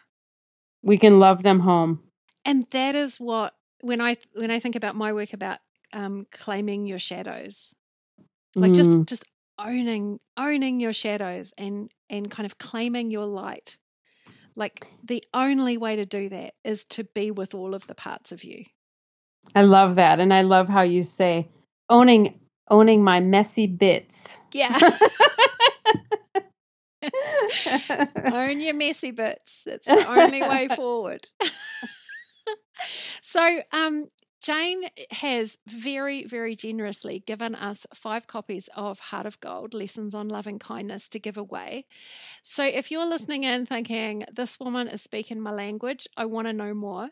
We 0.83 0.97
can 0.97 1.19
love 1.19 1.41
them 1.41 1.59
home. 1.59 2.01
And 2.43 2.67
that 2.71 2.93
is 2.95 3.19
what 3.19 3.53
when 3.81 4.01
I 4.01 4.17
when 4.33 4.51
I 4.51 4.59
think 4.59 4.75
about 4.75 4.95
my 4.95 5.13
work 5.13 5.33
about 5.33 5.59
um, 5.93 6.27
claiming 6.31 6.85
your 6.85 6.99
shadows, 6.99 7.73
like 8.55 8.71
mm. 8.71 8.75
just 8.75 9.07
just 9.07 9.23
owning 9.57 10.19
owning 10.37 10.79
your 10.79 10.93
shadows 10.93 11.53
and 11.57 11.89
and 12.09 12.29
kind 12.29 12.45
of 12.45 12.57
claiming 12.59 13.09
your 13.09 13.25
light. 13.25 13.77
Like 14.55 14.87
the 15.03 15.23
only 15.33 15.77
way 15.77 15.97
to 15.97 16.05
do 16.05 16.29
that 16.29 16.53
is 16.63 16.85
to 16.85 17.03
be 17.03 17.31
with 17.31 17.53
all 17.55 17.73
of 17.73 17.87
the 17.87 17.95
parts 17.95 18.31
of 18.31 18.43
you. 18.43 18.63
I 19.53 19.63
love 19.63 19.95
that, 19.95 20.19
and 20.19 20.33
I 20.33 20.41
love 20.41 20.69
how 20.69 20.83
you 20.83 21.03
say 21.03 21.49
owning 21.89 22.39
owning 22.69 23.03
my 23.03 23.19
messy 23.19 23.67
bits. 23.67 24.39
Yeah. 24.51 24.77
Own 28.31 28.59
your 28.61 28.73
messy 28.73 29.11
bits. 29.11 29.61
That's 29.65 29.85
the 29.85 30.07
only 30.07 30.41
way 30.41 30.67
forward. 30.75 31.27
so, 33.21 33.41
um, 33.71 34.09
Jane 34.45 34.83
has 35.09 35.57
very, 35.65 36.23
very 36.27 36.55
generously 36.55 37.23
given 37.25 37.55
us 37.55 37.87
five 37.95 38.27
copies 38.27 38.69
of 38.75 38.99
Heart 38.99 39.25
of 39.25 39.39
Gold 39.39 39.73
Lessons 39.73 40.13
on 40.13 40.27
Loving 40.27 40.59
Kindness 40.59 41.09
to 41.09 41.19
give 41.19 41.37
away. 41.37 41.87
So 42.43 42.63
if 42.63 42.91
you're 42.91 43.07
listening 43.07 43.43
in 43.43 43.65
thinking, 43.65 44.23
this 44.31 44.59
woman 44.59 44.87
is 44.87 45.01
speaking 45.01 45.41
my 45.41 45.49
language, 45.49 46.07
I 46.15 46.25
want 46.25 46.45
to 46.45 46.53
know 46.53 46.75
more, 46.75 47.09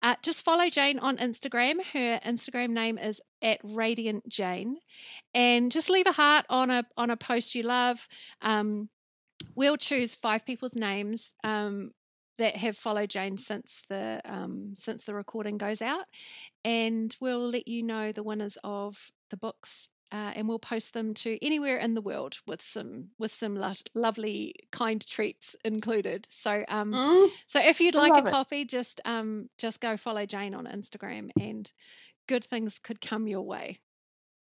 uh, 0.00 0.14
just 0.22 0.44
follow 0.44 0.70
Jane 0.70 1.00
on 1.00 1.16
Instagram. 1.16 1.84
Her 1.92 2.20
Instagram 2.24 2.70
name 2.70 2.98
is 2.98 3.20
at 3.42 3.58
Radiant 3.64 4.28
Jane. 4.28 4.76
And 5.34 5.72
just 5.72 5.90
leave 5.90 6.06
a 6.06 6.12
heart 6.12 6.46
on 6.48 6.70
a, 6.70 6.84
on 6.96 7.10
a 7.10 7.16
post 7.16 7.56
you 7.56 7.64
love. 7.64 8.06
Um, 8.42 8.90
we'll 9.56 9.76
choose 9.76 10.14
five 10.14 10.46
people's 10.46 10.76
names 10.76 11.32
um, 11.42 11.90
that 12.38 12.56
have 12.56 12.76
followed 12.76 13.10
Jane 13.10 13.38
since 13.38 13.82
the 13.88 14.20
um, 14.24 14.74
since 14.76 15.04
the 15.04 15.14
recording 15.14 15.58
goes 15.58 15.82
out, 15.82 16.04
and 16.64 17.14
we'll 17.20 17.48
let 17.50 17.68
you 17.68 17.82
know 17.82 18.12
the 18.12 18.22
winners 18.22 18.58
of 18.64 19.10
the 19.30 19.36
books. 19.36 19.88
Uh, 20.12 20.30
and 20.36 20.46
we'll 20.48 20.60
post 20.60 20.94
them 20.94 21.14
to 21.14 21.36
anywhere 21.44 21.78
in 21.78 21.94
the 21.94 22.00
world 22.00 22.38
with 22.46 22.62
some 22.62 23.08
with 23.18 23.32
some 23.32 23.56
lo- 23.56 23.72
lovely 23.92 24.54
kind 24.70 25.04
treats 25.04 25.56
included. 25.64 26.28
So 26.30 26.64
um 26.68 26.92
mm, 26.92 27.28
so 27.48 27.60
if 27.60 27.80
you'd 27.80 27.96
like 27.96 28.16
a 28.16 28.22
copy, 28.30 28.64
just 28.64 29.00
um 29.04 29.48
just 29.58 29.80
go 29.80 29.96
follow 29.96 30.24
Jane 30.24 30.54
on 30.54 30.66
Instagram, 30.66 31.30
and 31.40 31.70
good 32.28 32.44
things 32.44 32.78
could 32.78 33.00
come 33.00 33.26
your 33.26 33.42
way. 33.42 33.80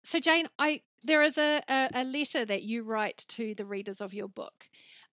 So 0.05 0.19
Jane, 0.19 0.47
I 0.57 0.81
there 1.03 1.23
is 1.23 1.37
a, 1.37 1.61
a, 1.67 1.89
a 1.93 2.03
letter 2.03 2.45
that 2.45 2.63
you 2.63 2.83
write 2.83 3.25
to 3.29 3.53
the 3.55 3.65
readers 3.65 4.01
of 4.01 4.13
your 4.13 4.27
book, 4.29 4.69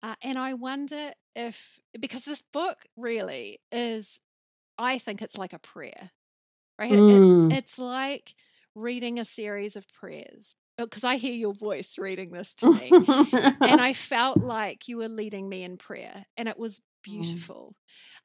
uh, 0.02 0.14
and 0.22 0.38
I 0.38 0.54
wonder 0.54 1.12
if, 1.36 1.80
because 1.98 2.24
this 2.24 2.42
book 2.52 2.78
really 2.96 3.60
is, 3.70 4.20
I 4.78 4.98
think 4.98 5.22
it's 5.22 5.38
like 5.38 5.52
a 5.52 5.58
prayer, 5.58 6.10
right? 6.78 6.92
Mm. 6.92 7.52
It, 7.52 7.58
it's 7.58 7.78
like 7.78 8.34
reading 8.74 9.18
a 9.18 9.24
series 9.24 9.76
of 9.76 9.86
prayers. 9.92 10.56
Because 10.78 11.04
oh, 11.04 11.08
I 11.08 11.16
hear 11.16 11.34
your 11.34 11.52
voice 11.52 11.96
reading 11.98 12.30
this 12.30 12.54
to 12.56 12.72
me. 12.72 12.90
and 12.90 13.80
I 13.80 13.92
felt 13.96 14.38
like 14.38 14.88
you 14.88 14.96
were 14.96 15.08
leading 15.08 15.48
me 15.48 15.62
in 15.62 15.76
prayer, 15.76 16.24
and 16.36 16.48
it 16.48 16.58
was 16.58 16.78
mm. 16.78 16.82
beautiful. 17.04 17.76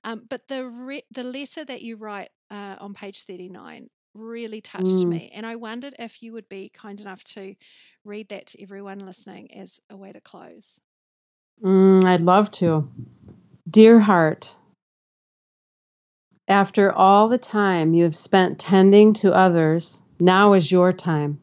Mm. 0.05 0.11
Um, 0.11 0.21
but 0.29 0.47
the 0.47 0.65
re- 0.65 1.05
the 1.11 1.23
letter 1.23 1.65
that 1.65 1.81
you 1.81 1.97
write 1.97 2.29
uh, 2.49 2.77
on 2.79 2.93
page 2.93 3.25
39 3.25 3.89
really 4.13 4.61
touched 4.61 4.85
mm. 4.85 5.09
me. 5.09 5.31
And 5.33 5.45
I 5.45 5.57
wondered 5.57 5.95
if 5.99 6.23
you 6.23 6.33
would 6.33 6.49
be 6.49 6.71
kind 6.73 6.99
enough 6.99 7.23
to 7.25 7.55
read 8.03 8.29
that 8.29 8.47
to 8.47 8.63
everyone 8.63 8.99
listening 8.99 9.53
as 9.53 9.79
a 9.89 9.97
way 9.97 10.11
to 10.11 10.21
close. 10.21 10.79
Mm, 11.63 12.03
I'd 12.03 12.21
love 12.21 12.51
to. 12.51 12.87
Dear 13.69 13.99
heart, 13.99 14.55
after 16.47 16.91
all 16.91 17.27
the 17.27 17.37
time 17.37 17.93
you 17.93 18.03
have 18.03 18.15
spent 18.15 18.59
tending 18.59 19.13
to 19.15 19.33
others, 19.33 20.03
now 20.19 20.53
is 20.53 20.71
your 20.71 20.93
time. 20.93 21.41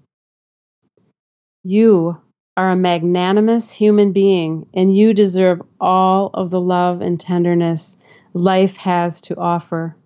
You 1.64 2.20
are 2.56 2.70
a 2.70 2.76
magnanimous 2.76 3.72
human 3.72 4.12
being, 4.12 4.68
and 4.72 4.96
you 4.96 5.12
deserve 5.12 5.60
all 5.80 6.30
of 6.32 6.50
the 6.50 6.60
love 6.60 7.00
and 7.00 7.18
tenderness 7.18 7.96
life 8.32 8.76
has 8.76 9.20
to 9.22 9.36
offer. 9.36 9.96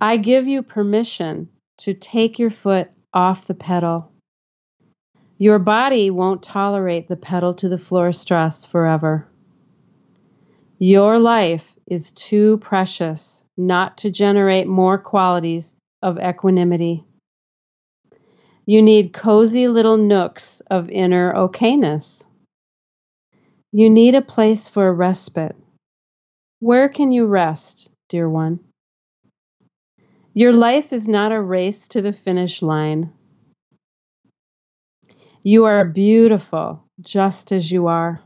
I 0.00 0.16
give 0.18 0.46
you 0.46 0.62
permission 0.62 1.48
to 1.78 1.94
take 1.94 2.38
your 2.38 2.50
foot 2.50 2.90
off 3.12 3.46
the 3.46 3.54
pedal 3.54 4.11
your 5.38 5.58
body 5.58 6.10
won't 6.10 6.42
tolerate 6.42 7.08
the 7.08 7.16
pedal 7.16 7.54
to 7.54 7.68
the 7.68 7.78
floor 7.78 8.12
stress 8.12 8.64
forever. 8.66 9.26
Your 10.78 11.18
life 11.18 11.76
is 11.86 12.12
too 12.12 12.58
precious 12.58 13.44
not 13.56 13.98
to 13.98 14.10
generate 14.10 14.66
more 14.66 14.98
qualities 14.98 15.76
of 16.02 16.18
equanimity. 16.18 17.04
You 18.66 18.82
need 18.82 19.12
cozy 19.12 19.68
little 19.68 19.96
nooks 19.96 20.60
of 20.70 20.90
inner 20.90 21.32
okayness. 21.34 22.26
You 23.72 23.90
need 23.90 24.14
a 24.14 24.22
place 24.22 24.68
for 24.68 24.86
a 24.86 24.92
respite. 24.92 25.56
Where 26.60 26.88
can 26.88 27.10
you 27.10 27.26
rest, 27.26 27.90
dear 28.08 28.28
one? 28.28 28.60
Your 30.34 30.52
life 30.52 30.92
is 30.92 31.08
not 31.08 31.32
a 31.32 31.40
race 31.40 31.88
to 31.88 32.02
the 32.02 32.12
finish 32.12 32.62
line. 32.62 33.12
You 35.44 35.64
are 35.64 35.84
beautiful 35.84 36.84
just 37.00 37.50
as 37.50 37.70
you 37.70 37.88
are. 37.88 38.20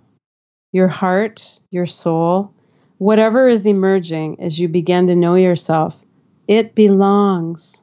Your 0.73 0.89
heart, 0.89 1.61
your 1.71 1.87
soul, 1.87 2.53
whatever 2.99 3.49
is 3.49 3.67
emerging 3.67 4.43
as 4.43 4.59
you 4.61 4.69
begin 4.69 5.07
to 5.07 5.17
know 5.17 5.35
yourself, 5.35 5.99
it 6.47 6.75
belongs. 6.75 7.81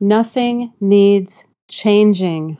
Nothing 0.00 0.72
needs 0.80 1.44
changing. 1.68 2.58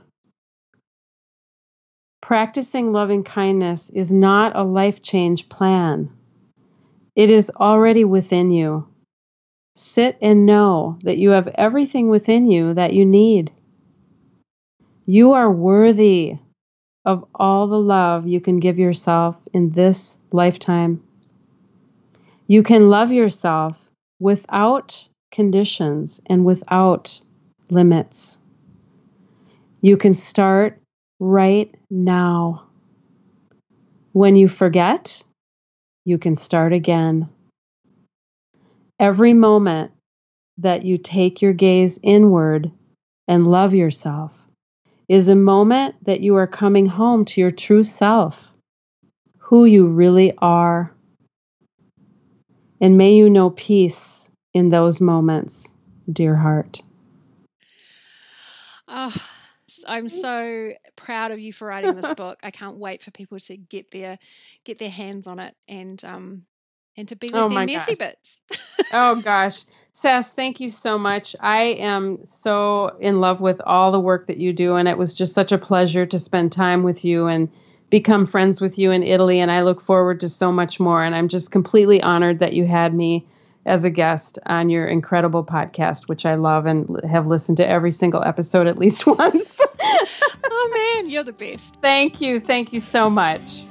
Practicing 2.23 2.93
loving 2.93 3.25
kindness 3.25 3.91
is 3.91 4.13
not 4.13 4.53
a 4.55 4.63
life 4.63 5.03
change 5.03 5.49
plan. 5.49 6.11
It 7.17 7.29
is 7.29 7.51
already 7.51 8.05
within 8.05 8.53
you. 8.53 8.87
Sit 9.75 10.17
and 10.23 10.47
know 10.47 10.97
that 11.03 11.19
you 11.19 11.31
have 11.31 11.49
everything 11.49 12.09
within 12.09 12.49
you 12.49 12.75
that 12.75 12.93
you 12.93 13.05
need. 13.05 13.51
You 15.07 15.33
are 15.33 15.51
worthy 15.51 16.39
of 17.05 17.27
all 17.35 17.67
the 17.67 17.79
love 17.79 18.27
you 18.27 18.41
can 18.41 18.59
give 18.59 18.79
yourself 18.79 19.39
in 19.53 19.71
this 19.71 20.17
lifetime. 20.33 21.03
You 22.47 22.63
can 22.63 22.89
love 22.89 23.13
yourself 23.13 23.79
without 24.19 25.07
conditions 25.31 26.23
and 26.27 26.47
without 26.47 27.21
limits. 27.69 28.41
You 29.83 29.99
can 29.99 30.15
start 30.15 30.81
right 31.21 31.75
now. 31.91 32.65
When 34.13 34.37
you 34.37 34.49
forget, 34.49 35.23
you 36.07 36.17
can 36.17 36.35
start 36.35 36.73
again. 36.73 37.29
Every 38.99 39.35
moment 39.35 39.91
that 40.59 40.83
you 40.83 40.97
take 40.97 41.43
your 41.43 41.53
gaze 41.53 41.99
inward 42.03 42.71
and 43.29 43.47
love 43.47 43.75
yourself 43.75 44.44
is 45.09 45.29
a 45.29 45.35
moment 45.35 45.97
that 46.07 46.21
you 46.21 46.37
are 46.37 46.47
coming 46.47 46.87
home 46.87 47.25
to 47.27 47.41
your 47.41 47.51
true 47.51 47.85
self, 47.85 48.53
who 49.39 49.65
you 49.65 49.89
really 49.89 50.33
are. 50.39 50.93
And 52.81 52.97
may 52.97 53.15
you 53.15 53.31
know 53.31 53.51
peace 53.51 54.31
in 54.53 54.71
those 54.71 55.01
moments, 55.01 55.75
dear 56.11 56.37
heart. 56.37 56.81
Oh, 58.89 59.15
I'm 59.87 60.09
so 60.09 60.73
proud 60.97 61.31
of 61.31 61.39
you 61.39 61.53
for 61.53 61.69
writing 61.69 61.97
this 61.97 62.15
book. 62.15 62.39
I 62.43 62.51
can't 62.51 62.77
wait 62.77 63.03
for 63.03 63.11
people 63.11 63.39
to 63.39 63.57
get 63.57 63.91
their 63.91 64.19
get 64.65 64.79
their 64.79 64.91
hands 64.91 65.27
on 65.27 65.39
it 65.39 65.55
and 65.69 66.03
um, 66.05 66.47
and 66.97 67.09
to 67.09 67.17
be 67.17 67.27
with 67.27 67.35
oh 67.35 67.49
their 67.49 67.67
messy 67.67 67.95
gosh. 67.95 67.99
bits. 67.99 68.39
oh 68.93 69.17
gosh. 69.25 69.65
Sas, 69.93 70.33
thank 70.33 70.61
you 70.61 70.71
so 70.71 70.99
much. 70.99 71.37
I 71.39 71.63
am 71.63 72.27
so 72.27 72.97
in 72.99 73.21
love 73.21 73.41
with 73.41 73.61
all 73.65 73.93
the 73.93 74.01
work 74.01 74.27
that 74.27 74.39
you 74.39 74.53
do, 74.53 74.75
and 74.75 74.89
it 74.89 74.99
was 74.99 75.15
just 75.15 75.35
such 75.35 75.53
a 75.53 75.59
pleasure 75.59 76.05
to 76.07 76.19
spend 76.19 76.51
time 76.51 76.83
with 76.83 77.05
you 77.05 77.27
and 77.27 77.49
become 77.91 78.27
friends 78.27 78.61
with 78.61 78.77
you 78.77 78.91
in 78.91 79.05
Italy. 79.05 79.39
And 79.39 79.53
I 79.53 79.63
look 79.63 79.81
forward 79.81 80.21
to 80.23 80.29
so 80.29 80.51
much 80.51 80.81
more. 80.81 81.05
And 81.05 81.15
I'm 81.15 81.29
just 81.29 81.53
completely 81.53 82.03
honored 82.03 82.41
that 82.41 82.53
you 82.53 82.67
had 82.67 82.93
me 82.93 83.25
as 83.67 83.85
a 83.85 83.91
guest 83.91 84.39
on 84.47 84.69
your 84.69 84.87
incredible 84.87 85.45
podcast, 85.45 86.09
which 86.09 86.27
I 86.27 86.35
love 86.35 86.67
and 86.67 87.01
have 87.05 87.29
listened 87.29 87.59
to 87.59 87.69
every 87.69 87.93
single 87.93 88.23
episode 88.25 88.67
at 88.67 88.79
least 88.79 89.07
once. 89.07 89.61
oh 89.81 91.01
man, 91.03 91.09
you're 91.09 91.23
the 91.23 91.33
best. 91.33 91.77
Thank 91.77 92.21
you. 92.21 92.41
Thank 92.41 92.73
you 92.73 92.81
so 92.81 93.09
much. 93.09 93.65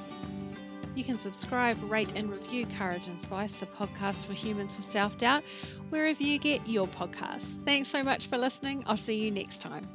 You 0.96 1.04
can 1.04 1.18
subscribe, 1.18 1.78
rate, 1.90 2.12
and 2.16 2.30
review 2.30 2.66
Courage 2.78 3.08
and 3.08 3.20
Spice, 3.20 3.54
the 3.54 3.66
podcast 3.66 4.26
for 4.26 4.34
humans 4.34 4.76
with 4.78 4.86
self 4.86 5.18
doubt, 5.18 5.44
wherever 5.90 6.22
you 6.22 6.38
get 6.38 6.68
your 6.68 6.88
podcasts. 6.88 7.64
Thanks 7.66 7.90
so 7.90 8.04
much 8.04 8.28
for 8.28 8.38
listening. 8.38 8.84
I'll 8.86 8.98
see 8.98 9.22
you 9.22 9.32
next 9.32 9.62
time. 9.62 9.88